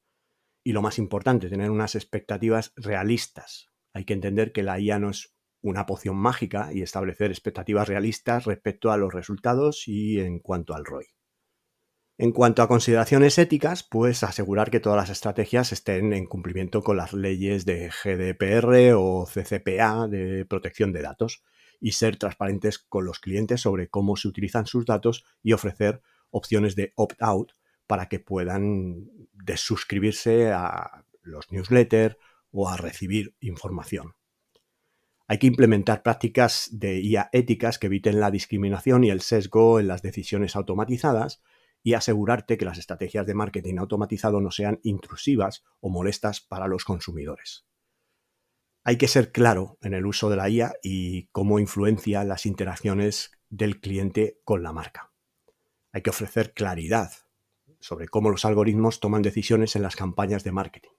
y 0.65 0.73
lo 0.73 0.83
más 0.83 0.99
importante, 0.99 1.51
tener 1.51 1.71
unas 1.71 1.95
expectativas 1.95 2.73
realistas. 2.77 3.69
Hay 3.93 4.05
que 4.05 4.15
entender 4.15 4.53
que 4.53 4.63
la 4.63 4.81
IA 4.81 4.99
no 4.99 5.11
es 5.11 5.35
una 5.63 5.87
poción 5.87 6.17
mágica 6.17 6.71
y 6.73 6.83
establecer 6.83 7.31
expectativas 7.31 7.87
realistas 7.87 8.47
respecto 8.47 8.91
a 8.91 8.97
los 8.97 9.13
resultados 9.13 9.87
y 9.87 10.21
en 10.21 10.39
cuanto 10.41 10.75
al 10.75 10.85
ROI. 10.85 11.07
En 12.17 12.33
cuanto 12.33 12.63
a 12.63 12.69
consideraciones 12.69 13.39
éticas, 13.39 13.83
pues 13.83 14.23
asegurar 14.23 14.71
que 14.71 14.81
todas 14.81 14.97
las 14.97 15.11
estrategias 15.11 15.73
estén 15.73 16.13
en 16.13 16.27
cumplimiento 16.27 16.83
con 16.83 16.97
las 16.97 17.13
leyes 17.13 17.67
de 17.67 17.91
GDPR 17.91 18.95
o 18.95 19.27
CCPA 19.27 20.07
de 20.09 20.47
protección 20.47 20.93
de 20.93 21.03
datos 21.03 21.43
y 21.81 21.93
ser 21.93 22.17
transparentes 22.17 22.79
con 22.79 23.05
los 23.05 23.21
clientes 23.21 23.61
sobre 23.61 23.89
cómo 23.89 24.17
se 24.17 24.29
utilizan 24.29 24.67
sus 24.67 24.85
datos 24.85 25.25
y 25.43 25.53
ofrecer 25.53 26.03
opciones 26.31 26.75
de 26.77 26.93
opt-out 26.97 27.53
para 27.87 28.09
que 28.09 28.21
puedan 28.21 29.11
desuscribirse 29.33 30.53
a 30.53 31.05
los 31.23 31.51
newsletters 31.51 32.17
o 32.51 32.69
a 32.69 32.77
recibir 32.77 33.35
información. 33.41 34.15
Hay 35.27 35.39
que 35.39 35.47
implementar 35.47 36.03
prácticas 36.03 36.69
de 36.71 37.01
IA 37.01 37.31
éticas 37.33 37.79
que 37.79 37.87
eviten 37.87 38.21
la 38.21 38.31
discriminación 38.31 39.05
y 39.05 39.11
el 39.11 39.23
sesgo 39.23 39.81
en 39.81 39.89
las 39.89 40.03
decisiones 40.03 40.55
automatizadas 40.55 41.43
y 41.83 41.95
asegurarte 41.95 42.59
que 42.59 42.65
las 42.65 42.79
estrategias 42.79 43.27
de 43.27 43.35
marketing 43.35 43.79
automatizado 43.79 44.41
no 44.41 44.51
sean 44.51 44.81
intrusivas 44.83 45.65
o 45.81 45.89
molestas 45.89 46.41
para 46.41 46.69
los 46.69 46.85
consumidores. 46.85 47.67
Hay 48.87 48.99
que 48.99 49.09
ser 49.09 49.33
claro 49.33 49.79
en 49.81 49.95
el 49.95 50.05
uso 50.05 50.29
de 50.29 50.37
la 50.37 50.51
IA 50.51 50.75
y 50.83 51.29
cómo 51.29 51.59
influencia 51.59 52.23
las 52.23 52.45
interacciones 52.45 53.33
del 53.49 53.81
cliente 53.81 54.43
con 54.45 54.63
la 54.63 54.75
marca. 54.75 55.11
Hay 55.91 56.03
que 56.03 56.11
ofrecer 56.11 56.53
claridad 56.53 57.11
sobre 57.81 58.09
cómo 58.09 58.29
los 58.29 58.45
algoritmos 58.45 59.01
toman 59.01 59.23
decisiones 59.23 59.75
en 59.75 59.81
las 59.81 59.97
campañas 59.97 60.45
de 60.45 60.53
marketing. 60.53 60.91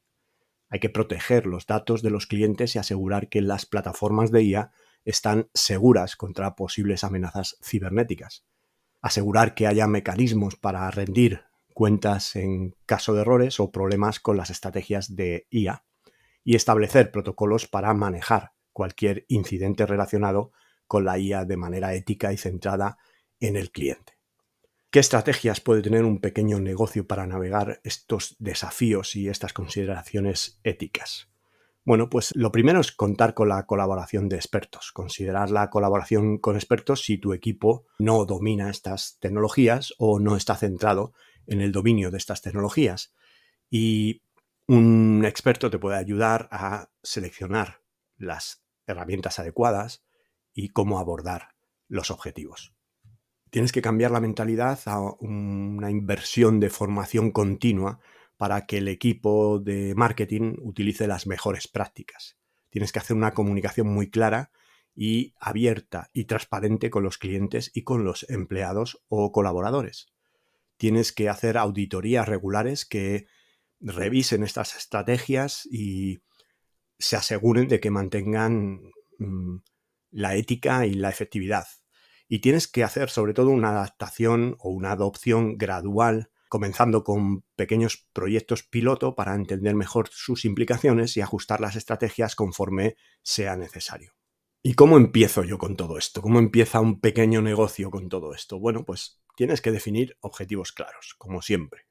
Hay 0.70 0.80
que 0.80 0.90
proteger 0.90 1.46
los 1.46 1.68
datos 1.68 2.02
de 2.02 2.10
los 2.10 2.26
clientes 2.26 2.76
y 2.76 2.80
asegurar 2.80 3.30
que 3.30 3.42
las 3.42 3.68
plataformas 3.68 4.32
de 4.32 4.42
IA 4.42 4.72
están 5.04 5.50
seguras 5.54 6.16
contra 6.16 6.56
posibles 6.56 7.04
amenazas 7.04 7.60
cibernéticas. 7.62 8.46
Asegurar 9.00 9.54
que 9.54 9.68
haya 9.68 9.86
mecanismos 9.86 10.56
para 10.56 10.90
rendir 10.90 11.44
cuentas 11.76 12.36
en 12.36 12.76
caso 12.88 13.14
de 13.14 13.22
errores 13.22 13.60
o 13.60 13.72
problemas 13.72 14.20
con 14.20 14.38
las 14.38 14.50
estrategias 14.50 15.16
de 15.16 15.46
IA 15.52 15.85
y 16.46 16.56
establecer 16.56 17.12
protocolos 17.12 17.68
para 17.68 17.94
manejar 17.94 18.54
cualquier 18.72 19.26
incidente 19.28 19.86
relacionado 19.86 20.54
con 20.88 21.04
la 21.04 21.18
IA 21.18 21.44
de 21.44 21.58
manera 21.58 21.94
ética 21.96 22.32
y 22.32 22.38
centrada 22.38 22.98
en 23.42 23.58
el 23.58 23.72
cliente. 23.72 24.14
¿Qué 24.92 25.00
estrategias 25.00 25.60
puede 25.60 25.82
tener 25.82 26.06
un 26.06 26.22
pequeño 26.22 26.60
negocio 26.60 27.06
para 27.06 27.28
navegar 27.28 27.82
estos 27.84 28.38
desafíos 28.40 29.18
y 29.18 29.28
estas 29.28 29.52
consideraciones 29.52 30.62
éticas? 30.64 31.28
Bueno, 31.84 32.10
pues 32.10 32.32
lo 32.36 32.52
primero 32.52 32.80
es 32.80 32.92
contar 32.92 33.34
con 33.34 33.50
la 33.50 33.66
colaboración 33.66 34.30
de 34.30 34.38
expertos, 34.38 34.92
considerar 34.92 35.52
la 35.52 35.70
colaboración 35.70 36.38
con 36.38 36.56
expertos 36.56 37.04
si 37.04 37.18
tu 37.18 37.34
equipo 37.34 37.86
no 38.00 38.26
domina 38.26 38.70
estas 38.70 39.18
tecnologías 39.20 39.94
o 39.98 40.20
no 40.20 40.36
está 40.36 40.56
centrado 40.56 41.14
en 41.46 41.62
el 41.62 41.72
dominio 41.72 42.10
de 42.10 42.18
estas 42.18 42.42
tecnologías. 42.42 43.14
Y 43.70 44.24
un 44.68 45.24
experto 45.26 45.70
te 45.70 45.80
puede 45.80 45.98
ayudar 45.98 46.48
a 46.52 46.90
seleccionar 47.04 47.82
las 48.18 48.64
herramientas 48.88 49.40
adecuadas 49.40 50.04
y 50.54 50.70
cómo 50.70 51.00
abordar 51.00 51.56
los 51.88 52.12
objetivos 52.12 52.76
tienes 53.56 53.72
que 53.72 53.82
cambiar 53.82 54.12
la 54.12 54.20
mentalidad 54.20 54.80
a 54.86 55.00
una 55.00 55.90
inversión 55.90 56.60
de 56.60 56.70
formación 56.70 57.32
continua 57.32 58.02
para 58.36 58.66
que 58.66 58.80
el 58.80 58.90
equipo 58.90 59.60
de 59.60 59.96
marketing 59.96 60.56
utilice 60.60 61.08
las 61.08 61.26
mejores 61.26 61.70
prácticas. 61.70 62.38
Tienes 62.70 62.92
que 62.92 63.00
hacer 63.00 63.16
una 63.16 63.34
comunicación 63.34 63.88
muy 63.88 64.10
clara 64.10 64.52
y 64.94 65.36
abierta 65.40 66.10
y 66.12 66.26
transparente 66.26 66.90
con 66.90 67.04
los 67.04 67.18
clientes 67.18 67.72
y 67.74 67.84
con 67.84 68.04
los 68.04 68.30
empleados 68.30 69.02
o 69.08 69.32
colaboradores. 69.32 70.08
Tienes 70.76 71.14
que 71.14 71.30
hacer 71.30 71.58
auditorías 71.58 72.28
regulares 72.28 72.86
que 72.86 73.26
revisen 73.80 74.44
estas 74.44 74.76
estrategias 74.76 75.66
y 75.66 76.20
se 76.98 77.16
aseguren 77.16 77.68
de 77.68 77.80
que 77.80 77.92
mantengan 77.92 78.82
mm, 79.20 79.58
la 80.12 80.36
ética 80.36 80.86
y 80.86 80.94
la 80.94 81.10
efectividad 81.10 81.66
y 82.28 82.40
tienes 82.40 82.68
que 82.68 82.84
hacer 82.84 83.10
sobre 83.10 83.34
todo 83.34 83.50
una 83.50 83.70
adaptación 83.70 84.56
o 84.60 84.70
una 84.70 84.92
adopción 84.92 85.58
gradual, 85.58 86.32
comenzando 86.50 87.04
con 87.04 87.42
pequeños 87.56 88.08
proyectos 88.14 88.64
piloto 88.64 89.16
para 89.16 89.36
entender 89.36 89.76
mejor 89.76 90.10
sus 90.12 90.46
implicaciones 90.46 91.18
y 91.18 91.22
ajustar 91.22 91.62
las 91.62 91.76
estrategias 91.76 92.36
conforme 92.36 92.96
sea 93.22 93.56
necesario. 93.56 94.14
¿Y 94.64 94.74
cómo 94.74 94.98
empiezo 94.98 95.44
yo 95.44 95.60
con 95.60 95.76
todo 95.76 95.98
esto? 95.98 96.22
¿Cómo 96.22 96.40
empieza 96.40 96.80
un 96.80 97.00
pequeño 97.00 97.42
negocio 97.42 97.92
con 97.92 98.10
todo 98.10 98.34
esto? 98.34 98.60
Bueno, 98.60 98.84
pues 98.84 99.22
tienes 99.36 99.62
que 99.62 99.72
definir 99.72 100.18
objetivos 100.22 100.72
claros, 100.72 101.14
como 101.20 101.44
siempre. 101.44 101.85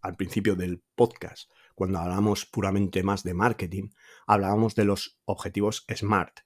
Al 0.00 0.16
principio 0.16 0.56
del 0.56 0.82
podcast, 0.94 1.50
cuando 1.74 1.98
hablamos 1.98 2.46
puramente 2.46 3.02
más 3.02 3.22
de 3.22 3.34
marketing, 3.34 3.90
hablábamos 4.26 4.74
de 4.74 4.84
los 4.84 5.20
objetivos 5.24 5.84
SMART, 5.92 6.40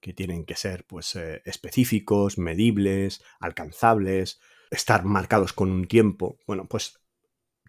que 0.00 0.12
tienen 0.12 0.44
que 0.44 0.56
ser 0.56 0.86
pues, 0.86 1.16
eh, 1.16 1.42
específicos, 1.44 2.38
medibles, 2.38 3.22
alcanzables, 3.38 4.40
estar 4.70 5.04
marcados 5.04 5.52
con 5.52 5.70
un 5.70 5.86
tiempo. 5.86 6.38
Bueno, 6.46 6.66
pues 6.68 7.00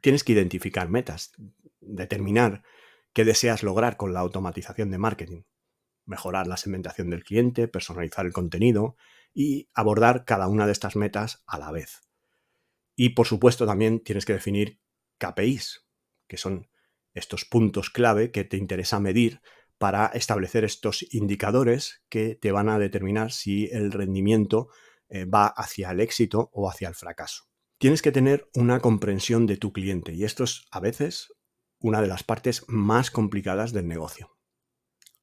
tienes 0.01 0.23
que 0.23 0.33
identificar 0.33 0.89
metas, 0.89 1.33
determinar 1.79 2.63
qué 3.13 3.25
deseas 3.25 3.63
lograr 3.63 3.97
con 3.97 4.13
la 4.13 4.21
automatización 4.21 4.91
de 4.91 4.97
marketing 4.97 5.43
mejorar 6.05 6.47
la 6.47 6.57
segmentación 6.57 7.09
del 7.09 7.23
cliente, 7.23 7.67
personalizar 7.67 8.25
el 8.25 8.33
contenido 8.33 8.95
y 9.33 9.69
abordar 9.73 10.25
cada 10.25 10.47
una 10.47 10.65
de 10.65 10.71
estas 10.71 10.95
metas 10.95 11.43
a 11.47 11.57
la 11.57 11.71
vez. 11.71 12.01
Y 12.95 13.09
por 13.09 13.27
supuesto 13.27 13.65
también 13.65 14.03
tienes 14.03 14.25
que 14.25 14.33
definir 14.33 14.80
KPIs, 15.21 15.85
que 16.27 16.37
son 16.37 16.69
estos 17.13 17.45
puntos 17.45 17.89
clave 17.89 18.31
que 18.31 18.43
te 18.43 18.57
interesa 18.57 18.99
medir 18.99 19.41
para 19.77 20.07
establecer 20.07 20.63
estos 20.63 21.05
indicadores 21.13 22.03
que 22.09 22.35
te 22.35 22.51
van 22.51 22.69
a 22.69 22.79
determinar 22.79 23.31
si 23.31 23.67
el 23.71 23.91
rendimiento 23.91 24.69
eh, 25.09 25.25
va 25.25 25.47
hacia 25.47 25.91
el 25.91 25.99
éxito 25.99 26.49
o 26.53 26.69
hacia 26.69 26.87
el 26.87 26.95
fracaso. 26.95 27.43
Tienes 27.77 28.01
que 28.01 28.11
tener 28.11 28.49
una 28.55 28.79
comprensión 28.79 29.45
de 29.45 29.57
tu 29.57 29.71
cliente 29.73 30.13
y 30.13 30.23
esto 30.23 30.43
es 30.43 30.65
a 30.71 30.79
veces 30.79 31.33
una 31.79 32.01
de 32.01 32.07
las 32.07 32.23
partes 32.23 32.63
más 32.67 33.11
complicadas 33.11 33.73
del 33.73 33.87
negocio 33.87 34.37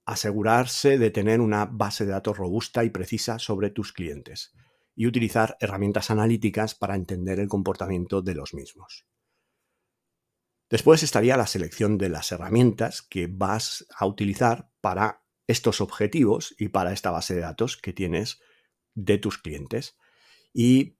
asegurarse 0.08 0.96
de 0.96 1.10
tener 1.10 1.38
una 1.42 1.66
base 1.66 2.06
de 2.06 2.12
datos 2.12 2.38
robusta 2.38 2.82
y 2.82 2.88
precisa 2.88 3.38
sobre 3.38 3.68
tus 3.68 3.92
clientes 3.92 4.54
y 4.96 5.06
utilizar 5.06 5.58
herramientas 5.60 6.10
analíticas 6.10 6.74
para 6.74 6.94
entender 6.94 7.38
el 7.40 7.48
comportamiento 7.48 8.22
de 8.22 8.34
los 8.34 8.54
mismos. 8.54 9.06
Después 10.70 11.02
estaría 11.02 11.36
la 11.36 11.46
selección 11.46 11.98
de 11.98 12.08
las 12.08 12.30
herramientas 12.32 13.02
que 13.02 13.26
vas 13.26 13.86
a 13.96 14.06
utilizar 14.06 14.70
para 14.80 15.24
estos 15.46 15.80
objetivos 15.80 16.54
y 16.58 16.68
para 16.68 16.92
esta 16.92 17.10
base 17.10 17.34
de 17.34 17.40
datos 17.40 17.76
que 17.76 17.92
tienes 17.92 18.40
de 18.94 19.18
tus 19.18 19.38
clientes 19.38 19.96
y 20.52 20.98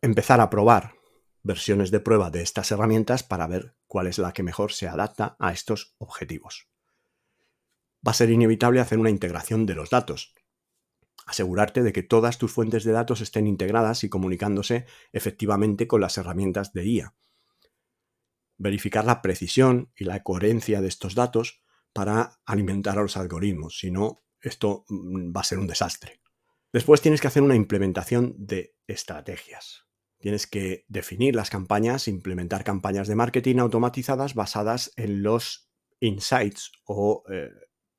empezar 0.00 0.40
a 0.40 0.50
probar 0.50 0.94
versiones 1.42 1.90
de 1.90 2.00
prueba 2.00 2.30
de 2.30 2.42
estas 2.42 2.70
herramientas 2.72 3.22
para 3.22 3.46
ver 3.46 3.76
cuál 3.86 4.06
es 4.06 4.18
la 4.18 4.32
que 4.32 4.42
mejor 4.42 4.72
se 4.72 4.88
adapta 4.88 5.36
a 5.38 5.52
estos 5.52 5.94
objetivos 5.98 6.72
va 8.06 8.10
a 8.10 8.14
ser 8.14 8.30
inevitable 8.30 8.80
hacer 8.80 8.98
una 8.98 9.10
integración 9.10 9.66
de 9.66 9.74
los 9.74 9.90
datos. 9.90 10.34
Asegurarte 11.26 11.82
de 11.82 11.92
que 11.92 12.02
todas 12.02 12.38
tus 12.38 12.52
fuentes 12.52 12.84
de 12.84 12.92
datos 12.92 13.20
estén 13.20 13.46
integradas 13.46 14.02
y 14.02 14.08
comunicándose 14.08 14.86
efectivamente 15.12 15.86
con 15.86 16.00
las 16.00 16.18
herramientas 16.18 16.72
de 16.72 16.84
IA. 16.84 17.14
Verificar 18.62 19.04
la 19.04 19.22
precisión 19.22 19.90
y 19.96 20.04
la 20.04 20.22
coherencia 20.22 20.80
de 20.80 20.86
estos 20.86 21.16
datos 21.16 21.62
para 21.92 22.40
alimentar 22.46 22.96
a 22.96 23.02
los 23.02 23.16
algoritmos, 23.16 23.76
si 23.76 23.90
no, 23.90 24.22
esto 24.40 24.84
mm, 24.88 25.36
va 25.36 25.40
a 25.40 25.44
ser 25.44 25.58
un 25.58 25.66
desastre. 25.66 26.20
Después 26.72 27.00
tienes 27.00 27.20
que 27.20 27.26
hacer 27.26 27.42
una 27.42 27.56
implementación 27.56 28.36
de 28.38 28.76
estrategias. 28.86 29.88
Tienes 30.20 30.46
que 30.46 30.84
definir 30.86 31.34
las 31.34 31.50
campañas, 31.50 32.06
implementar 32.06 32.62
campañas 32.62 33.08
de 33.08 33.16
marketing 33.16 33.58
automatizadas 33.58 34.34
basadas 34.34 34.92
en 34.94 35.24
los 35.24 35.68
insights 35.98 36.70
o 36.84 37.24
eh, 37.32 37.50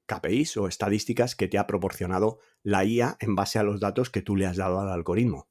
KPIs 0.06 0.56
o 0.56 0.70
estadísticas 0.70 1.36
que 1.36 1.50
te 1.50 1.58
ha 1.58 1.68
proporcionado 1.68 2.40
la 2.64 2.86
IA 2.86 3.18
en 3.20 3.36
base 3.36 3.60
a 3.60 3.64
los 3.64 3.82
datos 3.82 4.10
que 4.10 4.22
tú 4.22 4.38
le 4.38 4.46
has 4.46 4.56
dado 4.56 4.80
al 4.80 4.90
algoritmo. 4.90 5.50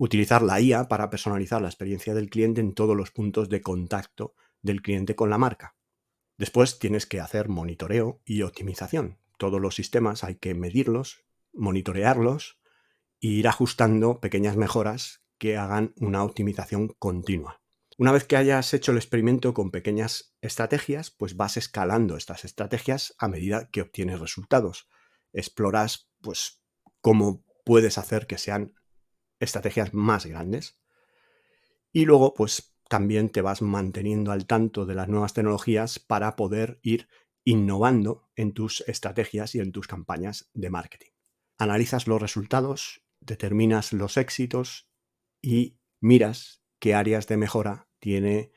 Utilizar 0.00 0.42
la 0.42 0.60
IA 0.60 0.86
para 0.86 1.10
personalizar 1.10 1.60
la 1.60 1.68
experiencia 1.68 2.14
del 2.14 2.30
cliente 2.30 2.60
en 2.60 2.72
todos 2.72 2.96
los 2.96 3.10
puntos 3.10 3.48
de 3.48 3.60
contacto 3.60 4.34
del 4.62 4.80
cliente 4.80 5.16
con 5.16 5.28
la 5.28 5.38
marca. 5.38 5.74
Después 6.36 6.78
tienes 6.78 7.04
que 7.04 7.20
hacer 7.20 7.48
monitoreo 7.48 8.22
y 8.24 8.42
optimización. 8.42 9.18
Todos 9.38 9.60
los 9.60 9.74
sistemas 9.74 10.22
hay 10.22 10.36
que 10.36 10.54
medirlos, 10.54 11.24
monitorearlos 11.52 12.60
e 13.20 13.26
ir 13.26 13.48
ajustando 13.48 14.20
pequeñas 14.20 14.56
mejoras 14.56 15.24
que 15.36 15.56
hagan 15.56 15.94
una 15.96 16.22
optimización 16.22 16.94
continua. 17.00 17.60
Una 17.96 18.12
vez 18.12 18.22
que 18.22 18.36
hayas 18.36 18.72
hecho 18.74 18.92
el 18.92 18.98
experimento 18.98 19.52
con 19.52 19.72
pequeñas 19.72 20.36
estrategias, 20.40 21.10
pues 21.10 21.34
vas 21.34 21.56
escalando 21.56 22.16
estas 22.16 22.44
estrategias 22.44 23.16
a 23.18 23.26
medida 23.26 23.68
que 23.72 23.82
obtienes 23.82 24.20
resultados. 24.20 24.88
Exploras, 25.32 26.08
pues, 26.20 26.62
cómo 27.00 27.44
puedes 27.64 27.98
hacer 27.98 28.28
que 28.28 28.38
sean 28.38 28.74
estrategias 29.40 29.94
más 29.94 30.26
grandes. 30.26 30.80
Y 31.92 32.04
luego, 32.04 32.34
pues, 32.34 32.74
también 32.88 33.28
te 33.30 33.42
vas 33.42 33.62
manteniendo 33.62 34.32
al 34.32 34.46
tanto 34.46 34.86
de 34.86 34.94
las 34.94 35.08
nuevas 35.08 35.34
tecnologías 35.34 35.98
para 35.98 36.36
poder 36.36 36.80
ir 36.82 37.08
innovando 37.44 38.28
en 38.36 38.52
tus 38.52 38.82
estrategias 38.86 39.54
y 39.54 39.60
en 39.60 39.72
tus 39.72 39.86
campañas 39.86 40.50
de 40.54 40.70
marketing. 40.70 41.10
Analizas 41.58 42.06
los 42.06 42.20
resultados, 42.20 43.02
determinas 43.20 43.92
los 43.92 44.16
éxitos 44.16 44.90
y 45.42 45.78
miras 46.00 46.62
qué 46.78 46.94
áreas 46.94 47.26
de 47.26 47.36
mejora 47.36 47.88
tiene 47.98 48.52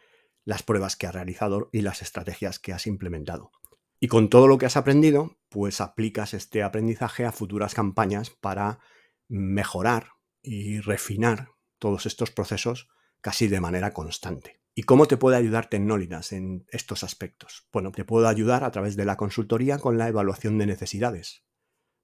las 0.46 0.64
pruebas 0.64 0.96
que 0.96 1.08
has 1.08 1.16
realizado 1.16 1.70
y 1.72 1.82
las 1.82 2.02
estrategias 2.02 2.60
que 2.60 2.74
has 2.74 2.88
implementado. 2.88 3.52
Y 4.00 4.08
con 4.08 4.30
todo 4.30 4.48
lo 4.48 4.58
que 4.58 4.66
has 4.66 4.78
aprendido, 4.78 5.38
pues 5.50 5.80
aplicas 5.80 6.34
este 6.34 6.64
aprendizaje 6.64 7.26
a 7.26 7.32
futuras 7.32 7.74
campañas 7.74 8.30
para 8.30 8.80
mejorar 9.28 10.14
y 10.42 10.80
refinar 10.80 11.50
todos 11.80 12.06
estos 12.06 12.32
procesos 12.32 12.90
casi 13.22 13.48
de 13.48 13.60
manera 13.60 13.94
constante. 13.94 14.62
¿Y 14.74 14.84
cómo 14.84 15.08
te 15.08 15.18
puede 15.18 15.38
ayudar 15.38 15.70
Tecnólidas 15.70 16.32
en 16.32 16.66
estos 16.70 17.04
aspectos? 17.04 17.68
Bueno, 17.72 17.92
te 17.92 18.06
puedo 18.06 18.28
ayudar 18.28 18.64
a 18.64 18.72
través 18.72 18.96
de 18.96 19.06
la 19.06 19.18
consultoría 19.18 19.80
con 19.80 19.98
la 19.98 20.08
evaluación 20.08 20.58
de 20.58 20.66
necesidades. 20.66 21.44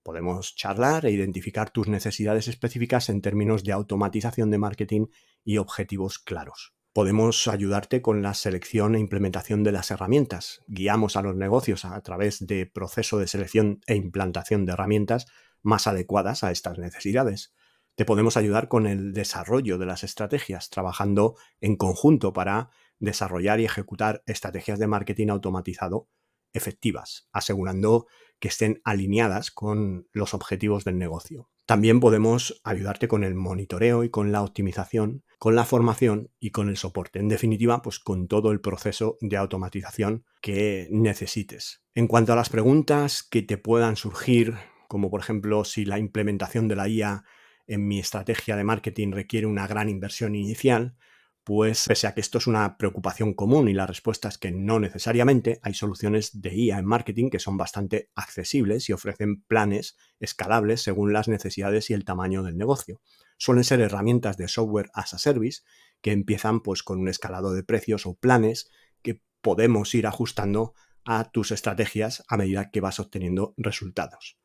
Podemos 0.04 0.56
charlar 0.56 1.06
e 1.06 1.12
identificar 1.12 1.70
tus 1.70 1.88
necesidades 1.88 2.48
específicas 2.48 3.10
en 3.10 3.22
términos 3.22 3.64
de 3.64 3.72
automatización 3.72 4.52
de 4.52 4.58
marketing 4.58 5.08
y 5.44 5.58
objetivos 5.58 6.20
claros 6.20 6.78
podemos 6.98 7.48
ayudarte 7.48 8.02
con 8.02 8.24
la 8.24 8.34
selección 8.34 8.96
e 8.96 9.00
implementación 9.00 9.64
de 9.64 9.72
las 9.72 9.92
herramientas. 9.92 10.64
Guiamos 10.66 11.16
a 11.16 11.22
los 11.22 11.36
negocios 11.36 11.86
a 11.86 12.02
través 12.02 12.48
de 12.48 12.66
proceso 12.66 13.20
de 13.20 13.28
selección 13.28 13.82
e 13.86 13.94
implantación 13.94 14.66
de 14.66 14.74
herramientas 14.74 15.28
más 15.62 15.86
adecuadas 15.86 16.44
a 16.44 16.50
estas 16.50 16.80
necesidades. 16.80 17.54
Te 17.98 18.06
podemos 18.06 18.38
ayudar 18.38 18.68
con 18.68 18.86
el 18.86 19.12
desarrollo 19.12 19.80
de 19.80 19.88
las 19.88 20.04
estrategias, 20.04 20.70
trabajando 20.70 21.34
en 21.62 21.78
conjunto 21.78 22.32
para 22.32 22.70
desarrollar 23.00 23.60
y 23.60 23.66
ejecutar 23.66 24.22
estrategias 24.28 24.78
de 24.78 24.86
marketing 24.86 25.30
automatizado 25.30 26.08
efectivas, 26.54 27.28
asegurando 27.32 28.06
que 28.40 28.50
estén 28.50 28.82
alineadas 28.84 29.50
con 29.50 30.08
los 30.12 30.36
objetivos 30.36 30.84
del 30.84 31.00
negocio. 31.00 31.50
También 31.66 32.00
podemos 32.00 32.62
ayudarte 32.64 33.08
con 33.08 33.24
el 33.24 33.34
monitoreo 33.34 34.04
y 34.04 34.12
con 34.12 34.32
la 34.32 34.44
optimización, 34.44 35.24
con 35.40 35.56
la 35.56 35.66
formación 35.66 36.30
y 36.40 36.52
con 36.52 36.70
el 36.70 36.78
soporte. 36.78 37.18
En 37.18 37.30
definitiva, 37.30 37.82
pues 37.82 37.98
con 37.98 38.28
todo 38.28 38.52
el 38.52 38.62
proceso 38.62 39.18
de 39.22 39.38
automatización 39.38 40.24
que 40.40 40.88
necesites. 40.92 41.82
En 41.96 42.06
cuanto 42.06 42.32
a 42.32 42.36
las 42.36 42.50
preguntas 42.50 43.24
que 43.24 43.42
te 43.42 43.58
puedan 43.58 43.96
surgir, 43.96 44.54
como 44.88 45.10
por 45.10 45.20
ejemplo 45.20 45.66
si 45.66 45.84
la 45.84 45.98
implementación 45.98 46.68
de 46.68 46.76
la 46.76 46.88
IA 46.88 47.24
en 47.68 47.88
mi 47.88 48.00
estrategia 48.00 48.56
de 48.56 48.64
marketing 48.64 49.12
requiere 49.12 49.46
una 49.46 49.68
gran 49.68 49.90
inversión 49.90 50.36
inicial, 50.36 50.96
pues 51.44 51.86
pese 51.88 52.08
a 52.08 52.14
que 52.14 52.20
esto 52.20 52.40
es 52.40 52.48
una 52.48 52.78
preocupación 52.78 53.34
común 53.34 53.70
y 53.70 53.74
la 53.74 53.88
respuesta 53.88 54.28
es 54.28 54.38
que 54.38 54.52
no 54.52 54.82
necesariamente, 54.82 55.60
hay 55.64 55.74
soluciones 55.74 56.42
de 56.42 56.54
IA 56.54 56.80
en 56.80 56.86
marketing 56.86 57.30
que 57.30 57.40
son 57.40 57.56
bastante 57.56 58.10
accesibles 58.16 58.90
y 58.90 58.94
ofrecen 58.94 59.44
planes 59.44 59.96
escalables 60.20 60.82
según 60.82 61.14
las 61.14 61.30
necesidades 61.30 61.90
y 61.90 61.94
el 61.94 62.04
tamaño 62.04 62.44
del 62.44 62.58
negocio. 62.58 63.00
Suelen 63.38 63.64
ser 63.64 63.80
herramientas 63.80 64.36
de 64.36 64.50
software 64.50 64.90
as 64.94 65.14
a 65.14 65.20
service 65.20 65.62
que 66.02 66.12
empiezan 66.12 66.60
pues 66.60 66.84
con 66.84 67.00
un 67.00 67.08
escalado 67.08 67.54
de 67.54 67.64
precios 67.64 68.06
o 68.06 68.16
planes 68.16 68.70
que 69.02 69.22
podemos 69.42 69.96
ir 69.96 70.06
ajustando 70.06 70.74
a 71.06 71.32
tus 71.32 71.52
estrategias 71.52 72.24
a 72.28 72.36
medida 72.36 72.72
que 72.72 72.82
vas 72.82 73.00
obteniendo 73.00 73.54
resultados. 73.56 74.37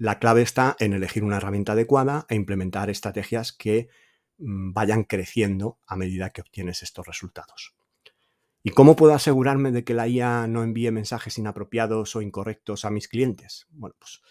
La 0.00 0.18
clave 0.18 0.42
está 0.42 0.76
en 0.80 0.94
elegir 0.94 1.22
una 1.22 1.36
herramienta 1.36 1.72
adecuada 1.72 2.26
e 2.28 2.34
implementar 2.34 2.90
estrategias 2.90 3.52
que 3.52 3.88
Mm, 4.40 4.72
vayan 4.72 5.04
creciendo 5.04 5.78
a 5.86 5.96
medida 5.96 6.30
que 6.30 6.40
obtienes 6.40 6.82
estos 6.82 7.06
resultados. 7.06 7.74
¿Y 8.62 8.70
cómo 8.70 8.96
puedo 8.96 9.14
asegurarme 9.14 9.70
de 9.70 9.84
que 9.84 9.94
la 9.94 10.08
IA 10.08 10.46
no 10.46 10.62
envíe 10.62 10.90
mensajes 10.90 11.38
inapropiados 11.38 12.16
o 12.16 12.22
incorrectos 12.22 12.84
a 12.84 12.90
mis 12.90 13.08
clientes? 13.08 13.66
Bueno, 13.70 13.96
pues 13.98 14.22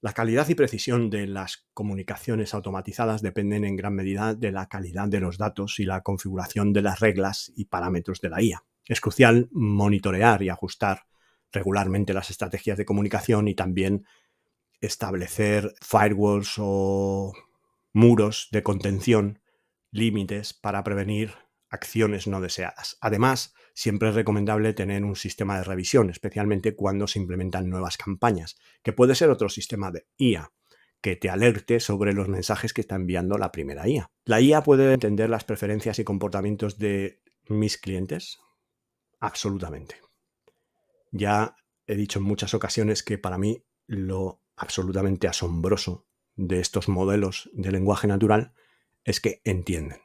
la 0.00 0.12
calidad 0.12 0.48
y 0.48 0.54
precisión 0.54 1.10
de 1.10 1.26
las 1.26 1.68
comunicaciones 1.74 2.54
automatizadas 2.54 3.20
dependen 3.20 3.64
en 3.64 3.76
gran 3.76 3.94
medida 3.94 4.34
de 4.34 4.52
la 4.52 4.68
calidad 4.68 5.08
de 5.08 5.20
los 5.20 5.38
datos 5.38 5.78
y 5.78 5.84
la 5.84 6.02
configuración 6.02 6.72
de 6.72 6.82
las 6.82 7.00
reglas 7.00 7.52
y 7.54 7.66
parámetros 7.66 8.20
de 8.20 8.30
la 8.30 8.40
IA. 8.40 8.64
Es 8.86 9.00
crucial 9.00 9.48
monitorear 9.52 10.42
y 10.42 10.48
ajustar 10.48 11.02
regularmente 11.52 12.14
las 12.14 12.30
estrategias 12.30 12.78
de 12.78 12.84
comunicación 12.84 13.48
y 13.48 13.54
también 13.54 14.06
establecer 14.80 15.74
firewalls 15.80 16.54
o 16.58 17.32
muros 17.92 18.48
de 18.52 18.62
contención, 18.62 19.40
límites 19.90 20.52
para 20.54 20.84
prevenir 20.84 21.34
acciones 21.68 22.26
no 22.26 22.40
deseadas. 22.40 22.98
Además, 23.00 23.54
siempre 23.74 24.08
es 24.08 24.14
recomendable 24.14 24.74
tener 24.74 25.04
un 25.04 25.16
sistema 25.16 25.56
de 25.56 25.64
revisión, 25.64 26.10
especialmente 26.10 26.74
cuando 26.74 27.06
se 27.06 27.18
implementan 27.18 27.68
nuevas 27.68 27.96
campañas, 27.96 28.58
que 28.82 28.92
puede 28.92 29.14
ser 29.14 29.30
otro 29.30 29.48
sistema 29.48 29.90
de 29.90 30.06
IA, 30.18 30.52
que 31.00 31.16
te 31.16 31.30
alerte 31.30 31.80
sobre 31.80 32.12
los 32.12 32.28
mensajes 32.28 32.72
que 32.72 32.82
está 32.82 32.96
enviando 32.96 33.38
la 33.38 33.52
primera 33.52 33.88
IA. 33.88 34.10
La 34.24 34.40
IA 34.40 34.62
puede 34.62 34.92
entender 34.92 35.30
las 35.30 35.44
preferencias 35.44 35.98
y 35.98 36.04
comportamientos 36.04 36.78
de 36.78 37.22
mis 37.48 37.78
clientes. 37.78 38.38
Absolutamente. 39.20 39.96
Ya 41.12 41.56
he 41.86 41.96
dicho 41.96 42.18
en 42.18 42.24
muchas 42.24 42.54
ocasiones 42.54 43.02
que 43.02 43.18
para 43.18 43.38
mí 43.38 43.64
lo 43.86 44.42
absolutamente 44.60 45.26
asombroso 45.26 46.06
de 46.36 46.60
estos 46.60 46.88
modelos 46.88 47.48
de 47.54 47.72
lenguaje 47.72 48.06
natural 48.06 48.52
es 49.04 49.18
que 49.20 49.40
entienden. 49.44 50.02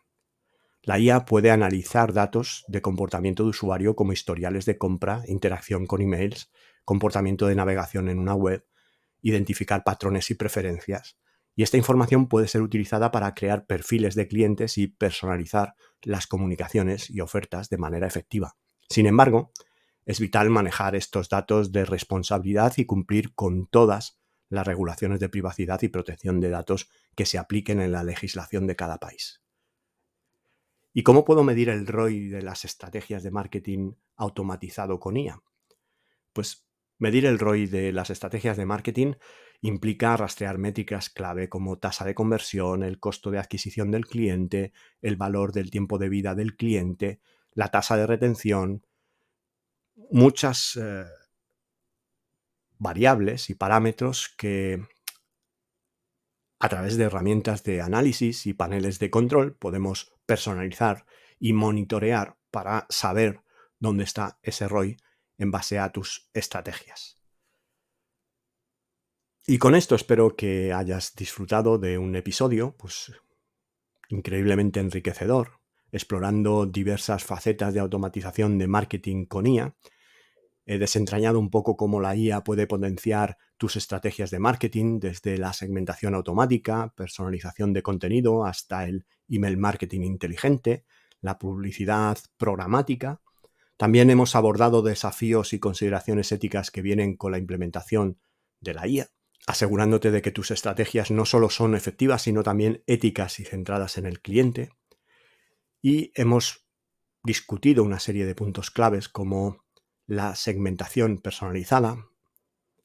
La 0.82 0.98
IA 0.98 1.26
puede 1.26 1.52
analizar 1.52 2.14
datos 2.14 2.64
de 2.70 2.82
comportamiento 2.82 3.44
de 3.44 3.50
usuario 3.50 3.96
como 3.96 4.14
historiales 4.14 4.66
de 4.66 4.78
compra, 4.78 5.24
interacción 5.28 5.86
con 5.86 6.02
emails, 6.02 6.52
comportamiento 6.86 7.48
de 7.48 7.56
navegación 7.56 8.08
en 8.08 8.18
una 8.18 8.34
web, 8.34 8.66
identificar 9.22 9.84
patrones 9.84 10.32
y 10.32 10.36
preferencias. 10.36 11.18
Y 11.56 11.64
esta 11.64 11.78
información 11.78 12.28
puede 12.28 12.48
ser 12.48 12.62
utilizada 12.62 13.12
para 13.12 13.34
crear 13.34 13.66
perfiles 13.66 14.16
de 14.16 14.28
clientes 14.28 14.78
y 14.78 14.88
personalizar 14.88 15.76
las 16.02 16.28
comunicaciones 16.28 17.10
y 17.10 17.20
ofertas 17.20 17.70
de 17.70 17.78
manera 17.78 18.08
efectiva. 18.08 18.56
Sin 18.88 19.06
embargo, 19.06 19.52
es 20.06 20.20
vital 20.20 20.50
manejar 20.50 20.96
estos 20.96 21.28
datos 21.28 21.74
de 21.74 21.84
responsabilidad 21.84 22.74
y 22.78 22.86
cumplir 22.86 23.34
con 23.34 23.68
todas 23.68 24.20
las 24.56 24.66
regulaciones 24.66 25.20
de 25.20 25.30
privacidad 25.30 25.82
y 25.82 25.90
protección 25.90 26.40
de 26.40 26.50
datos 26.50 26.90
que 27.16 27.26
se 27.26 27.38
apliquen 27.38 27.80
en 27.82 27.92
la 27.92 28.04
legislación 28.04 28.66
de 28.68 28.76
cada 28.76 28.98
país. 28.98 29.42
¿Y 30.94 31.04
cómo 31.04 31.26
puedo 31.26 31.44
medir 31.44 31.70
el 31.70 31.88
ROI 31.88 32.30
de 32.30 32.42
las 32.42 32.66
estrategias 32.66 33.22
de 33.22 33.32
marketing 33.32 33.94
automatizado 34.16 35.00
con 35.00 35.18
IA? 35.18 35.42
Pues 36.32 36.66
medir 36.98 37.26
el 37.26 37.38
ROI 37.38 37.68
de 37.68 37.92
las 37.92 38.10
estrategias 38.10 38.56
de 38.56 38.66
marketing 38.66 39.14
implica 39.62 40.16
rastrear 40.16 40.58
métricas 40.58 41.10
clave 41.10 41.50
como 41.50 41.80
tasa 41.80 42.06
de 42.06 42.16
conversión, 42.16 42.84
el 42.84 43.00
costo 43.00 43.30
de 43.32 43.40
adquisición 43.40 43.92
del 43.92 44.06
cliente, 44.06 44.72
el 45.02 45.18
valor 45.18 45.52
del 45.52 45.70
tiempo 45.70 45.98
de 45.98 46.10
vida 46.10 46.34
del 46.34 46.56
cliente, 46.56 47.20
la 47.52 47.70
tasa 47.70 47.98
de 47.98 48.08
retención, 48.08 48.86
muchas 50.12 50.80
eh, 50.82 51.06
variables 52.80 53.50
y 53.50 53.56
parámetros 53.56 54.34
que 54.38 54.86
a 56.60 56.70
través 56.70 56.98
de 56.98 57.04
herramientas 57.04 57.64
de 57.64 57.82
análisis 57.82 58.46
y 58.46 58.54
paneles 58.54 59.00
de 59.00 59.10
control 59.10 59.56
podemos 59.56 60.14
personalizar 60.26 61.06
y 61.40 61.54
monitorear 61.54 62.38
para 62.52 62.88
saber 62.90 63.42
dónde 63.80 64.04
está 64.04 64.40
ese 64.42 64.68
ROI 64.68 64.98
en 65.38 65.52
base 65.52 65.80
a 65.80 65.92
tus 65.92 66.30
estrategias. 66.34 67.20
Y 69.46 69.58
con 69.60 69.76
esto 69.76 69.94
espero 69.94 70.36
que 70.36 70.74
hayas 70.74 71.14
disfrutado 71.16 71.78
de 71.78 71.98
un 71.98 72.16
episodio 72.16 72.76
pues 72.78 73.12
increíblemente 74.10 74.80
enriquecedor, 74.80 75.60
explorando 75.92 76.66
diversas 76.66 77.24
facetas 77.24 77.74
de 77.74 77.80
automatización 77.80 78.58
de 78.58 78.68
marketing 78.68 79.26
con 79.26 79.46
IA 79.46 79.76
He 80.68 80.80
desentrañado 80.80 81.40
un 81.40 81.52
poco 81.52 81.78
cómo 81.78 82.02
la 82.02 82.16
IA 82.16 82.44
puede 82.44 82.66
potenciar 82.66 83.38
tus 83.58 83.76
estrategias 83.76 84.32
de 84.32 84.40
marketing, 84.40 85.00
desde 85.00 85.38
la 85.38 85.54
segmentación 85.54 86.16
automática, 86.16 86.92
personalización 86.96 87.72
de 87.72 87.84
contenido, 87.84 88.46
hasta 88.46 88.86
el 88.86 89.06
email 89.30 89.58
marketing 89.58 90.02
inteligente, 90.02 90.86
la 91.22 91.38
publicidad 91.38 92.18
programática. 92.38 93.22
También 93.78 94.10
hemos 94.10 94.36
abordado 94.36 94.82
desafíos 94.82 95.54
y 95.54 95.60
consideraciones 95.60 96.32
éticas 96.32 96.72
que 96.72 96.82
vienen 96.82 97.16
con 97.16 97.32
la 97.32 97.38
implementación 97.38 98.18
de 98.60 98.74
la 98.74 98.88
IA, 98.88 99.10
asegurándote 99.46 100.10
de 100.10 100.24
que 100.24 100.32
tus 100.32 100.50
estrategias 100.50 101.12
no 101.12 101.26
solo 101.26 101.52
son 101.52 101.76
efectivas, 101.76 102.24
sino 102.24 102.42
también 102.42 102.84
éticas 102.88 103.40
y 103.40 103.44
centradas 103.44 104.00
en 104.00 104.08
el 104.08 104.20
cliente. 104.20 104.72
Y 105.80 106.12
hemos 106.16 106.66
discutido 107.24 107.84
una 107.84 108.00
serie 108.00 108.26
de 108.26 108.34
puntos 108.34 108.72
claves 108.72 109.10
como 109.10 109.65
la 110.08 110.36
segmentación 110.36 111.18
personalizada, 111.18 112.08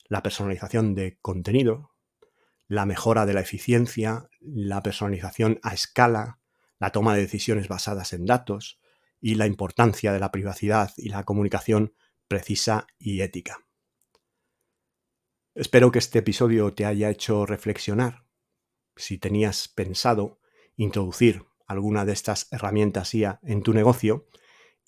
la 0.08 0.22
personalización 0.22 0.94
de 0.94 1.18
contenido, 1.20 1.94
la 2.66 2.86
mejora 2.86 3.26
de 3.26 3.34
la 3.34 3.40
eficiencia, 3.40 4.28
la 4.40 4.82
personalización 4.82 5.58
a 5.62 5.74
escala, 5.74 6.40
la 6.78 6.92
toma 6.92 7.14
de 7.14 7.22
decisiones 7.22 7.68
basadas 7.68 8.12
en 8.12 8.26
datos 8.26 8.80
y 9.20 9.34
la 9.34 9.46
importancia 9.46 10.12
de 10.12 10.20
la 10.20 10.32
privacidad 10.32 10.92
y 10.96 11.10
la 11.10 11.24
comunicación 11.24 11.94
precisa 12.26 12.86
y 12.98 13.20
ética. 13.20 13.66
Espero 15.54 15.90
que 15.90 15.98
este 15.98 16.20
episodio 16.20 16.72
te 16.72 16.86
haya 16.86 17.10
hecho 17.10 17.44
reflexionar 17.44 18.24
si 18.96 19.18
tenías 19.18 19.68
pensado 19.68 20.40
introducir 20.76 21.44
alguna 21.66 22.04
de 22.04 22.12
estas 22.12 22.48
herramientas 22.52 23.14
IA 23.14 23.40
en 23.42 23.62
tu 23.62 23.74
negocio 23.74 24.26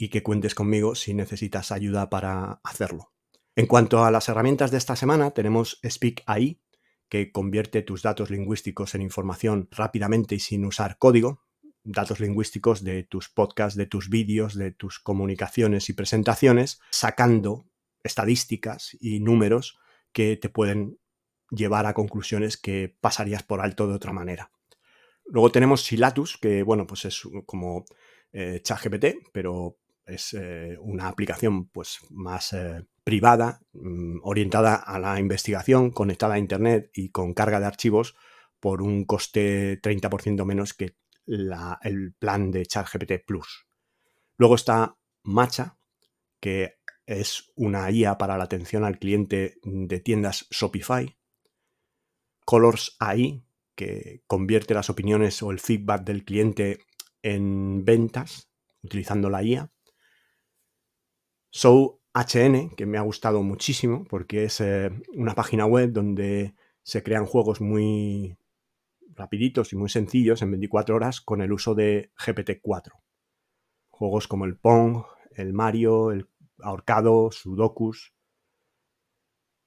y 0.03 0.09
que 0.09 0.25
cuentes 0.25 0.57
conmigo 0.57 0.97
si 0.97 1.15
necesitas 1.15 1.71
ayuda 1.71 2.11
para 2.11 2.61
hacerlo. 2.65 3.13
En 3.55 3.67
cuanto 3.67 4.05
a 4.05 4.11
las 4.11 4.29
herramientas 4.29 4.73
de 4.73 4.79
esta 4.79 4.97
semana, 4.97 5.31
tenemos 5.31 5.79
Speak 5.89 6.25
AI, 6.27 6.61
que 7.09 7.31
convierte 7.31 7.83
tus 7.83 8.03
datos 8.03 8.29
lingüísticos 8.29 8.97
en 8.97 9.03
información 9.03 9.69
rápidamente 9.71 10.35
y 10.35 10.41
sin 10.41 10.65
usar 10.65 10.99
código, 10.99 11.45
datos 11.85 12.19
lingüísticos 12.19 12.83
de 12.83 13.05
tus 13.05 13.29
podcasts, 13.29 13.77
de 13.77 13.87
tus 13.87 14.09
vídeos, 14.09 14.57
de 14.57 14.73
tus 14.73 14.99
comunicaciones 14.99 15.89
y 15.89 15.93
presentaciones, 15.93 16.81
sacando 16.91 17.71
estadísticas 18.03 18.97
y 18.99 19.21
números 19.21 19.79
que 20.11 20.37
te 20.37 20.49
pueden 20.49 20.99
llevar 21.49 21.87
a 21.87 21.95
conclusiones 21.95 22.57
que 22.57 22.93
pasarías 23.01 23.45
por 23.45 23.61
alto 23.61 23.87
de 23.87 23.95
otra 23.95 24.13
manera. 24.13 24.51
Luego 25.27 25.53
tenemos 25.53 25.83
Silatus, 25.83 26.39
que 26.39 26.65
bueno, 26.65 26.89
pues 26.89 27.05
es 27.05 27.23
como 27.47 27.85
eh, 28.33 28.61
ChatGPT, 28.65 29.29
pero 29.33 29.79
es 30.13 30.35
eh, 30.35 30.77
una 30.81 31.09
aplicación 31.09 31.69
pues, 31.69 31.99
más 32.11 32.53
eh, 32.53 32.85
privada, 33.05 33.61
mm, 33.73 34.19
orientada 34.23 34.75
a 34.77 34.99
la 34.99 35.19
investigación, 35.19 35.91
conectada 35.91 36.35
a 36.35 36.39
Internet 36.39 36.91
y 36.95 37.11
con 37.11 37.35
carga 37.35 37.61
de 37.61 37.67
archivos 37.67 38.15
por 38.61 38.83
un 38.83 39.05
coste 39.05 39.81
30% 39.83 40.45
menos 40.45 40.75
que 40.75 40.97
el 41.27 42.15
plan 42.19 42.51
de 42.51 42.67
ChatGPT 42.67 43.25
Plus. 43.27 43.67
Luego 44.37 44.57
está 44.57 44.97
Macha, 45.23 45.79
que 46.41 46.79
es 47.07 47.53
una 47.55 47.91
IA 47.91 48.19
para 48.19 48.37
la 48.37 48.45
atención 48.45 48.85
al 48.85 48.99
cliente 48.99 49.57
de 49.63 50.01
tiendas 50.01 50.47
Shopify. 50.51 51.17
Colors 52.45 52.97
AI, 52.99 53.45
que 53.75 54.23
convierte 54.27 54.75
las 54.75 54.91
opiniones 54.91 55.43
o 55.43 55.51
el 55.51 55.61
feedback 55.61 56.05
del 56.05 56.25
cliente 56.25 56.81
en 57.23 57.85
ventas 57.85 58.53
utilizando 58.83 59.31
la 59.31 59.43
IA. 59.43 59.72
Show 61.53 62.01
HN, 62.15 62.75
que 62.77 62.87
me 62.87 62.99
ha 62.99 63.03
gustado 63.03 63.43
muchísimo 63.43 64.05
porque 64.09 64.45
es 64.45 64.61
eh, 64.61 64.91
una 65.15 65.35
página 65.35 65.67
web 65.67 65.93
donde 65.93 66.55
se 66.83 67.03
crean 67.03 67.27
juegos 67.27 67.61
muy 67.61 68.39
rapiditos 69.15 69.73
y 69.73 69.77
muy 69.77 69.91
sencillos 69.91 70.41
en 70.41 70.51
24 70.51 70.97
horas 70.97 71.21
con 71.21 71.43
el 71.43 71.53
uso 71.53 71.75
de 71.75 72.11
GPT-4. 72.17 72.93
Juegos 73.91 74.27
como 74.29 74.47
el 74.47 74.57
Pong, 74.57 75.05
el 75.37 75.53
Mario, 75.53 76.11
el 76.11 76.29
ahorcado, 76.59 77.31
Sudokus. 77.31 78.15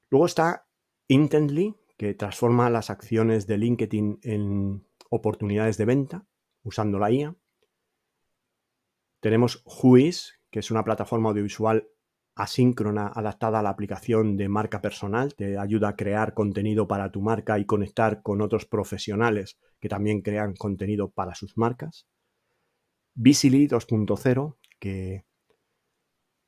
Luego 0.10 0.26
está 0.26 0.68
Intently, 1.08 1.76
que 1.98 2.16
transforma 2.16 2.70
las 2.72 2.90
acciones 2.90 3.46
de 3.46 3.60
LinkedIn 3.60 4.20
en 4.24 4.88
oportunidades 5.10 5.78
de 5.78 5.86
venta 5.86 6.26
usando 6.64 6.98
la 6.98 7.12
IA. 7.12 7.36
Tenemos 9.20 9.64
Whois, 9.66 10.35
que 10.56 10.60
es 10.60 10.72
una 10.72 10.86
plataforma 10.86 11.32
audiovisual 11.32 11.86
asíncrona 12.34 13.12
adaptada 13.14 13.60
a 13.60 13.62
la 13.62 13.72
aplicación 13.72 14.38
de 14.38 14.48
marca 14.48 14.82
personal. 14.82 15.36
Te 15.36 15.58
ayuda 15.58 15.90
a 15.90 15.96
crear 15.98 16.34
contenido 16.34 16.88
para 16.88 17.12
tu 17.12 17.22
marca 17.22 17.60
y 17.60 17.66
conectar 17.66 18.22
con 18.22 18.40
otros 18.40 18.66
profesionales 18.66 19.60
que 19.82 19.90
también 19.90 20.22
crean 20.22 20.56
contenido 20.56 21.12
para 21.12 21.36
sus 21.36 21.58
marcas. 21.58 22.08
Visily 23.16 23.68
2.0, 23.68 24.56
que 24.80 25.26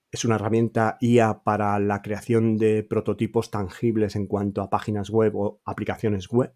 es 0.09 0.23
una 0.23 0.35
herramienta 0.35 0.97
IA 1.01 1.43
para 1.43 1.77
la 1.77 2.01
creación 2.01 2.55
de 2.55 2.83
prototipos 2.83 3.51
tangibles 3.51 4.15
en 4.15 4.27
cuanto 4.27 4.61
a 4.61 4.69
páginas 4.69 5.09
web 5.09 5.35
o 5.35 5.59
aplicaciones 5.65 6.29
web. 6.29 6.55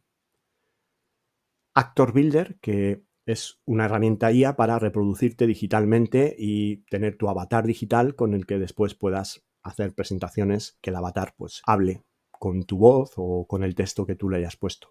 Actor 1.73 2.13
Builder, 2.13 2.57
que 2.61 3.03
es 3.25 3.59
una 3.65 3.85
herramienta 3.85 4.31
IA 4.31 4.55
para 4.55 4.79
reproducirte 4.79 5.47
digitalmente 5.47 6.35
y 6.37 6.77
tener 6.89 7.17
tu 7.17 7.29
avatar 7.29 7.65
digital 7.65 8.15
con 8.15 8.33
el 8.33 8.45
que 8.45 8.59
después 8.59 8.95
puedas 8.95 9.43
hacer 9.61 9.93
presentaciones 9.93 10.77
que 10.81 10.89
el 10.89 10.95
avatar 10.95 11.35
pues 11.37 11.61
hable 11.65 12.03
con 12.31 12.63
tu 12.63 12.77
voz 12.77 13.13
o 13.17 13.45
con 13.47 13.63
el 13.63 13.75
texto 13.75 14.05
que 14.05 14.15
tú 14.15 14.29
le 14.29 14.37
hayas 14.37 14.57
puesto. 14.57 14.89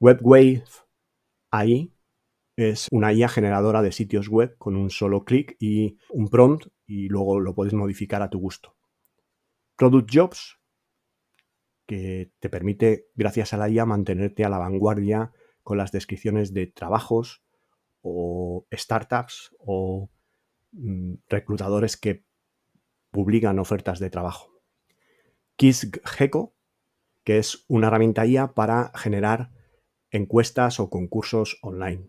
WebWave 0.00 0.64
AI 1.50 1.92
es 2.56 2.88
una 2.90 3.12
IA 3.12 3.28
generadora 3.28 3.82
de 3.82 3.92
sitios 3.92 4.28
web 4.28 4.56
con 4.58 4.76
un 4.76 4.90
solo 4.90 5.24
clic 5.24 5.56
y 5.60 5.96
un 6.10 6.28
prompt 6.28 6.66
y 6.86 7.08
luego 7.08 7.40
lo 7.40 7.54
puedes 7.54 7.74
modificar 7.74 8.22
a 8.22 8.30
tu 8.30 8.38
gusto. 8.38 8.74
Product 9.76 10.10
Jobs, 10.12 10.58
que 11.86 12.32
te 12.38 12.50
permite, 12.50 13.06
gracias 13.14 13.52
a 13.52 13.56
la 13.56 13.68
IA, 13.68 13.86
mantenerte 13.86 14.44
a 14.44 14.48
la 14.48 14.58
vanguardia 14.58 15.32
las 15.74 15.92
descripciones 15.92 16.52
de 16.54 16.66
trabajos 16.66 17.42
o 18.02 18.66
startups 18.72 19.54
o 19.58 20.10
mm, 20.72 21.14
reclutadores 21.28 21.96
que 21.96 22.24
publican 23.10 23.58
ofertas 23.58 23.98
de 23.98 24.10
trabajo. 24.10 24.50
KissGecko, 25.56 26.54
que 27.24 27.38
es 27.38 27.64
una 27.68 27.88
herramienta 27.88 28.26
IA 28.26 28.54
para 28.54 28.92
generar 28.94 29.52
encuestas 30.10 30.80
o 30.80 30.90
concursos 30.90 31.58
online. 31.62 32.06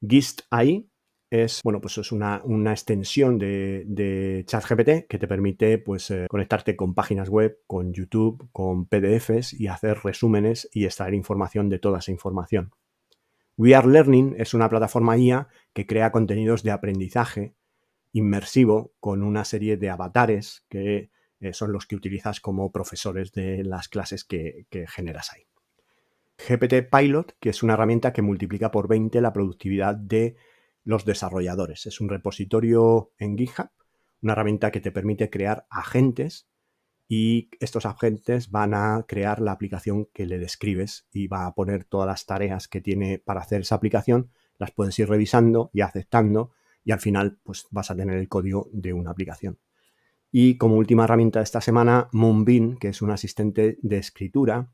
GIST 0.00 0.42
AI 0.50 0.90
es, 1.30 1.60
bueno, 1.62 1.80
pues 1.80 1.98
es 1.98 2.10
una, 2.12 2.42
extensión 2.70 3.38
de, 3.38 4.44
ChatGPT 4.46 5.06
que 5.08 5.18
te 5.18 5.28
permite 5.28 5.78
pues, 5.78 6.10
eh, 6.10 6.26
conectarte 6.28 6.76
con 6.76 6.94
páginas 6.94 7.28
web, 7.28 7.60
con 7.66 7.92
YouTube, 7.92 8.48
con 8.52 8.86
PDFs 8.86 9.52
y 9.52 9.66
hacer 9.66 9.98
resúmenes 10.02 10.68
y 10.72 10.84
extraer 10.84 11.14
información 11.14 11.68
de 11.68 11.78
toda 11.78 11.98
esa 11.98 12.12
información. 12.12 12.72
We 13.56 13.74
Are 13.74 13.88
Learning 13.88 14.36
es 14.38 14.54
una 14.54 14.68
plataforma 14.68 15.18
IA 15.18 15.48
que 15.72 15.86
crea 15.86 16.12
contenidos 16.12 16.62
de 16.62 16.70
aprendizaje 16.70 17.54
inmersivo 18.12 18.94
con 19.00 19.22
una 19.22 19.44
serie 19.44 19.76
de 19.76 19.90
avatares 19.90 20.64
que 20.68 21.10
eh, 21.40 21.52
son 21.52 21.72
los 21.72 21.86
que 21.86 21.96
utilizas 21.96 22.40
como 22.40 22.72
profesores 22.72 23.32
de 23.32 23.64
las 23.64 23.88
clases 23.88 24.24
que, 24.24 24.66
que 24.70 24.86
generas 24.86 25.32
ahí. 25.32 25.46
GPT 26.38 26.88
Pilot, 26.88 27.36
que 27.40 27.50
es 27.50 27.62
una 27.62 27.74
herramienta 27.74 28.12
que 28.12 28.22
multiplica 28.22 28.70
por 28.70 28.88
20 28.88 29.20
la 29.20 29.32
productividad 29.32 29.96
de 29.96 30.36
los 30.88 31.04
desarrolladores. 31.04 31.84
Es 31.84 32.00
un 32.00 32.08
repositorio 32.08 33.12
en 33.18 33.36
GitHub, 33.36 33.68
una 34.22 34.32
herramienta 34.32 34.70
que 34.70 34.80
te 34.80 34.90
permite 34.90 35.28
crear 35.28 35.66
agentes 35.68 36.48
y 37.06 37.50
estos 37.60 37.84
agentes 37.84 38.50
van 38.50 38.72
a 38.72 39.04
crear 39.06 39.42
la 39.42 39.52
aplicación 39.52 40.06
que 40.14 40.24
le 40.24 40.38
describes 40.38 41.06
y 41.12 41.26
va 41.26 41.44
a 41.44 41.54
poner 41.54 41.84
todas 41.84 42.06
las 42.06 42.24
tareas 42.24 42.68
que 42.68 42.80
tiene 42.80 43.18
para 43.18 43.42
hacer 43.42 43.60
esa 43.60 43.74
aplicación, 43.74 44.30
las 44.56 44.70
puedes 44.70 44.98
ir 44.98 45.10
revisando 45.10 45.68
y 45.74 45.82
aceptando 45.82 46.52
y 46.84 46.92
al 46.92 47.00
final 47.00 47.38
pues 47.42 47.66
vas 47.70 47.90
a 47.90 47.96
tener 47.96 48.16
el 48.16 48.30
código 48.30 48.70
de 48.72 48.94
una 48.94 49.10
aplicación. 49.10 49.58
Y 50.32 50.56
como 50.56 50.76
última 50.76 51.04
herramienta 51.04 51.40
de 51.40 51.44
esta 51.44 51.60
semana, 51.60 52.08
Moonbeam, 52.12 52.78
que 52.78 52.88
es 52.88 53.02
un 53.02 53.10
asistente 53.10 53.76
de 53.82 53.98
escritura 53.98 54.72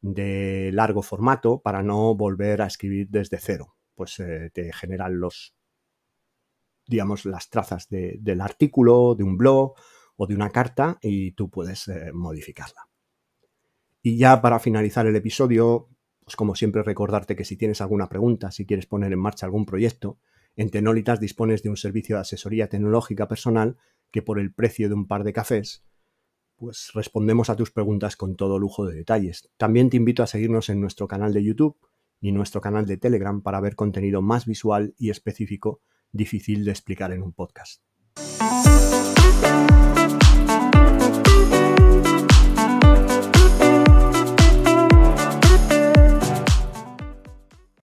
de 0.00 0.70
largo 0.72 1.02
formato 1.02 1.62
para 1.62 1.84
no 1.84 2.16
volver 2.16 2.62
a 2.62 2.66
escribir 2.66 3.06
desde 3.10 3.38
cero 3.38 3.76
pues 3.94 4.18
eh, 4.20 4.50
te 4.52 4.72
generan 4.72 5.20
los, 5.20 5.54
digamos, 6.86 7.24
las 7.24 7.48
trazas 7.50 7.88
del 7.88 8.40
artículo, 8.40 9.14
de 9.14 9.24
un 9.24 9.36
blog 9.36 9.74
o 10.16 10.26
de 10.26 10.34
una 10.34 10.50
carta 10.50 10.98
y 11.00 11.32
tú 11.32 11.50
puedes 11.50 11.88
eh, 11.88 12.10
modificarla. 12.12 12.88
Y 14.02 14.18
ya 14.18 14.42
para 14.42 14.58
finalizar 14.58 15.06
el 15.06 15.16
episodio, 15.16 15.88
pues 16.24 16.36
como 16.36 16.54
siempre 16.54 16.82
recordarte 16.82 17.36
que 17.36 17.44
si 17.44 17.56
tienes 17.56 17.80
alguna 17.80 18.08
pregunta, 18.08 18.50
si 18.50 18.66
quieres 18.66 18.86
poner 18.86 19.12
en 19.12 19.20
marcha 19.20 19.46
algún 19.46 19.64
proyecto, 19.64 20.18
en 20.56 20.70
Tenolitas 20.70 21.20
dispones 21.20 21.62
de 21.62 21.70
un 21.70 21.76
servicio 21.76 22.16
de 22.16 22.22
asesoría 22.22 22.68
tecnológica 22.68 23.28
personal 23.28 23.76
que 24.10 24.22
por 24.22 24.38
el 24.38 24.52
precio 24.52 24.88
de 24.88 24.94
un 24.94 25.06
par 25.06 25.24
de 25.24 25.32
cafés, 25.32 25.84
pues 26.56 26.90
respondemos 26.94 27.48
a 27.48 27.56
tus 27.56 27.70
preguntas 27.70 28.16
con 28.16 28.36
todo 28.36 28.58
lujo 28.58 28.86
de 28.86 28.94
detalles. 28.94 29.50
También 29.56 29.88
te 29.88 29.96
invito 29.96 30.22
a 30.22 30.26
seguirnos 30.26 30.68
en 30.68 30.80
nuestro 30.80 31.08
canal 31.08 31.32
de 31.32 31.42
YouTube 31.42 31.76
y 32.22 32.32
nuestro 32.32 32.62
canal 32.62 32.86
de 32.86 32.96
Telegram 32.96 33.42
para 33.42 33.60
ver 33.60 33.74
contenido 33.74 34.22
más 34.22 34.46
visual 34.46 34.94
y 34.96 35.10
específico 35.10 35.82
difícil 36.12 36.64
de 36.64 36.70
explicar 36.70 37.12
en 37.12 37.22
un 37.22 37.32
podcast. 37.32 37.82